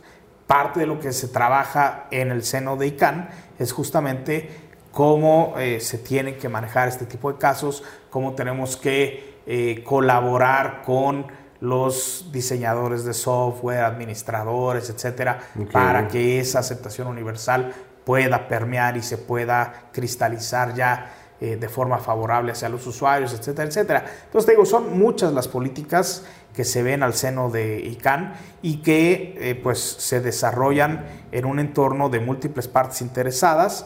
parte 0.46 0.81
de 0.81 0.87
lo 0.87 0.98
que 0.98 1.12
se 1.12 1.28
trabaja 1.28 2.07
en 2.11 2.33
el 2.33 2.42
seno 2.42 2.76
de 2.76 2.88
ICANN 2.88 3.28
es 3.59 3.72
justamente 3.72 4.68
cómo 4.90 5.54
eh, 5.59 5.81
se 5.81 5.98
tienen 5.98 6.38
que 6.38 6.48
manejar 6.48 6.88
este 6.88 7.07
tipo 7.07 7.31
de 7.33 7.38
casos, 7.38 7.85
cómo 8.11 8.35
tenemos 8.35 8.76
que 8.76 9.38
eh, 9.46 9.85
colaborar 9.85 10.83
con 10.83 11.26
los 11.61 12.31
diseñadores 12.33 13.04
de 13.04 13.14
software, 13.14 13.81
administradores, 13.81 14.90
etcétera, 14.90 15.40
para 15.72 16.07
que 16.07 16.38
esa 16.40 16.61
aceptación 16.61 17.09
universal 17.09 17.74
pueda 18.09 18.49
permear 18.49 18.97
y 18.97 19.03
se 19.03 19.18
pueda 19.18 19.90
cristalizar 19.92 20.73
ya 20.73 21.12
eh, 21.42 21.57
de 21.57 21.68
forma 21.68 21.99
favorable 21.99 22.53
hacia 22.53 22.71
los 22.71 22.87
usuarios, 22.87 23.35
etcétera, 23.35 23.68
etcétera. 23.68 24.05
Entonces, 24.25 24.47
te 24.47 24.53
digo, 24.53 24.64
son 24.64 24.99
muchas 24.99 25.35
las 25.35 25.47
políticas 25.47 26.25
que 26.55 26.64
se 26.64 26.83
ven 26.83 27.03
al 27.03 27.12
seno 27.12 27.51
de 27.51 27.81
ICANN 27.81 28.33
y 28.62 28.79
que 28.79 29.37
eh, 29.38 29.61
pues 29.62 29.79
se 29.79 30.23
desarrollan 30.23 31.05
en 31.33 31.44
un 31.44 31.59
entorno 31.59 32.09
de 32.09 32.21
múltiples 32.21 32.66
partes 32.66 33.03
interesadas 33.03 33.85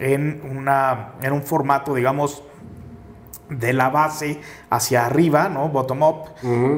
en, 0.00 0.42
una, 0.44 1.12
en 1.22 1.32
un 1.32 1.44
formato, 1.44 1.94
digamos, 1.94 2.42
de 3.50 3.72
la 3.72 3.88
base 3.88 4.40
hacia 4.68 5.06
arriba, 5.06 5.48
¿no? 5.48 5.68
Bottom 5.68 6.02
up, 6.02 6.24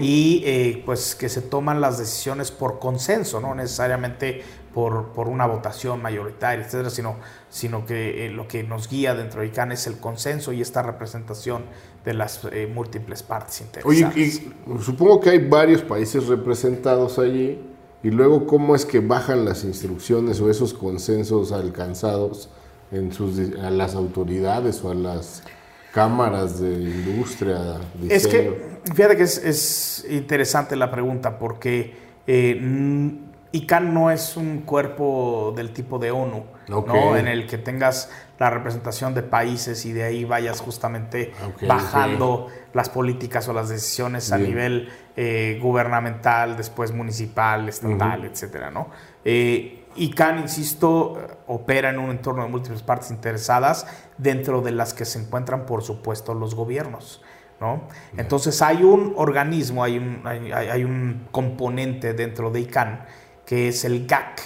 y 0.01 0.43
eh, 0.45 0.83
pues 0.85 1.15
que 1.15 1.29
se 1.29 1.41
toman 1.41 1.81
las 1.81 1.99
decisiones 1.99 2.51
por 2.51 2.79
consenso, 2.79 3.41
no 3.41 3.55
necesariamente 3.55 4.43
por, 4.75 5.09
por 5.09 5.29
una 5.29 5.47
votación 5.47 6.01
mayoritaria, 6.01 6.65
etcétera, 6.65 6.91
sino, 6.91 7.17
sino 7.51 7.85
que 7.85 8.27
eh, 8.27 8.31
lo 8.31 8.49
que 8.49 8.63
nos 8.63 8.89
guía 8.89 9.15
dentro 9.15 9.41
de 9.41 9.49
ICANN 9.49 9.73
es 9.73 9.87
el 9.87 9.99
consenso 9.99 10.53
y 10.53 10.61
esta 10.61 10.83
representación 10.83 11.65
de 12.05 12.15
las 12.15 12.41
eh, 12.51 12.71
múltiples 12.73 13.23
partes 13.23 13.61
interesadas. 13.61 14.15
Oye, 14.15 14.23
y 14.23 14.53
supongo 14.83 15.21
que 15.21 15.31
hay 15.31 15.47
varios 15.47 15.83
países 15.83 16.27
representados 16.27 17.19
allí, 17.19 17.61
y 18.03 18.11
luego 18.11 18.47
cómo 18.47 18.75
es 18.75 18.85
que 18.85 19.01
bajan 19.01 19.45
las 19.45 19.63
instrucciones 19.65 20.41
o 20.41 20.51
esos 20.51 20.75
consensos 20.75 21.53
alcanzados 21.53 22.49
en 22.91 23.13
sus, 23.13 23.39
a 23.61 23.71
las 23.71 23.95
autoridades 23.95 24.83
o 24.83 24.91
a 24.91 24.95
las 24.95 25.43
cámaras 25.93 26.61
de 26.61 26.73
industria. 26.73 27.79
Es 28.09 28.27
que, 28.27 28.81
fíjate 28.93 29.17
que 29.17 29.23
es, 29.23 29.39
es 29.39 30.07
interesante 30.11 30.75
la 30.75 30.91
pregunta, 30.91 31.39
porque 31.39 31.95
eh, 32.27 32.59
ICANN 33.53 33.93
no 33.93 34.11
es 34.11 34.37
un 34.37 34.63
cuerpo 34.63 35.53
del 35.55 35.73
tipo 35.73 35.99
de 35.99 36.11
ONU, 36.11 36.45
¿no? 36.69 37.17
En 37.17 37.29
el 37.29 37.47
que 37.47 37.59
tengas 37.59 38.11
la 38.39 38.49
representación 38.51 39.15
de 39.15 39.23
países 39.23 39.85
y 39.85 39.93
de 39.93 40.05
ahí 40.05 40.25
vayas 40.25 40.61
justamente 40.61 41.33
bajando 41.67 42.49
las 42.73 42.89
políticas 42.89 43.47
o 43.49 43.53
las 43.53 43.69
decisiones 43.69 44.33
a 44.33 44.39
nivel 44.39 44.89
eh, 45.17 45.59
gubernamental, 45.63 46.57
después 46.57 46.93
municipal, 46.93 47.69
estatal, 47.69 48.25
etcétera, 48.25 48.71
¿no? 48.71 48.89
Eh, 49.25 49.85
ICANN, 49.97 50.41
insisto, 50.41 51.19
opera 51.47 51.91
en 51.91 51.99
un 51.99 52.11
entorno 52.11 52.43
de 52.45 52.49
múltiples 52.49 52.83
partes 52.83 53.11
interesadas, 53.11 53.87
dentro 54.17 54.63
de 54.63 54.73
las 54.73 54.95
que 54.95 55.05
se 55.05 55.21
encuentran, 55.21 55.67
por 55.67 55.83
supuesto, 55.83 56.35
los 56.35 56.55
gobiernos. 56.55 57.23
¿no? 57.61 57.83
Entonces 58.17 58.61
hay 58.61 58.83
un 58.83 59.13
organismo, 59.17 59.85
hay 59.85 59.97
un, 59.97 60.23
hay, 60.27 60.83
un 60.83 61.29
componente 61.31 62.13
dentro 62.13 62.51
de 62.51 62.61
ICANN 62.61 63.05
que 63.47 63.69
es 63.69 63.85
el 63.85 64.07
GAC, 64.07 64.41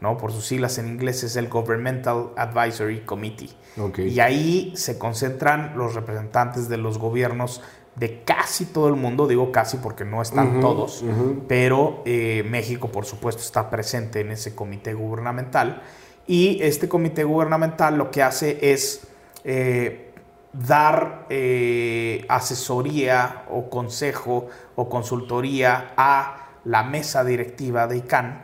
¿no? 0.00 0.16
por 0.16 0.32
sus 0.32 0.46
siglas 0.46 0.78
en 0.78 0.88
inglés 0.88 1.22
es 1.22 1.36
el 1.36 1.48
Governmental 1.48 2.30
Advisory 2.36 3.00
Committee. 3.00 3.50
Y 3.98 4.20
ahí 4.20 4.72
se 4.76 4.98
concentran 4.98 5.72
los 5.76 5.94
representantes 5.94 6.68
de 6.68 6.76
los 6.76 6.98
gobiernos 6.98 7.62
de 7.96 8.22
casi 8.22 8.66
todo 8.66 8.88
el 8.88 8.96
mundo, 8.96 9.26
digo 9.26 9.52
casi 9.52 9.76
porque 9.76 10.04
no 10.04 10.22
están 10.22 10.60
todos, 10.60 11.04
pero 11.48 12.02
eh, 12.06 12.44
México 12.48 12.88
por 12.90 13.04
supuesto 13.04 13.42
está 13.42 13.68
presente 13.68 14.20
en 14.20 14.30
ese 14.30 14.54
comité 14.54 14.94
gubernamental 14.94 15.82
y 16.26 16.62
este 16.62 16.88
comité 16.88 17.24
gubernamental 17.24 17.98
lo 17.98 18.10
que 18.10 18.22
hace 18.22 18.72
es 18.72 19.06
eh, 19.44 20.12
dar 20.52 21.26
eh, 21.28 22.24
asesoría 22.28 23.44
o 23.50 23.68
consejo 23.68 24.48
o 24.76 24.88
consultoría 24.88 25.92
a 25.96 26.39
la 26.64 26.82
mesa 26.82 27.24
directiva 27.24 27.86
de 27.86 27.98
ICANN 27.98 28.42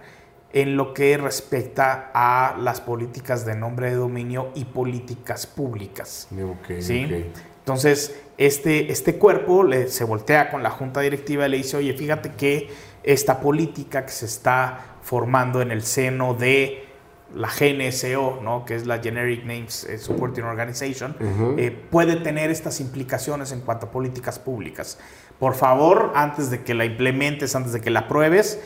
en 0.52 0.76
lo 0.76 0.94
que 0.94 1.18
respecta 1.18 2.10
a 2.14 2.56
las 2.58 2.80
políticas 2.80 3.44
de 3.44 3.56
nombre 3.56 3.90
de 3.90 3.96
dominio 3.96 4.52
y 4.54 4.64
políticas 4.64 5.46
públicas. 5.46 6.28
¿sí? 6.80 7.26
Entonces, 7.58 8.18
este, 8.38 8.92
este 8.92 9.16
cuerpo 9.16 9.64
le, 9.64 9.88
se 9.88 10.04
voltea 10.04 10.50
con 10.50 10.62
la 10.62 10.70
junta 10.70 11.00
directiva 11.00 11.46
y 11.46 11.50
le 11.50 11.56
dice, 11.58 11.76
oye, 11.76 11.92
fíjate 11.94 12.32
que 12.32 12.70
esta 13.02 13.40
política 13.40 14.06
que 14.06 14.12
se 14.12 14.26
está 14.26 14.98
formando 15.02 15.60
en 15.60 15.70
el 15.70 15.82
seno 15.82 16.34
de 16.34 16.84
la 17.34 17.48
GNSO, 17.48 18.40
¿no? 18.42 18.64
que 18.64 18.76
es 18.76 18.86
la 18.86 18.98
Generic 18.98 19.44
Names 19.44 19.84
eh, 19.84 19.98
Supporting 19.98 20.44
Organization, 20.44 21.16
eh, 21.58 21.70
puede 21.90 22.16
tener 22.16 22.50
estas 22.50 22.80
implicaciones 22.80 23.52
en 23.52 23.60
cuanto 23.60 23.86
a 23.86 23.90
políticas 23.90 24.38
públicas. 24.38 24.98
Por 25.38 25.54
favor, 25.54 26.12
antes 26.14 26.50
de 26.50 26.62
que 26.62 26.74
la 26.74 26.84
implementes, 26.84 27.54
antes 27.54 27.72
de 27.72 27.80
que 27.80 27.90
la 27.90 28.00
apruebes, 28.00 28.60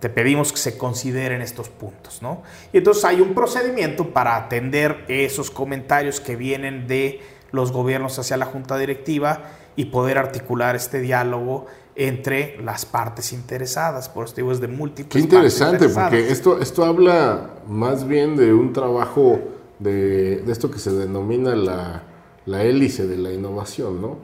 te 0.00 0.08
pedimos 0.08 0.52
que 0.52 0.58
se 0.58 0.78
consideren 0.78 1.42
estos 1.42 1.68
puntos. 1.68 2.22
¿no? 2.22 2.42
Y 2.72 2.78
entonces 2.78 3.04
hay 3.04 3.20
un 3.20 3.34
procedimiento 3.34 4.10
para 4.10 4.36
atender 4.36 5.04
esos 5.08 5.50
comentarios 5.50 6.20
que 6.20 6.36
vienen 6.36 6.86
de 6.86 7.20
los 7.50 7.72
gobiernos 7.72 8.18
hacia 8.18 8.36
la 8.36 8.46
junta 8.46 8.76
directiva 8.78 9.42
y 9.76 9.86
poder 9.86 10.18
articular 10.18 10.76
este 10.76 11.00
diálogo 11.00 11.66
entre 11.94 12.60
las 12.62 12.84
partes 12.84 13.32
interesadas. 13.32 14.08
Por 14.08 14.26
eso 14.26 14.34
digo, 14.36 14.52
es 14.52 14.60
de 14.60 14.68
múltiples. 14.68 15.12
Qué 15.12 15.20
interesante, 15.20 15.88
porque 15.88 16.30
esto, 16.30 16.60
esto 16.60 16.84
habla 16.84 17.50
más 17.66 18.06
bien 18.06 18.36
de 18.36 18.52
un 18.52 18.72
trabajo 18.72 19.40
de, 19.78 20.44
esto 20.50 20.70
que 20.70 20.78
se 20.78 20.92
denomina 20.92 21.56
la, 21.56 22.02
hélice 22.46 23.06
de 23.06 23.16
la 23.18 23.32
innovación, 23.32 24.00
¿no? 24.00 24.18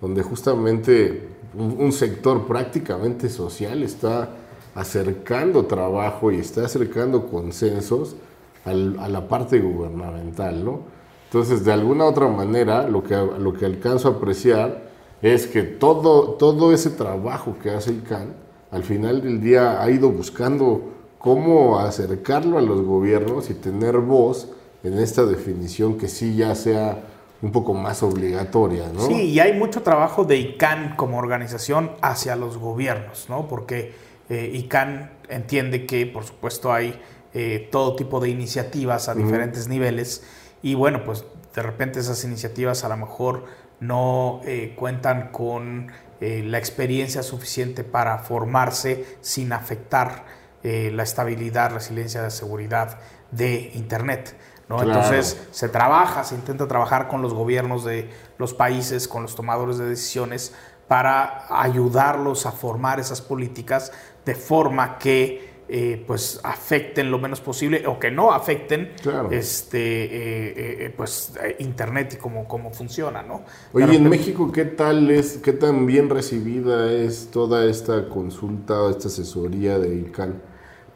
Donde 0.00 0.22
justamente 0.22 1.37
un, 1.58 1.92
sector 1.92 2.46
prácticamente 2.46 3.28
social 3.28 3.82
está 3.82 4.30
acercando 4.74 5.66
trabajo 5.66 6.30
y 6.30 6.36
está 6.36 6.64
acercando 6.64 7.26
consensos 7.26 8.16
a 8.64 8.72
la 8.72 9.26
parte 9.28 9.60
gubernamental, 9.60 10.64
¿no? 10.64 10.80
Entonces, 11.24 11.64
de 11.64 11.72
alguna 11.72 12.04
otra 12.04 12.28
manera, 12.28 12.88
lo 12.88 13.02
que, 13.02 13.14
lo 13.14 13.52
que 13.52 13.66
alcanzo 13.66 14.08
a 14.08 14.12
apreciar 14.12 14.88
es 15.20 15.46
que 15.46 15.62
todo, 15.62 16.34
todo 16.34 16.72
ese 16.72 16.90
trabajo 16.90 17.56
que 17.62 17.70
hace 17.70 17.90
el 17.90 18.02
CAN, 18.02 18.34
al 18.70 18.82
final 18.82 19.22
del 19.22 19.40
día 19.40 19.82
ha 19.82 19.90
ido 19.90 20.10
buscando 20.10 20.82
cómo 21.18 21.78
acercarlo 21.78 22.58
a 22.58 22.62
los 22.62 22.82
gobiernos 22.82 23.50
y 23.50 23.54
tener 23.54 23.98
voz 23.98 24.48
en 24.82 24.98
esta 24.98 25.26
definición 25.26 25.98
que 25.98 26.08
sí 26.08 26.36
ya 26.36 26.54
sea 26.54 27.04
un 27.40 27.52
poco 27.52 27.74
más 27.74 28.02
obligatoria, 28.02 28.88
¿no? 28.92 29.06
Sí, 29.06 29.30
y 29.30 29.40
hay 29.40 29.52
mucho 29.52 29.82
trabajo 29.82 30.24
de 30.24 30.36
ICANN 30.36 30.96
como 30.96 31.18
organización 31.18 31.92
hacia 32.02 32.36
los 32.36 32.58
gobiernos, 32.58 33.26
¿no? 33.28 33.46
Porque 33.48 33.94
eh, 34.28 34.50
ICANN 34.54 35.10
entiende 35.28 35.86
que, 35.86 36.06
por 36.06 36.24
supuesto, 36.24 36.72
hay 36.72 37.00
eh, 37.34 37.68
todo 37.70 37.94
tipo 37.94 38.20
de 38.20 38.30
iniciativas 38.30 39.08
a 39.08 39.14
diferentes 39.14 39.68
niveles 39.68 40.24
y 40.62 40.74
bueno, 40.74 41.04
pues 41.04 41.24
de 41.54 41.62
repente 41.62 42.00
esas 42.00 42.24
iniciativas 42.24 42.84
a 42.84 42.88
lo 42.88 42.96
mejor 42.96 43.44
no 43.80 44.40
eh, 44.44 44.74
cuentan 44.76 45.30
con 45.30 45.92
eh, 46.20 46.42
la 46.44 46.58
experiencia 46.58 47.22
suficiente 47.22 47.84
para 47.84 48.18
formarse 48.18 49.04
sin 49.20 49.52
afectar 49.52 50.24
eh, 50.62 50.90
la 50.92 51.04
estabilidad, 51.04 51.72
resiliencia, 51.72 52.22
de 52.22 52.30
seguridad 52.30 52.98
de 53.30 53.70
Internet. 53.74 54.36
¿No? 54.68 54.82
Entonces 54.82 55.48
se 55.50 55.68
trabaja, 55.68 56.24
se 56.24 56.34
intenta 56.34 56.66
trabajar 56.68 57.08
con 57.08 57.22
los 57.22 57.34
gobiernos 57.34 57.84
de 57.84 58.10
los 58.38 58.54
países, 58.54 59.08
con 59.08 59.22
los 59.22 59.34
tomadores 59.34 59.78
de 59.78 59.88
decisiones, 59.88 60.54
para 60.88 61.46
ayudarlos 61.62 62.46
a 62.46 62.52
formar 62.52 62.98
esas 62.98 63.20
políticas 63.20 63.92
de 64.24 64.34
forma 64.34 64.98
que 64.98 65.48
eh, 65.70 66.02
pues 66.06 66.40
afecten 66.44 67.10
lo 67.10 67.18
menos 67.18 67.42
posible 67.42 67.86
o 67.86 67.98
que 67.98 68.10
no 68.10 68.32
afecten 68.32 68.92
este 69.30 70.04
eh, 70.04 70.86
eh, 70.86 70.94
pues 70.96 71.34
internet 71.58 72.14
y 72.14 72.16
cómo, 72.16 72.48
cómo 72.48 72.72
funciona 72.72 73.22
no 73.22 73.42
oye 73.74 73.96
en 73.96 74.08
México 74.08 74.50
qué 74.50 74.64
tal 74.64 75.10
es 75.10 75.36
qué 75.44 75.52
tan 75.52 75.84
bien 75.84 76.08
recibida 76.08 76.90
es 76.90 77.30
toda 77.30 77.66
esta 77.66 78.08
consulta 78.08 78.88
esta 78.88 79.08
asesoría 79.08 79.78
de 79.78 79.94
ICANN 79.94 80.40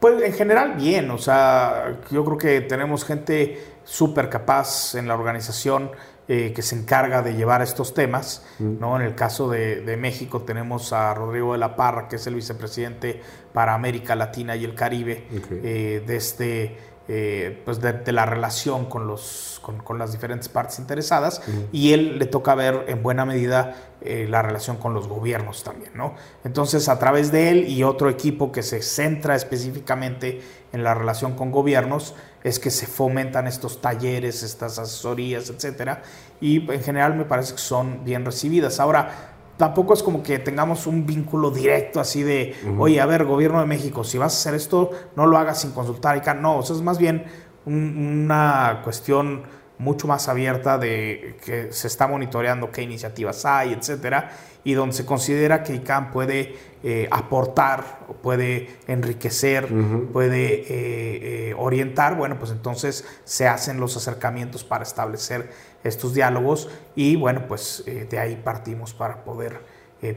pues 0.02 0.20
en 0.20 0.32
general 0.34 0.74
bien 0.74 1.10
o 1.10 1.16
sea 1.16 2.00
yo 2.10 2.24
creo 2.24 2.36
que 2.36 2.60
tenemos 2.60 3.04
gente 3.06 3.64
súper 3.84 4.28
capaz 4.28 4.94
en 4.96 5.08
la 5.08 5.14
organización 5.14 5.92
eh, 6.28 6.52
que 6.54 6.62
se 6.62 6.76
encarga 6.76 7.20
de 7.20 7.34
llevar 7.34 7.62
estos 7.62 7.94
temas. 7.94 8.46
¿no? 8.60 8.94
En 8.94 9.02
el 9.02 9.16
caso 9.16 9.50
de, 9.50 9.96
México 9.98 10.42
tenemos 10.42 10.92
a 10.92 11.12
Rodrigo 11.14 11.52
de 11.52 11.58
la 11.58 11.74
Parra, 11.74 12.06
que 12.06 12.14
es 12.14 12.26
el 12.28 12.36
vicepresidente 12.36 13.20
para 13.52 13.74
América 13.74 14.14
Latina 14.14 14.54
y 14.54 14.64
el 14.64 14.76
Caribe, 14.76 15.26
eh, 15.50 16.02
de, 16.06 16.16
este, 16.16 16.78
eh, 17.08 17.60
pues 17.64 17.80
de, 17.80 18.12
la 18.12 18.26
relación 18.26 18.86
con, 18.86 19.06
los, 19.06 19.60
con, 19.62 19.98
las 19.98 20.12
diferentes 20.12 20.48
partes 20.48 20.78
interesadas, 20.78 21.42
y 21.72 21.92
él 21.92 22.18
le 22.18 22.26
toca 22.26 22.54
ver 22.54 22.84
en 22.88 23.02
buena 23.02 23.24
medida 23.24 23.74
la 24.02 24.42
relación 24.42 24.78
con 24.78 24.94
los 24.94 25.06
gobiernos 25.06 25.62
también. 25.62 25.92
¿no? 25.94 26.14
Entonces, 26.44 26.88
a 26.88 26.98
través 26.98 27.30
de 27.30 27.50
él 27.50 27.68
y 27.68 27.84
otro 27.84 28.10
equipo 28.10 28.50
que 28.50 28.64
se 28.64 28.82
centra 28.82 29.36
específicamente 29.36 30.42
en 30.72 30.82
la 30.82 30.94
relación 30.94 31.34
con 31.34 31.52
gobiernos, 31.52 32.14
es 32.42 32.58
que 32.58 32.70
se 32.70 32.86
fomentan 32.86 33.46
estos 33.46 33.80
talleres, 33.80 34.42
estas 34.42 34.78
asesorías, 34.78 35.50
etcétera, 35.50 36.02
y 36.40 36.70
en 36.72 36.82
general 36.82 37.14
me 37.14 37.24
parece 37.24 37.52
que 37.54 37.60
son 37.60 38.04
bien 38.04 38.24
recibidas. 38.24 38.80
Ahora, 38.80 39.31
tampoco 39.56 39.94
es 39.94 40.02
como 40.02 40.22
que 40.22 40.38
tengamos 40.38 40.86
un 40.86 41.06
vínculo 41.06 41.50
directo 41.50 42.00
así 42.00 42.22
de, 42.22 42.54
oye, 42.78 43.00
a 43.00 43.06
ver, 43.06 43.24
gobierno 43.24 43.60
de 43.60 43.66
México, 43.66 44.04
si 44.04 44.18
vas 44.18 44.34
a 44.34 44.36
hacer 44.38 44.54
esto, 44.54 44.90
no 45.16 45.26
lo 45.26 45.38
hagas 45.38 45.60
sin 45.60 45.72
consultar 45.72 46.16
acá. 46.16 46.34
No, 46.34 46.58
o 46.58 46.62
sea, 46.62 46.76
es 46.76 46.82
más 46.82 46.98
bien 46.98 47.24
una 47.64 48.80
cuestión 48.82 49.42
mucho 49.78 50.06
más 50.06 50.28
abierta 50.28 50.78
de 50.78 51.36
que 51.44 51.72
se 51.72 51.88
está 51.88 52.06
monitoreando 52.06 52.70
qué 52.70 52.82
iniciativas 52.82 53.44
hay, 53.44 53.72
etcétera, 53.72 54.30
y 54.64 54.74
donde 54.74 54.94
se 54.94 55.04
considera 55.04 55.62
que 55.64 55.74
ICANN 55.74 56.12
puede 56.12 56.54
eh, 56.84 57.08
aportar, 57.10 58.06
puede 58.22 58.76
enriquecer, 58.86 59.68
puede 60.12 60.54
eh, 60.54 60.64
eh, 60.68 61.54
orientar, 61.58 62.16
bueno, 62.16 62.38
pues 62.38 62.52
entonces 62.52 63.04
se 63.24 63.48
hacen 63.48 63.80
los 63.80 63.96
acercamientos 63.96 64.62
para 64.62 64.84
establecer 64.84 65.50
estos 65.84 66.14
diálogos 66.14 66.68
y 66.94 67.16
bueno, 67.16 67.44
pues 67.48 67.84
de 67.86 68.18
ahí 68.18 68.40
partimos 68.42 68.94
para 68.94 69.24
poder 69.24 69.60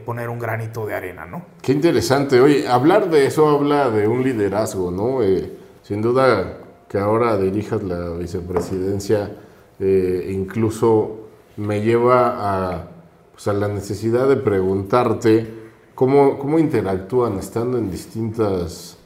poner 0.04 0.28
un 0.28 0.38
granito 0.38 0.84
de 0.86 0.94
arena, 0.94 1.26
¿no? 1.26 1.44
Qué 1.62 1.72
interesante. 1.72 2.40
Oye, 2.40 2.66
hablar 2.66 3.08
de 3.08 3.26
eso 3.26 3.48
habla 3.48 3.90
de 3.90 4.08
un 4.08 4.22
liderazgo, 4.22 4.90
¿no? 4.90 5.20
sin 5.82 6.02
duda 6.02 6.58
que 6.88 6.98
ahora 6.98 7.36
dirijas 7.36 7.82
la 7.82 8.10
vicepresidencia 8.10 9.30
eh, 9.78 10.30
incluso 10.32 11.28
me 11.56 11.82
lleva 11.82 12.74
a, 12.74 12.88
pues, 13.32 13.46
a, 13.48 13.52
la 13.52 13.68
necesidad 13.68 14.28
de 14.28 14.36
preguntarte 14.36 15.46
cómo, 15.94 16.38
cómo, 16.38 16.58
interactúan 16.58 17.38
estando 17.38 17.76
en 17.76 17.90
distintas 17.90 18.96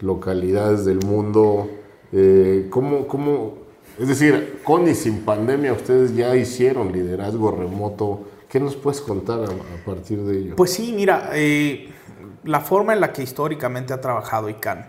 localidades 0.00 0.84
del 0.84 1.00
mundo, 1.04 1.68
eh, 2.12 2.68
cómo, 2.70 3.06
cómo, 3.08 3.54
es 3.98 4.08
decir, 4.08 4.49
con 4.70 4.86
y 4.86 4.94
sin 4.94 5.22
pandemia 5.22 5.72
ustedes 5.72 6.14
ya 6.14 6.36
hicieron 6.36 6.92
liderazgo 6.92 7.50
remoto. 7.50 8.20
¿Qué 8.48 8.60
nos 8.60 8.76
puedes 8.76 9.00
contar 9.00 9.40
a, 9.40 9.84
partir 9.84 10.22
de 10.22 10.38
ello? 10.38 10.54
Pues 10.54 10.72
sí, 10.72 10.92
mira, 10.92 11.30
eh, 11.32 11.92
la 12.44 12.60
forma 12.60 12.92
en 12.92 13.00
la 13.00 13.12
que 13.12 13.20
históricamente 13.20 13.92
ha 13.92 14.00
trabajado 14.00 14.48
ICANN 14.48 14.86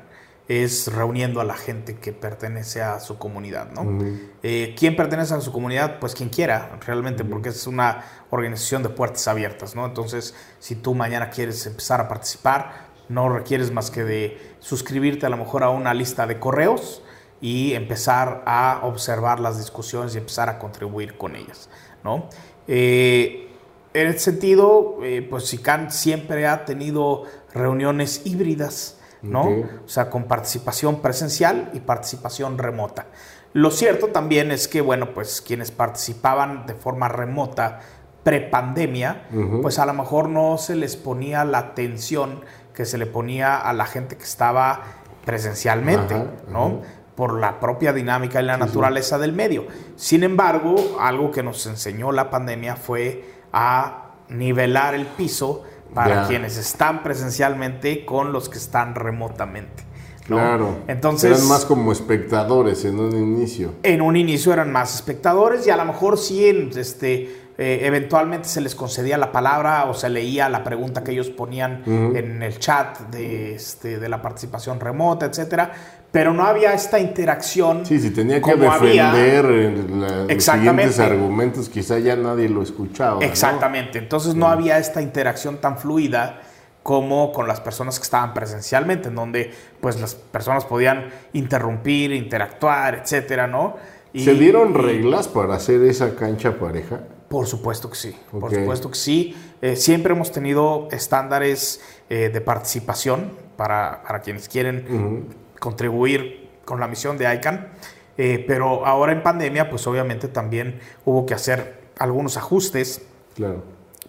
es 0.47 0.93
reuniendo 0.93 1.41
a 1.41 1.45
la 1.45 1.55
gente 1.55 1.95
que 1.95 2.13
pertenece 2.13 2.84
a 2.84 2.99
su 2.99 3.17
comunidad, 3.17 3.71
¿no? 3.71 4.05
Eh, 4.43 4.75
¿Quién 4.77 4.95
pertenece 4.95 5.34
a 5.34 5.41
su 5.41 5.51
comunidad? 5.51 5.97
Pues 5.99 6.13
quien 6.13 6.29
quiera, 6.29 6.77
realmente, 6.86 7.25
porque 7.25 7.49
es 7.49 7.65
una 7.65 8.03
organización 8.29 8.84
de 8.84 8.89
puertas 8.89 9.27
abiertas, 9.27 9.75
¿no? 9.75 9.88
Entonces, 9.88 10.36
si 10.59 10.75
tú 10.75 10.93
mañana 10.93 11.32
quieres 11.32 11.65
empezar 11.65 12.01
a 12.01 12.07
participar, 12.07 12.91
no 13.09 13.29
requieres 13.29 13.71
más 13.71 13.89
que 13.89 14.03
de 14.03 14.38
suscribirte 14.59 15.25
a 15.25 15.29
lo 15.29 15.38
mejor 15.38 15.63
a 15.63 15.69
una 15.69 15.95
lista 15.95 16.27
de 16.27 16.38
correos 16.38 17.01
y 17.41 17.73
empezar 17.73 18.43
a 18.45 18.81
observar 18.83 19.39
las 19.39 19.57
discusiones 19.57 20.15
y 20.15 20.19
empezar 20.19 20.47
a 20.47 20.59
contribuir 20.59 21.17
con 21.17 21.35
ellas. 21.35 21.69
¿no? 22.03 22.29
Eh, 22.67 23.49
en 23.93 24.07
ese 24.07 24.19
sentido, 24.19 24.99
eh, 25.03 25.25
pues 25.27 25.47
SICAN 25.47 25.91
siempre 25.91 26.47
ha 26.47 26.63
tenido 26.63 27.23
reuniones 27.53 28.21
híbridas, 28.25 28.97
¿no? 29.21 29.43
O 29.85 29.87
sea, 29.87 30.09
con 30.09 30.23
participación 30.23 31.01
presencial 31.01 31.69
y 31.73 31.81
participación 31.81 32.57
remota. 32.57 33.07
Lo 33.53 33.69
cierto 33.69 34.07
también 34.07 34.51
es 34.51 34.67
que, 34.67 34.79
bueno, 34.81 35.13
pues 35.13 35.41
quienes 35.41 35.71
participaban 35.71 36.65
de 36.65 36.73
forma 36.73 37.09
remota 37.09 37.81
prepandemia, 38.23 39.27
pues 39.61 39.77
a 39.79 39.85
lo 39.85 39.93
mejor 39.93 40.29
no 40.29 40.57
se 40.57 40.75
les 40.75 40.95
ponía 40.95 41.43
la 41.43 41.57
atención 41.57 42.45
que 42.73 42.85
se 42.85 42.97
le 42.97 43.05
ponía 43.05 43.57
a 43.57 43.73
la 43.73 43.85
gente 43.85 44.15
que 44.15 44.23
estaba 44.23 44.83
presencialmente, 45.25 46.15
¿no? 46.47 46.81
Por 47.22 47.39
la 47.39 47.59
propia 47.59 47.93
dinámica 47.93 48.41
y 48.41 48.45
la 48.45 48.57
naturaleza 48.57 49.19
del 49.19 49.32
medio. 49.32 49.67
Sin 49.95 50.24
embargo, 50.24 50.97
algo 50.99 51.30
que 51.30 51.43
nos 51.43 51.67
enseñó 51.67 52.11
la 52.11 52.32
pandemia 52.32 52.76
fue 52.76 53.24
a 53.53 54.13
nivelar 54.28 54.95
el 54.95 55.05
piso 55.05 55.61
para 55.93 56.26
quienes 56.28 56.57
están 56.57 57.03
presencialmente 57.03 58.05
con 58.05 58.34
los 58.34 58.49
que 58.49 58.57
están 58.57 58.95
remotamente. 58.95 59.84
Claro. 60.26 60.80
Entonces, 60.88 61.38
eran 61.38 61.47
más 61.47 61.63
como 61.65 61.91
espectadores 61.91 62.86
en 62.86 62.99
un 62.99 63.15
inicio. 63.15 63.76
En 63.84 64.01
un 64.01 64.15
inicio 64.15 64.51
eran 64.51 64.72
más 64.72 64.95
espectadores 64.95 65.67
y 65.67 65.69
a 65.69 65.78
lo 65.78 65.86
mejor 65.86 66.17
sí 66.17 66.43
este, 66.76 67.51
eh, 67.59 67.82
eventualmente 67.84 68.49
se 68.49 68.61
les 68.61 68.74
concedía 68.74 69.19
la 69.19 69.32
palabra 69.32 69.86
o 69.86 69.93
se 69.93 70.09
leía 70.09 70.49
la 70.49 70.63
pregunta 70.63 71.03
que 71.03 71.11
ellos 71.11 71.30
ponían 71.30 71.84
en 71.86 72.41
el 72.41 72.57
chat 72.57 72.99
de, 73.11 73.53
este, 73.53 73.99
de 73.99 74.09
la 74.09 74.24
participación 74.24 74.80
remota, 74.80 75.28
etcétera. 75.28 75.72
Pero 76.12 76.34
no 76.34 76.43
había 76.43 76.74
esta 76.74 76.99
interacción. 76.99 77.86
Sí, 77.86 77.99
si 77.99 78.09
tenía 78.12 78.41
que 78.41 78.55
defender 78.55 79.45
los 79.45 80.43
siguientes 80.43 80.99
argumentos, 80.99 81.70
quizá 81.70 81.99
ya 81.99 82.16
nadie 82.18 82.49
lo 82.49 82.62
escuchaba. 82.62 83.24
Exactamente. 83.24 83.99
Entonces 83.99 84.36
no 84.36 84.47
había 84.47 84.78
esta 84.78 85.01
interacción 85.01 85.57
tan 85.57 85.78
fluida 85.78 86.41
como 86.84 87.32
con 87.32 87.47
las 87.47 87.62
personas 87.62 87.97
que 87.99 88.03
estaban 88.03 88.34
presencialmente, 88.34 89.09
en 89.09 89.16
donde 89.16 89.51
pues 89.80 90.01
las 90.01 90.16
personas 90.16 90.66
podían 90.66 91.09
interrumpir, 91.34 92.12
interactuar, 92.12 92.95
etcétera, 92.95 93.47
¿no? 93.47 93.78
¿Se 94.14 94.34
dieron 94.34 94.74
reglas 94.74 95.28
para 95.28 95.55
hacer 95.55 95.82
esa 95.84 96.16
cancha 96.16 96.59
pareja? 96.59 96.99
Por 97.30 97.47
supuesto 97.47 97.89
que 97.89 97.95
sí, 97.95 98.16
por 98.30 98.53
supuesto 98.53 98.89
que 98.89 98.97
sí. 98.97 99.36
Eh, 99.62 99.78
siempre 99.78 100.14
hemos 100.14 100.34
tenido 100.34 100.89
estándares 100.91 101.80
eh, 102.09 102.30
de 102.34 102.41
participación 102.41 103.32
para, 103.55 104.01
quienes 104.22 104.49
quieren 104.49 105.28
contribuir 105.62 106.49
con 106.66 106.80
la 106.80 106.88
misión 106.88 107.20
de 107.20 107.32
ICANN, 107.32 107.68
eh, 108.18 108.43
pero 108.47 108.84
ahora 108.84 109.12
en 109.12 109.22
pandemia 109.22 109.70
pues 109.70 109.86
obviamente 109.86 110.28
también 110.28 110.80
hubo 111.05 111.28
que 111.28 111.36
hacer 111.36 111.82
algunos 111.99 112.36
ajustes. 112.36 113.03
Claro. 113.36 113.64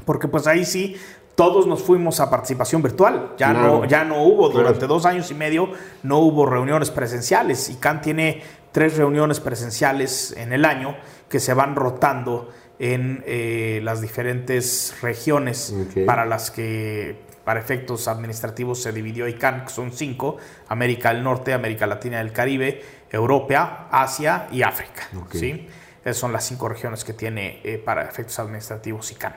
Porque 0.06 0.28
pues 0.28 0.46
ahí 0.46 0.64
sí 0.64 0.96
todos 1.34 1.66
nos 1.66 1.82
fuimos 1.82 2.20
a 2.20 2.30
participación 2.30 2.82
virtual. 2.82 3.34
Ya, 3.36 3.52
no, 3.52 3.84
ya 3.84 4.02
no 4.02 4.22
hubo, 4.24 4.48
durante 4.48 4.86
dos 4.86 5.04
años 5.04 5.30
y 5.30 5.34
medio, 5.34 5.68
no 6.02 6.20
hubo 6.20 6.46
reuniones 6.46 6.90
presenciales. 6.90 7.68
Y 7.68 7.74
CAN 7.74 8.00
tiene 8.00 8.42
tres 8.72 8.96
reuniones 8.96 9.38
presenciales 9.38 10.34
en 10.38 10.54
el 10.54 10.64
año 10.64 10.96
que 11.28 11.38
se 11.38 11.52
van 11.52 11.76
rotando 11.76 12.48
en 12.78 13.22
eh, 13.26 13.80
las 13.82 14.00
diferentes 14.00 14.94
regiones 15.02 15.74
para 16.06 16.24
las 16.24 16.50
que, 16.50 17.20
para 17.44 17.60
efectos 17.60 18.08
administrativos, 18.08 18.82
se 18.82 18.92
dividió 18.92 19.26
ICANN, 19.28 19.64
que 19.64 19.70
son 19.70 19.92
cinco, 19.92 20.36
América 20.68 21.12
del 21.12 21.22
Norte, 21.22 21.52
América 21.52 21.86
Latina 21.86 22.18
y 22.18 22.20
el 22.20 22.32
Caribe, 22.32 22.82
Europa, 23.10 23.88
Asia 23.90 24.48
y 24.52 24.62
África. 24.62 25.08
¿sí? 25.32 25.68
Esas 26.04 26.16
son 26.16 26.32
las 26.32 26.44
cinco 26.44 26.68
regiones 26.68 27.04
que 27.04 27.12
tiene 27.12 27.60
eh, 27.64 27.78
para 27.78 28.02
efectos 28.02 28.38
administrativos 28.38 29.10
ICANN. 29.12 29.34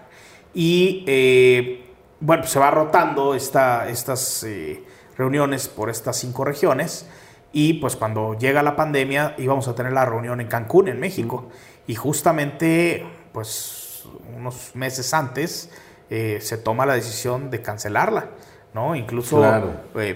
Y 0.53 1.03
eh, 1.07 1.85
bueno, 2.19 2.43
pues 2.43 2.51
se 2.51 2.59
va 2.59 2.71
rotando 2.71 3.35
esta, 3.35 3.89
estas 3.89 4.43
eh, 4.43 4.83
reuniones 5.17 5.67
por 5.67 5.89
estas 5.89 6.17
cinco 6.17 6.45
regiones. 6.45 7.07
Y 7.51 7.75
pues 7.75 7.95
cuando 7.95 8.37
llega 8.37 8.61
la 8.63 8.75
pandemia 8.75 9.35
íbamos 9.37 9.67
a 9.67 9.75
tener 9.75 9.93
la 9.93 10.05
reunión 10.05 10.41
en 10.41 10.47
Cancún, 10.47 10.87
en 10.87 10.99
México. 10.99 11.49
Y 11.87 11.95
justamente, 11.95 13.05
pues 13.31 14.05
unos 14.35 14.75
meses 14.75 15.13
antes, 15.13 15.69
eh, 16.09 16.39
se 16.41 16.57
toma 16.57 16.85
la 16.85 16.93
decisión 16.93 17.49
de 17.49 17.61
cancelarla. 17.61 18.29
¿no? 18.73 18.93
Incluso, 18.93 19.41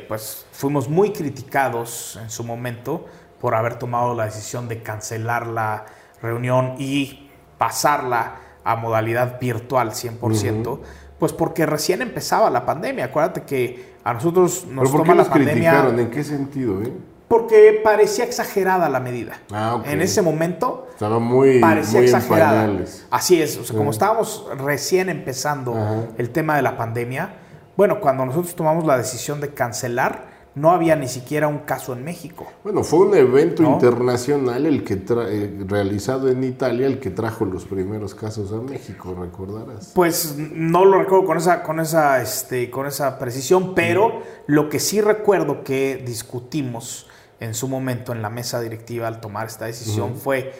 pues 0.07 0.45
fuimos 0.51 0.89
muy 0.89 1.13
criticados 1.13 2.19
en 2.21 2.29
su 2.29 2.43
momento 2.43 3.05
por 3.39 3.55
haber 3.55 3.79
tomado 3.79 4.13
la 4.13 4.25
decisión 4.25 4.67
de 4.67 4.83
cancelar 4.83 5.47
la 5.47 5.85
reunión 6.21 6.75
y 6.77 7.29
pasarla 7.57 8.35
a 8.65 8.75
modalidad 8.75 9.39
virtual 9.39 9.91
100%, 9.91 10.79
pues 11.17 11.31
porque 11.31 11.65
recién 11.65 12.01
empezaba 12.01 12.49
la 12.49 12.65
pandemia. 12.65 13.05
Acuérdate 13.05 13.43
que 13.43 13.93
a 14.03 14.13
nosotros 14.13 14.65
nos 14.65 14.89
¿Pero 14.89 14.97
por 14.97 15.07
qué 15.07 15.15
la 15.15 15.23
pandemia. 15.23 15.53
Criticaron? 15.53 15.99
¿En 15.99 16.11
qué 16.11 16.23
sentido? 16.25 16.81
Eh? 16.81 16.91
Porque 17.29 17.79
parecía 17.83 18.25
exagerada 18.25 18.89
la 18.89 18.99
medida. 18.99 19.39
Ah, 19.51 19.81
en 19.85 20.01
ese 20.01 20.21
momento 20.21 20.87
estaba 20.91 21.19
muy, 21.19 21.61
parecía 21.61 22.01
exagerada. 22.01 22.69
Así 23.11 23.41
es, 23.41 23.55
o 23.57 23.63
sea, 23.63 23.77
como 23.77 23.91
estábamos 23.91 24.47
recién 24.57 25.07
empezando 25.07 26.09
el 26.17 26.31
tema 26.31 26.57
de 26.57 26.63
la 26.63 26.75
pandemia, 26.75 27.35
bueno, 27.77 28.01
cuando 28.01 28.25
nosotros 28.25 28.55
tomamos 28.55 28.85
la 28.85 28.97
decisión 28.97 29.39
de 29.39 29.53
cancelar, 29.53 30.27
no 30.55 30.71
había 30.71 30.95
ni 30.95 31.07
siquiera 31.07 31.47
un 31.47 31.59
caso 31.59 31.93
en 31.93 32.03
México. 32.03 32.47
Bueno, 32.63 32.83
fue 32.83 32.99
un 32.99 33.15
evento 33.15 33.63
internacional 33.63 34.65
el 34.65 34.83
que 34.83 34.95
eh, 34.95 35.63
realizado 35.67 36.29
en 36.29 36.43
Italia 36.43 36.87
el 36.87 36.99
que 36.99 37.11
trajo 37.11 37.45
los 37.45 37.65
primeros 37.65 38.15
casos 38.15 38.51
a 38.51 38.57
México, 38.57 39.15
recordarás. 39.17 39.91
Pues 39.95 40.35
no 40.37 40.83
lo 40.83 40.99
recuerdo 40.99 41.25
con 41.25 41.37
esa 41.37 41.63
con 41.63 41.79
esa 41.79 42.21
este 42.21 42.69
con 42.69 42.87
esa 42.87 43.17
precisión, 43.19 43.73
pero 43.75 44.21
lo 44.47 44.69
que 44.69 44.79
sí 44.79 44.99
recuerdo 44.99 45.63
que 45.63 46.03
discutimos 46.05 47.08
en 47.39 47.53
su 47.53 47.67
momento 47.67 48.11
en 48.11 48.21
la 48.21 48.29
mesa 48.29 48.59
directiva 48.61 49.07
al 49.07 49.21
tomar 49.21 49.47
esta 49.47 49.65
decisión 49.65 50.15
fue 50.15 50.53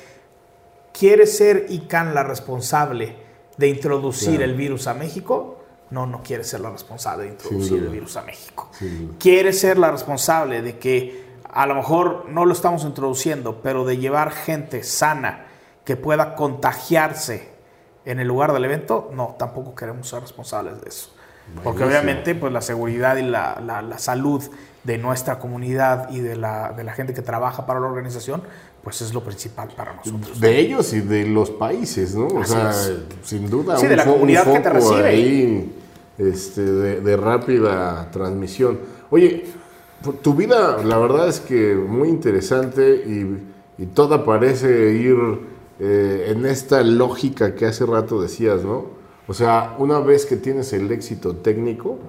¿quiere 0.94 1.28
ser 1.28 1.66
ICANN 1.70 2.14
la 2.14 2.24
responsable 2.24 3.16
de 3.58 3.68
introducir 3.68 4.42
el 4.42 4.56
virus 4.56 4.88
a 4.88 4.94
México? 4.94 5.60
no, 5.92 6.06
no 6.06 6.22
quiere 6.22 6.44
ser 6.44 6.60
la 6.60 6.70
responsable 6.70 7.24
de 7.24 7.30
introducir 7.32 7.78
el 7.78 7.90
virus 7.90 8.16
a 8.18 8.22
México. 8.22 8.70
quiere 9.18 9.54
ser 9.54 9.78
la 9.78 9.92
responsable 9.92 10.62
de 10.62 10.78
que 10.78 11.30
a 11.52 11.66
lo 11.66 11.76
mejor 11.76 12.26
no 12.30 12.46
lo 12.46 12.54
estamos 12.54 12.84
introduciendo, 12.84 13.62
pero 13.62 13.86
de 13.86 13.98
llevar 13.98 14.32
gente 14.32 14.84
sana 14.84 15.48
que 15.84 15.96
pueda 15.96 16.36
contagiarse 16.36 17.50
en 18.06 18.20
el 18.20 18.28
lugar 18.28 18.54
del 18.54 18.66
evento, 18.66 19.10
no, 19.14 19.36
tampoco 19.40 19.74
queremos 19.74 20.08
ser 20.08 20.22
responsables 20.22 20.80
de 20.82 20.90
eso. 20.90 21.12
Porque 21.64 21.84
obviamente 21.84 22.36
pues 22.36 22.54
la 22.54 22.62
seguridad 22.62 23.18
y 23.18 23.24
la, 23.24 23.60
la, 23.60 23.98
salud 23.98 24.44
de 24.84 24.98
nuestra 24.98 25.40
comunidad 25.40 26.10
y 26.12 26.20
de 26.20 26.36
la, 26.36 26.72
de 26.72 26.84
la 26.84 26.94
gente 26.94 27.14
que 27.14 27.22
trabaja 27.22 27.66
para 27.66 27.80
la 27.80 27.88
organización, 27.88 28.42
pues 28.84 29.02
es 29.02 29.14
lo 29.14 29.24
principal 29.24 29.70
para 29.76 29.94
nosotros. 29.94 30.40
De 30.40 30.60
ellos 30.60 30.94
y 30.94 31.02
de 31.02 31.26
los 31.26 31.50
países, 31.52 32.16
¿no? 32.16 32.28
o 32.28 32.46
sea, 32.46 32.74
sin 33.24 33.50
duda. 33.50 33.78
Sí, 33.78 33.88
de 33.88 33.96
la 33.96 34.06
comunidad 34.06 34.52
que 34.52 34.60
te 34.60 34.70
recibe 34.70 35.70
este, 36.18 36.62
de, 36.62 37.18
rápida 37.18 38.10
transmisión. 38.12 38.80
Oye, 39.10 39.46
tu 40.22 40.34
vida, 40.34 40.82
la 40.84 40.98
verdad 40.98 41.28
es 41.28 41.40
que 41.40 41.76
muy 41.76 42.10
interesante 42.10 42.96
y, 43.06 43.84
y 43.84 43.86
toda 43.88 44.24
parece 44.24 44.94
ir 44.94 45.16
eh, 45.80 46.34
en 46.36 46.46
esta 46.46 46.84
lógica 46.84 47.56
que 47.56 47.66
hace 47.66 47.86
rato 47.86 48.22
decías, 48.22 48.64
¿no? 48.64 48.88
O 49.28 49.34
sea, 49.34 49.76
una 49.78 50.00
vez 50.00 50.26
que 50.26 50.36
tienes 50.36 50.74
el 50.74 50.92
éxito 50.92 51.38
técnico, 51.38 52.00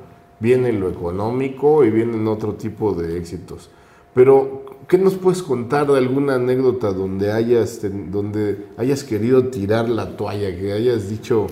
viene 0.40 0.72
lo 0.72 0.88
económico 0.88 1.84
y 1.84 1.90
vienen 1.90 2.26
otro 2.26 2.54
tipo 2.54 2.94
de 2.94 3.18
éxitos. 3.18 3.70
Pero, 4.14 4.64
¿qué 4.88 4.98
nos 4.98 5.14
puedes 5.14 5.42
contar 5.42 5.86
de 5.86 5.98
alguna 5.98 6.34
anécdota 6.34 6.92
donde 6.92 7.30
hayas, 7.30 7.80
donde 7.82 8.66
hayas 8.76 9.04
querido 9.04 9.44
tirar 9.48 9.88
la 9.88 10.16
toalla, 10.16 10.56
que 10.56 10.72
hayas 10.72 11.08
dicho, 11.08 11.46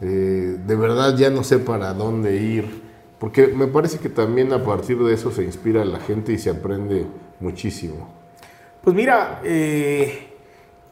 eh, 0.00 0.58
de 0.66 0.76
verdad 0.76 1.16
ya 1.16 1.30
no 1.30 1.44
sé 1.44 1.58
para 1.58 1.92
dónde 1.94 2.36
ir, 2.36 2.82
porque 3.20 3.46
me 3.46 3.68
parece 3.68 3.98
que 3.98 4.08
también 4.08 4.52
a 4.52 4.64
partir 4.64 4.98
de 4.98 5.14
eso 5.14 5.30
se 5.30 5.44
inspira 5.44 5.84
la 5.84 6.00
gente 6.00 6.32
y 6.32 6.38
se 6.38 6.50
aprende 6.50 7.06
muchísimo. 7.38 8.08
Pues 8.82 8.96
mira, 8.96 9.40
eh, 9.44 10.32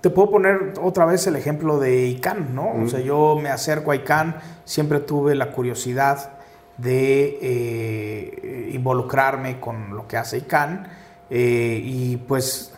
te 0.00 0.10
puedo 0.10 0.30
poner 0.30 0.74
otra 0.80 1.06
vez 1.06 1.26
el 1.26 1.34
ejemplo 1.34 1.80
de 1.80 2.06
ICANN, 2.06 2.54
¿no? 2.54 2.70
O 2.84 2.86
sea, 2.86 3.00
yo 3.00 3.36
me 3.42 3.48
acerco 3.48 3.90
a 3.90 3.96
ICANN, 3.96 4.36
siempre 4.64 5.00
tuve 5.00 5.34
la 5.34 5.50
curiosidad 5.50 6.39
de 6.80 7.38
eh, 7.42 8.70
involucrarme 8.72 9.60
con 9.60 9.96
lo 9.96 10.06
que 10.06 10.16
hace 10.16 10.38
ICANN 10.38 10.88
y 11.30 12.16
pues 12.16 12.72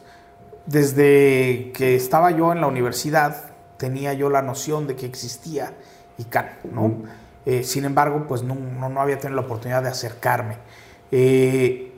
desde 0.66 1.72
que 1.72 1.94
estaba 1.96 2.30
yo 2.30 2.52
en 2.52 2.60
la 2.60 2.66
universidad 2.66 3.52
tenía 3.78 4.12
yo 4.12 4.30
la 4.30 4.42
noción 4.42 4.86
de 4.86 4.94
que 4.94 5.06
existía 5.06 5.72
¿no? 6.70 7.02
Eh, 7.44 7.64
sin 7.64 7.84
embargo, 7.84 8.24
pues 8.28 8.42
no, 8.42 8.54
no, 8.54 9.00
había 9.00 9.18
tenido 9.18 9.40
la 9.40 9.46
oportunidad 9.46 9.82
de 9.82 9.88
acercarme. 9.88 10.58
Eh, 11.10 11.92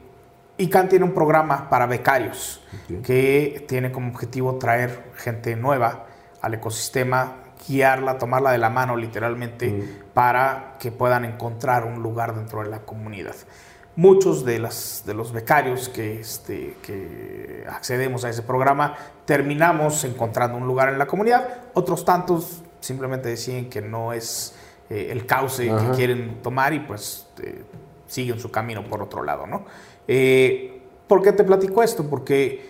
ICANN 0.57 0.89
tiene 0.89 1.05
un 1.05 1.13
programa 1.13 1.69
para 1.69 1.87
becarios 1.87 2.63
que 3.03 3.65
tiene 3.69 3.91
como 3.91 4.11
objetivo 4.11 4.57
traer 4.57 5.13
gente 5.17 5.57
nueva 5.57 6.07
al 6.41 6.55
ecosistema, 6.55 7.44
guiarla, 7.69 8.19
tomarla 8.19 8.53
de 8.53 8.59
la 8.59 8.71
mano 8.71 8.97
literalmente 8.97 9.71
mm. 9.71 10.12
para 10.15 10.77
que 10.79 10.93
puedan 10.93 11.25
encontrar 11.25 11.85
un 11.85 12.03
lugar 12.03 12.35
dentro 12.35 12.62
de 12.62 12.69
la 12.69 12.81
comunidad. 12.81 13.35
Muchos 13.97 14.45
de, 14.45 14.59
las, 14.59 15.05
de 15.07 15.15
los 15.15 15.33
becarios 15.33 15.89
que, 15.89 16.19
este, 16.21 16.77
que 16.83 17.65
accedemos 17.71 18.25
a 18.25 18.31
ese 18.31 18.43
programa 18.43 18.97
terminamos 19.25 20.03
encontrando 20.05 20.59
un 20.59 20.67
lugar 20.67 20.89
en 20.89 20.99
la 20.99 21.07
comunidad, 21.07 21.47
otros 21.75 22.05
tantos 22.05 22.62
simplemente 22.81 23.29
deciden 23.29 23.71
que 23.71 23.81
no 23.81 24.12
es 24.12 24.55
eh, 24.91 25.09
el 25.11 25.27
cauce 25.27 25.65
que 25.65 25.97
quieren 25.97 26.43
tomar 26.43 26.75
y 26.75 26.81
pues 26.81 27.29
eh, 27.43 27.65
siguen 28.07 28.39
su 28.39 28.51
camino 28.51 28.85
por 28.85 29.01
otro 29.01 29.23
lado, 29.23 29.47
¿no? 29.47 29.65
Eh, 30.07 30.83
¿Por 31.09 31.23
qué 31.23 31.33
te 31.33 31.45
platico 31.45 31.83
esto? 31.83 32.09
Porque 32.09 32.69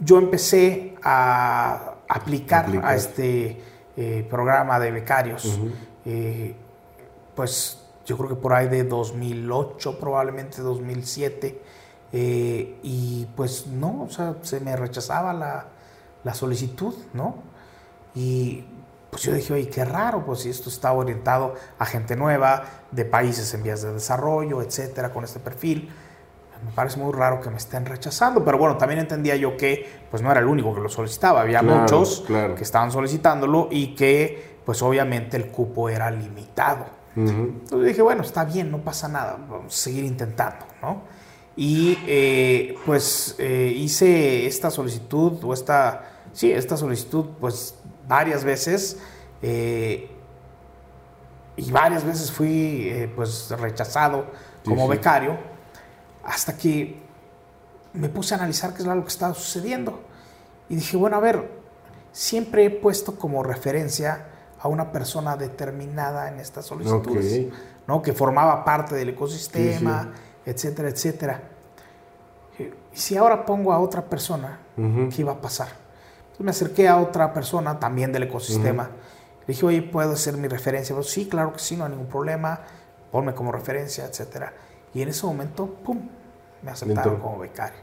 yo 0.00 0.18
empecé 0.18 0.94
a 1.02 1.94
aplicar, 2.08 2.66
a 2.82 2.94
este 2.94 3.58
programa 4.28 4.80
de 4.80 4.90
becarios, 4.90 5.58
pues 7.34 7.84
yo 8.04 8.16
creo 8.16 8.28
que 8.28 8.34
por 8.36 8.52
ahí 8.52 8.68
de 8.68 8.84
2008, 8.84 9.98
probablemente 9.98 10.62
2007, 10.62 11.60
eh, 12.12 12.78
y 12.82 13.26
pues 13.34 13.66
no, 13.66 14.02
o 14.02 14.10
sea, 14.10 14.36
se 14.42 14.60
me 14.60 14.76
rechazaba 14.76 15.32
la, 15.32 15.66
la, 16.22 16.34
solicitud, 16.34 16.94
¿no? 17.12 17.36
Y 18.14 18.64
pues 19.10 19.22
yo 19.22 19.32
dije, 19.32 19.52
oye, 19.52 19.68
qué 19.68 19.84
raro, 19.84 20.24
pues 20.24 20.40
si 20.40 20.50
esto 20.50 20.68
está 20.68 20.92
orientado 20.92 21.54
a 21.78 21.86
gente 21.86 22.14
nueva, 22.14 22.64
de 22.90 23.04
países 23.04 23.52
en 23.54 23.62
vías 23.62 23.82
de 23.82 23.92
desarrollo, 23.92 24.62
etcétera, 24.62 25.12
con 25.12 25.24
este 25.24 25.40
perfil. 25.40 25.90
Me 26.64 26.72
parece 26.72 26.98
muy 26.98 27.12
raro 27.12 27.40
que 27.40 27.50
me 27.50 27.56
estén 27.56 27.84
rechazando, 27.84 28.44
pero 28.44 28.58
bueno, 28.58 28.76
también 28.76 29.00
entendía 29.00 29.36
yo 29.36 29.56
que 29.56 30.04
pues 30.10 30.22
no 30.22 30.30
era 30.30 30.40
el 30.40 30.46
único 30.46 30.74
que 30.74 30.80
lo 30.80 30.88
solicitaba, 30.88 31.42
había 31.42 31.62
muchos 31.62 32.24
que 32.26 32.62
estaban 32.62 32.90
solicitándolo 32.90 33.68
y 33.70 33.94
que 33.94 34.54
pues 34.64 34.82
obviamente 34.82 35.36
el 35.36 35.48
cupo 35.48 35.88
era 35.88 36.10
limitado. 36.10 36.86
Entonces 37.16 37.88
dije, 37.88 38.02
bueno, 38.02 38.22
está 38.22 38.44
bien, 38.44 38.70
no 38.70 38.78
pasa 38.78 39.08
nada, 39.08 39.38
vamos 39.48 39.74
a 39.74 39.76
seguir 39.76 40.04
intentando, 40.04 40.66
¿no? 40.82 41.02
Y 41.56 41.96
eh, 42.06 42.76
pues 42.84 43.36
eh, 43.38 43.72
hice 43.76 44.46
esta 44.46 44.70
solicitud, 44.70 45.44
o 45.44 45.54
esta, 45.54 46.02
sí, 46.32 46.50
esta 46.50 46.76
solicitud, 46.76 47.26
pues 47.40 47.76
varias 48.08 48.42
veces, 48.42 48.98
eh, 49.42 50.10
y 51.56 51.70
varias 51.70 52.04
veces 52.04 52.32
fui 52.32 53.08
pues 53.14 53.54
rechazado 53.60 54.26
como 54.64 54.88
becario, 54.88 55.38
hasta 56.24 56.56
que 56.56 57.02
me 57.92 58.08
puse 58.08 58.34
a 58.34 58.38
analizar 58.38 58.74
qué 58.74 58.82
es 58.82 58.86
lo 58.86 59.02
que 59.02 59.08
estaba 59.08 59.34
sucediendo. 59.34 60.00
Y 60.68 60.76
dije, 60.76 60.96
bueno, 60.96 61.16
a 61.16 61.20
ver, 61.20 61.48
siempre 62.12 62.64
he 62.64 62.70
puesto 62.70 63.16
como 63.16 63.42
referencia 63.42 64.26
a 64.58 64.68
una 64.68 64.90
persona 64.90 65.36
determinada 65.36 66.28
en 66.28 66.40
estas 66.40 66.66
solicitudes, 66.66 67.52
¿no? 67.86 68.00
que 68.00 68.12
formaba 68.12 68.64
parte 68.64 68.94
del 68.94 69.10
ecosistema, 69.10 70.12
etcétera, 70.44 70.88
etcétera. 70.88 71.42
Y 72.58 72.96
si 72.96 73.16
ahora 73.16 73.44
pongo 73.44 73.72
a 73.72 73.78
otra 73.78 74.02
persona, 74.02 74.60
¿qué 74.76 75.20
iba 75.20 75.32
a 75.32 75.40
pasar? 75.40 75.68
Entonces 75.68 76.44
me 76.44 76.50
acerqué 76.50 76.88
a 76.88 76.96
otra 76.96 77.32
persona 77.32 77.78
también 77.78 78.12
del 78.12 78.24
ecosistema. 78.24 78.90
Le 79.46 79.52
dije, 79.54 79.66
oye, 79.66 79.82
¿puedo 79.82 80.16
ser 80.16 80.36
mi 80.36 80.48
referencia? 80.48 80.94
Pues, 80.94 81.10
sí, 81.10 81.28
claro 81.28 81.52
que 81.52 81.58
sí, 81.58 81.76
no 81.76 81.84
hay 81.84 81.90
ningún 81.90 82.06
problema. 82.06 82.60
Ponme 83.12 83.34
como 83.34 83.52
referencia, 83.52 84.06
etcétera. 84.06 84.52
Y 84.94 85.02
en 85.02 85.08
ese 85.08 85.26
momento, 85.26 85.66
¡pum! 85.66 86.08
Me 86.62 86.70
aceptaron 86.70 87.18
como 87.18 87.40
becario. 87.40 87.80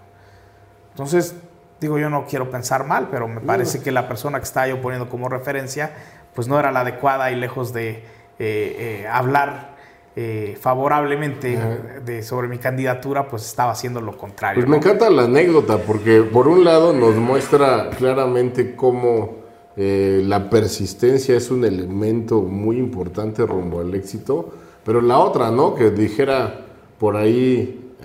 Entonces, 0.91 1.36
digo, 1.80 1.97
yo 1.97 2.09
no 2.09 2.26
quiero 2.26 2.49
pensar 2.49 2.86
mal, 2.86 3.09
pero 3.12 3.28
me 3.28 3.41
parece 3.41 3.82
que 3.82 3.91
la 3.91 4.07
persona 4.07 4.39
que 4.39 4.45
estaba 4.45 4.68
yo 4.68 4.82
poniendo 4.82 5.09
como 5.09 5.30
referencia 5.30 5.91
pues 6.34 6.47
no 6.47 6.59
era 6.59 6.72
la 6.72 6.82
adecuada 6.82 7.32
y 7.32 7.36
lejos 7.36 7.74
de 7.74 7.89
eh, 7.89 8.03
eh, 8.39 9.07
hablar 9.12 9.76
eh, 10.16 10.57
favorablemente 10.59 11.57
de, 12.05 12.24
sobre 12.24 12.47
mi 12.47 12.57
candidatura, 12.57 13.28
pues 13.28 13.45
estaba 13.45 13.72
haciendo 13.72 14.01
lo 14.01 14.18
contrario. 14.18 14.62
Pues 14.62 14.70
me 14.70 14.78
encanta 14.78 15.09
la 15.09 15.24
anécdota 15.24 15.78
porque 15.78 16.22
por 16.22 16.47
un 16.47 16.64
lado 16.64 16.93
nos 16.93 17.16
muestra 17.16 17.89
claramente 17.89 18.76
cómo 18.76 19.41
la 19.76 20.49
persistencia 20.49 21.36
es 21.36 21.49
un 21.49 21.64
elemento 21.66 22.41
muy 22.41 22.78
importante 22.78 23.45
rumbo 23.45 23.80
al 23.80 23.95
éxito, 23.95 24.53
pero 24.84 25.01
la 25.01 25.18
otra, 25.18 25.49
¿no? 25.49 25.74
Que 25.74 25.89
dijera 25.89 26.66
por 27.02 27.18
ahí 27.18 27.95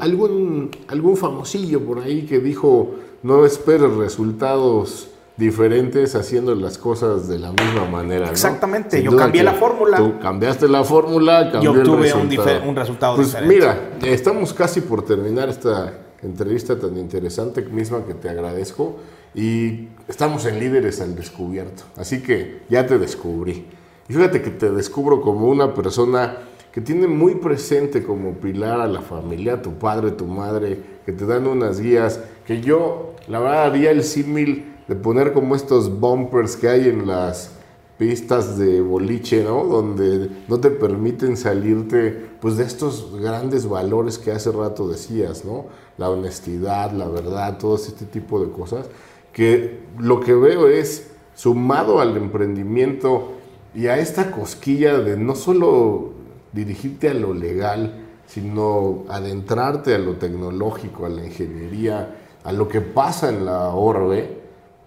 algún, 0.00 0.70
algún 0.88 1.16
famosillo 1.18 1.84
por 1.84 1.98
ahí 2.00 2.22
que 2.22 2.40
dijo 2.40 2.94
no 3.22 3.44
esperes 3.44 3.92
resultados 3.92 5.08
diferentes 5.36 6.14
haciendo 6.14 6.54
las 6.54 6.78
cosas 6.78 7.28
de 7.28 7.38
la 7.38 7.52
misma 7.52 7.84
manera. 7.84 8.30
Exactamente, 8.30 9.02
yo 9.02 9.14
cambié 9.14 9.42
la 9.42 9.52
fórmula. 9.52 9.98
Tú 9.98 10.18
cambiaste 10.18 10.66
la 10.66 10.82
fórmula, 10.82 11.52
cambié 11.52 11.62
yo 11.62 11.72
obtuve 11.72 12.12
Un, 12.14 12.68
un, 12.70 12.76
resultado 12.76 13.16
pues 13.16 13.36
Mira, 13.46 13.90
estamos 14.02 14.54
casi 14.54 14.80
por 14.80 15.04
terminar 15.04 15.50
esta 15.50 15.92
entrevista 16.22 16.78
tan 16.78 16.96
interesante 16.96 17.60
misma 17.60 18.06
que 18.06 18.14
te 18.14 18.30
agradezco 18.30 18.96
y 19.34 19.88
estamos 20.08 20.46
en 20.46 20.58
Líderes 20.58 21.02
al 21.02 21.14
Descubierto, 21.14 21.82
así 21.98 22.22
que 22.22 22.62
ya 22.70 22.86
te 22.86 22.98
descubrí. 22.98 23.66
Y 24.08 24.14
fíjate 24.14 24.40
que 24.40 24.50
te 24.50 24.70
descubro 24.70 25.20
como 25.20 25.48
una 25.48 25.74
persona 25.74 26.48
que 26.72 26.80
tiene 26.80 27.06
muy 27.06 27.36
presente 27.36 28.02
como 28.02 28.34
pilar 28.34 28.80
a 28.80 28.86
la 28.86 29.00
familia, 29.00 29.60
tu 29.60 29.74
padre, 29.74 30.12
tu 30.12 30.26
madre, 30.26 30.80
que 31.04 31.12
te 31.12 31.26
dan 31.26 31.46
unas 31.46 31.80
guías, 31.80 32.20
que 32.46 32.60
yo, 32.60 33.14
la 33.28 33.40
verdad, 33.40 33.64
haría 33.64 33.90
el 33.90 34.04
símil 34.04 34.76
de 34.86 34.94
poner 34.94 35.32
como 35.32 35.56
estos 35.56 36.00
bumpers 36.00 36.56
que 36.56 36.68
hay 36.68 36.88
en 36.88 37.06
las 37.06 37.52
pistas 37.98 38.56
de 38.56 38.80
boliche, 38.80 39.44
¿no? 39.44 39.64
Donde 39.64 40.30
no 40.48 40.58
te 40.58 40.70
permiten 40.70 41.36
salirte, 41.36 42.30
pues, 42.40 42.56
de 42.56 42.64
estos 42.64 43.14
grandes 43.20 43.68
valores 43.68 44.18
que 44.18 44.32
hace 44.32 44.50
rato 44.50 44.88
decías, 44.88 45.44
¿no? 45.44 45.66
La 45.98 46.08
honestidad, 46.08 46.92
la 46.92 47.08
verdad, 47.08 47.58
todo 47.58 47.76
este 47.76 48.06
tipo 48.06 48.40
de 48.40 48.50
cosas, 48.50 48.86
que 49.32 49.80
lo 49.98 50.20
que 50.20 50.34
veo 50.34 50.68
es, 50.68 51.10
sumado 51.34 52.00
al 52.00 52.16
emprendimiento 52.16 53.32
y 53.74 53.86
a 53.86 53.98
esta 53.98 54.30
cosquilla 54.32 54.98
de 54.98 55.16
no 55.16 55.34
solo 55.34 56.09
dirigirte 56.52 57.08
a 57.08 57.14
lo 57.14 57.34
legal, 57.34 58.06
sino 58.26 59.04
adentrarte 59.08 59.94
a 59.94 59.98
lo 59.98 60.14
tecnológico, 60.14 61.06
a 61.06 61.08
la 61.08 61.24
ingeniería, 61.24 62.16
a 62.44 62.52
lo 62.52 62.68
que 62.68 62.80
pasa 62.80 63.28
en 63.28 63.44
la 63.44 63.68
orbe, 63.70 64.38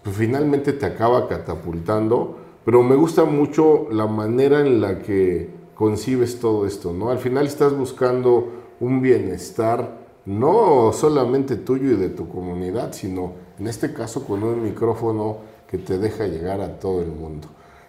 pues 0.01 0.15
finalmente 0.15 0.73
te 0.73 0.85
acaba 0.85 1.27
catapultando, 1.27 2.37
pero 2.65 2.83
me 2.83 2.95
gusta 2.95 3.25
mucho 3.25 3.87
la 3.91 4.07
manera 4.07 4.61
en 4.61 4.81
la 4.81 4.99
que 4.99 5.49
concibes 5.75 6.39
todo 6.39 6.65
esto, 6.65 6.93
¿no? 6.93 7.09
Al 7.09 7.19
final 7.19 7.45
estás 7.45 7.75
buscando 7.75 8.49
un 8.79 9.01
bienestar 9.01 10.03
no 10.25 10.91
solamente 10.93 11.57
tuyo 11.57 11.91
y 11.91 11.95
de 11.95 12.09
tu 12.09 12.29
comunidad, 12.29 12.93
sino 12.93 13.33
en 13.59 13.67
este 13.67 13.93
caso 13.93 14.25
con 14.25 14.43
un 14.43 14.63
micrófono 14.63 15.37
que 15.67 15.77
te 15.77 15.97
deja 15.97 16.27
llegar 16.27 16.61
a 16.61 16.79
todo 16.79 17.01
el 17.01 17.11
mundo. 17.11 17.47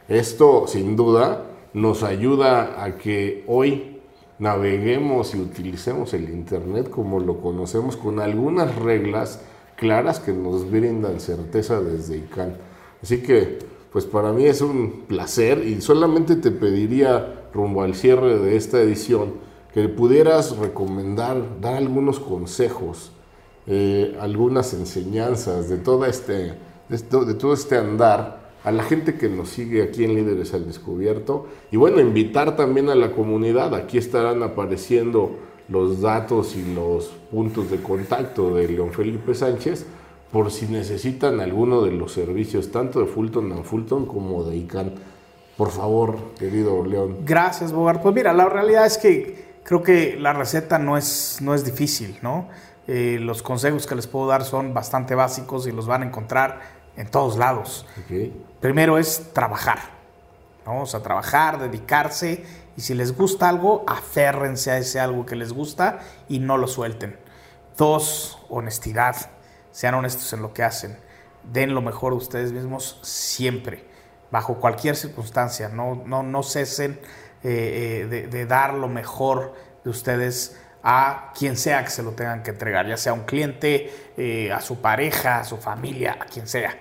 Esto 0.08 0.66
sin 0.66 0.96
duda 0.96 1.44
nos 1.74 2.04
ayuda 2.04 2.82
a 2.82 2.96
que 2.96 3.44
hoy 3.48 4.00
naveguemos 4.38 5.34
y 5.34 5.40
utilicemos 5.40 6.14
el 6.14 6.30
Internet 6.30 6.88
como 6.88 7.20
lo 7.20 7.40
conocemos 7.40 7.96
con 7.96 8.20
algunas 8.20 8.74
reglas 8.76 9.40
claras 9.76 10.20
que 10.20 10.32
nos 10.32 10.70
brindan 10.70 11.20
certeza 11.20 11.80
desde 11.80 12.18
ICANN. 12.18 12.56
Así 13.02 13.22
que, 13.22 13.58
pues 13.92 14.06
para 14.06 14.32
mí 14.32 14.46
es 14.46 14.60
un 14.60 15.04
placer 15.08 15.66
y 15.66 15.80
solamente 15.80 16.36
te 16.36 16.50
pediría, 16.50 17.48
rumbo 17.52 17.82
al 17.82 17.94
cierre 17.94 18.38
de 18.38 18.56
esta 18.56 18.80
edición, 18.80 19.34
que 19.72 19.88
pudieras 19.88 20.56
recomendar, 20.56 21.60
dar 21.60 21.74
algunos 21.74 22.20
consejos, 22.20 23.10
eh, 23.66 24.16
algunas 24.20 24.72
enseñanzas 24.74 25.68
de, 25.68 25.78
toda 25.78 26.08
este, 26.08 26.54
de 26.88 27.34
todo 27.34 27.52
este 27.52 27.76
andar 27.76 28.43
a 28.64 28.72
la 28.72 28.82
gente 28.82 29.16
que 29.16 29.28
nos 29.28 29.50
sigue 29.50 29.82
aquí 29.82 30.04
en 30.04 30.14
Líderes 30.14 30.54
al 30.54 30.66
Descubierto 30.66 31.46
y 31.70 31.76
bueno, 31.76 32.00
invitar 32.00 32.56
también 32.56 32.88
a 32.88 32.94
la 32.94 33.12
comunidad. 33.12 33.74
Aquí 33.74 33.98
estarán 33.98 34.42
apareciendo 34.42 35.36
los 35.68 36.00
datos 36.00 36.56
y 36.56 36.74
los 36.74 37.08
puntos 37.30 37.70
de 37.70 37.82
contacto 37.82 38.54
de 38.54 38.66
León 38.68 38.92
Felipe 38.92 39.34
Sánchez 39.34 39.86
por 40.32 40.50
si 40.50 40.66
necesitan 40.66 41.40
alguno 41.40 41.82
de 41.82 41.92
los 41.92 42.12
servicios, 42.12 42.72
tanto 42.72 43.00
de 43.00 43.06
Fulton 43.06 43.52
and 43.52 43.64
Fulton 43.64 44.06
como 44.06 44.42
de 44.44 44.56
ICANN. 44.56 44.94
Por 45.56 45.70
favor, 45.70 46.16
querido 46.38 46.84
León. 46.84 47.18
Gracias, 47.24 47.72
Bogart. 47.72 48.02
Pues 48.02 48.14
mira, 48.14 48.32
la 48.32 48.48
realidad 48.48 48.86
es 48.86 48.98
que 48.98 49.44
creo 49.62 49.82
que 49.82 50.16
la 50.18 50.32
receta 50.32 50.78
no 50.78 50.96
es, 50.96 51.38
no 51.40 51.54
es 51.54 51.64
difícil, 51.64 52.18
¿no? 52.22 52.48
Eh, 52.88 53.18
los 53.20 53.42
consejos 53.42 53.86
que 53.86 53.94
les 53.94 54.06
puedo 54.06 54.26
dar 54.26 54.42
son 54.42 54.74
bastante 54.74 55.14
básicos 55.14 55.66
y 55.66 55.72
los 55.72 55.86
van 55.86 56.02
a 56.02 56.06
encontrar 56.06 56.60
en 56.96 57.10
todos 57.10 57.36
lados. 57.36 57.86
Primero 58.64 58.96
es 58.96 59.34
trabajar. 59.34 59.78
Vamos 60.64 60.94
a 60.94 61.02
trabajar, 61.02 61.58
dedicarse 61.58 62.46
y 62.78 62.80
si 62.80 62.94
les 62.94 63.14
gusta 63.14 63.50
algo, 63.50 63.84
aférrense 63.86 64.70
a 64.70 64.78
ese 64.78 64.98
algo 65.00 65.26
que 65.26 65.36
les 65.36 65.52
gusta 65.52 65.98
y 66.30 66.38
no 66.38 66.56
lo 66.56 66.66
suelten. 66.66 67.18
Dos, 67.76 68.38
honestidad. 68.48 69.16
Sean 69.70 69.94
honestos 69.96 70.32
en 70.32 70.40
lo 70.40 70.54
que 70.54 70.62
hacen. 70.62 70.96
Den 71.42 71.74
lo 71.74 71.82
mejor 71.82 72.14
de 72.14 72.16
ustedes 72.16 72.52
mismos 72.52 72.98
siempre, 73.02 73.84
bajo 74.30 74.54
cualquier 74.54 74.96
circunstancia. 74.96 75.68
No, 75.68 76.02
no, 76.06 76.22
no 76.22 76.42
cesen 76.42 76.98
eh, 77.42 78.08
eh, 78.10 78.28
de, 78.30 78.46
dar 78.46 78.72
lo 78.72 78.88
mejor 78.88 79.52
de 79.84 79.90
ustedes 79.90 80.58
a 80.82 81.34
quien 81.38 81.58
sea 81.58 81.84
que 81.84 81.90
se 81.90 82.02
lo 82.02 82.12
tengan 82.12 82.42
que 82.42 82.52
entregar, 82.52 82.86
ya 82.86 82.96
sea 82.96 83.12
a 83.12 83.14
un 83.14 83.24
cliente, 83.24 83.92
eh, 84.16 84.50
a 84.50 84.62
su 84.62 84.80
pareja, 84.80 85.40
a 85.40 85.44
su 85.44 85.58
familia, 85.58 86.16
a 86.18 86.24
quien 86.24 86.48
sea. 86.48 86.74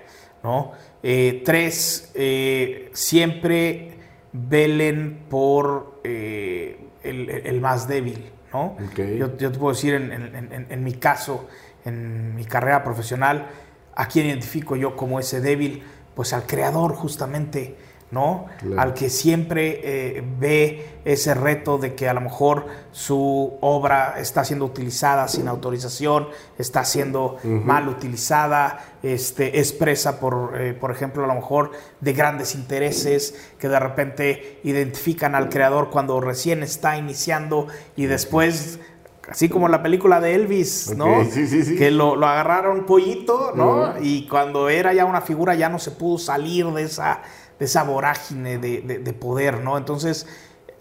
¿no? 0.44 0.72
Eh, 1.04 1.41
tres, 1.45 2.12
eh, 2.16 2.89
siempre 2.93 3.97
velen 4.32 5.26
por 5.30 6.01
el, 6.04 7.60
más 7.62 7.88
débil. 7.88 8.32
¿no? 8.54 8.78
Yo, 8.95 9.32
te 9.32 9.49
puedo 9.51 9.74
decir, 9.74 9.93
en, 9.93 10.84
mi 10.84 10.93
caso, 10.93 11.47
en 11.86 12.36
mi 12.36 12.45
carrera 12.45 12.84
profesional, 12.84 13.47
¿a 13.95 14.08
quién 14.08 14.28
identifico 14.28 14.76
yo 14.76 14.95
como 14.95 15.20
ese 15.20 15.41
débil? 15.41 15.84
Pues 16.16 16.34
al 16.34 16.45
creador 16.45 16.95
justamente 16.95 17.76
¿no? 18.14 18.45
Al 18.78 18.93
que 18.93 19.09
siempre 19.09 19.82
eh, 19.84 20.24
ve 20.39 20.99
ese 21.03 21.34
reto 21.34 21.78
de 21.78 21.95
que 21.95 22.07
a 22.07 22.14
lo 22.14 22.22
mejor 22.22 22.68
su 22.91 23.57
obra 23.59 24.16
está 24.20 24.45
siendo 24.45 24.66
utilizada 24.66 25.28
sin 25.28 25.47
autorización, 25.47 26.30
está 26.57 26.86
siendo 26.86 27.38
mal 27.43 27.89
utilizada, 27.89 28.80
este, 29.01 29.59
expresa 29.59 30.20
por, 30.20 30.53
eh, 30.57 30.74
por 30.74 30.91
ejemplo, 30.91 31.24
a 31.24 31.28
lo 31.28 31.36
mejor 31.36 31.72
de 31.99 32.14
grandes 32.14 32.55
intereses 32.55 33.36
que 33.57 33.68
de 33.68 33.80
repente 33.80 34.59
identifican 34.64 35.36
al 35.36 35.49
creador 35.49 35.89
cuando 35.89 36.22
recién 36.22 36.64
está 36.64 36.97
iniciando 36.97 37.68
y 37.95 38.05
después 38.05 38.80
así 39.28 39.49
como 39.49 39.68
la 39.68 39.82
película 39.82 40.20
de 40.20 40.36
Elvis, 40.36 40.93
¿no? 40.95 41.24
Sí, 41.26 41.47
sí, 41.47 41.64
sí. 41.64 41.76
Que 41.76 41.91
lo, 41.91 42.16
lo, 42.16 42.28
agarraron 42.28 42.86
pollito, 42.86 43.53
¿no? 43.55 43.93
Y 44.01 44.28
cuando 44.28 44.70
era 44.70 44.93
ya 44.93 45.05
una 45.05 45.22
figura 45.22 45.55
ya 45.55 45.70
no 45.70 45.80
se 45.80 45.91
pudo 45.91 46.18
salir 46.18 46.66
de 46.68 46.84
esa 46.84 47.22
de 47.60 47.66
esa 47.66 47.84
vorágine 47.84 48.58
de, 48.58 49.14
poder, 49.14 49.62
¿no? 49.62 49.78
Entonces 49.78 50.28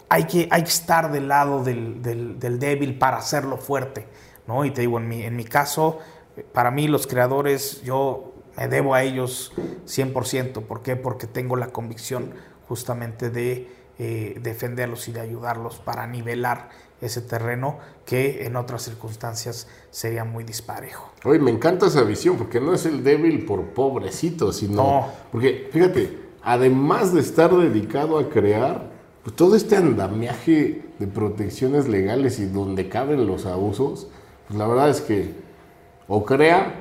hay 0.09 0.25
que, 0.25 0.47
hay 0.51 0.63
que 0.63 0.69
estar 0.69 1.11
del 1.11 1.27
lado 1.27 1.63
del, 1.63 2.01
débil 2.59 2.97
para 2.97 3.17
hacerlo 3.17 3.57
fuerte, 3.57 4.07
¿no? 4.47 4.65
Y 4.65 4.71
te 4.71 4.81
digo, 4.81 4.99
en 4.99 5.07
mi, 5.07 5.23
en 5.23 5.35
mi 5.35 5.45
caso, 5.45 5.99
para 6.51 6.71
mí 6.71 6.87
los 6.87 7.07
creadores, 7.07 7.81
yo 7.83 8.33
me 8.57 8.67
debo 8.67 8.95
a 8.95 9.03
ellos 9.03 9.53
100%. 9.85 10.63
¿Por 10.63 10.81
qué? 10.81 10.95
Porque 10.95 11.27
tengo 11.27 11.55
la 11.55 11.67
convicción 11.67 12.33
justamente 12.67 13.29
de 13.29 13.67
eh, 13.99 14.39
defenderlos 14.41 15.07
y 15.07 15.11
de 15.11 15.21
ayudarlos 15.21 15.77
para 15.77 16.07
nivelar 16.07 16.69
ese 17.01 17.21
terreno 17.21 17.79
que 18.05 18.45
en 18.45 18.55
otras 18.55 18.83
circunstancias 18.83 19.67
sería 19.91 20.23
muy 20.23 20.43
disparejo. 20.43 21.11
Oye, 21.25 21.39
me 21.39 21.51
encanta 21.51 21.87
esa 21.87 22.01
visión, 22.03 22.37
porque 22.37 22.59
no 22.59 22.73
es 22.73 22.85
el 22.85 23.03
débil 23.03 23.45
por 23.45 23.61
pobrecito, 23.73 24.53
sino... 24.53 24.75
No. 24.75 25.07
Porque, 25.31 25.69
fíjate, 25.71 26.22
además 26.43 27.13
de 27.13 27.21
estar 27.21 27.55
dedicado 27.55 28.19
a 28.19 28.29
crear, 28.29 28.91
pues 29.23 29.35
todo 29.35 29.55
este 29.55 29.77
andamiaje 29.77 30.83
de 30.99 31.07
protecciones 31.07 31.87
legales 31.87 32.39
y 32.39 32.45
donde 32.45 32.89
caben 32.89 33.25
los 33.25 33.45
abusos, 33.45 34.07
pues 34.47 34.59
la 34.59 34.67
verdad 34.67 34.89
es 34.89 35.01
que 35.01 35.33
o 36.07 36.25
crea 36.25 36.75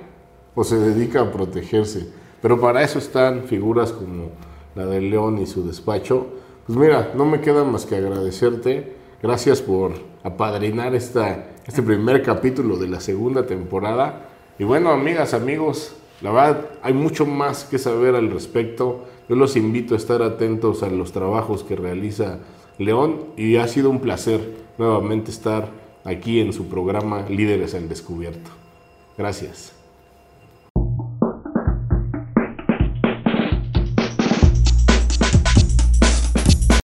o 0.55 0.65
se 0.65 0.77
dedica 0.77 1.21
a 1.21 1.31
protegerse. 1.31 2.09
Pero 2.41 2.61
para 2.61 2.83
eso 2.83 2.99
están 2.99 3.45
figuras 3.45 3.93
como 3.93 4.31
la 4.75 4.87
de 4.87 5.01
León 5.01 5.39
y 5.39 5.47
su 5.47 5.67
despacho. 5.67 6.27
Pues 6.67 6.77
mira, 6.77 7.13
no 7.15 7.25
me 7.25 7.41
queda 7.41 7.65
más 7.65 7.87
que 7.87 7.97
agradecerte. 7.97 8.97
Gracias 9.23 9.63
por 9.63 9.93
apadrinar 10.25 10.95
esta, 10.95 11.51
este 11.65 11.83
primer 11.83 12.23
capítulo 12.23 12.77
de 12.77 12.89
la 12.89 13.01
segunda 13.01 13.47
temporada. 13.47 14.29
Y 14.59 14.65
bueno, 14.65 14.91
amigas, 14.91 15.35
amigos, 15.35 15.95
la 16.21 16.33
verdad 16.33 16.71
hay 16.83 16.93
mucho 16.93 17.27
más 17.27 17.65
que 17.65 17.79
saber 17.79 18.17
al 18.17 18.31
respecto. 18.31 19.05
Yo 19.29 19.37
los 19.37 19.57
invito 19.57 19.95
a 19.95 19.97
estar 19.97 20.23
atentos 20.23 20.83
a 20.83 20.89
los 20.89 21.13
trabajos 21.13 21.63
que 21.63 21.77
realiza 21.77 22.39
León 22.79 23.25
y 23.37 23.57
ha 23.57 23.69
sido 23.69 23.91
un 23.91 24.01
placer 24.01 24.41
nuevamente 24.79 25.31
estar 25.31 25.71
aquí 26.05 26.41
en 26.41 26.53
su 26.53 26.67
programa 26.67 27.29
Líderes 27.29 27.75
al 27.75 27.89
Descubierto. 27.89 28.51
Gracias. 29.17 29.82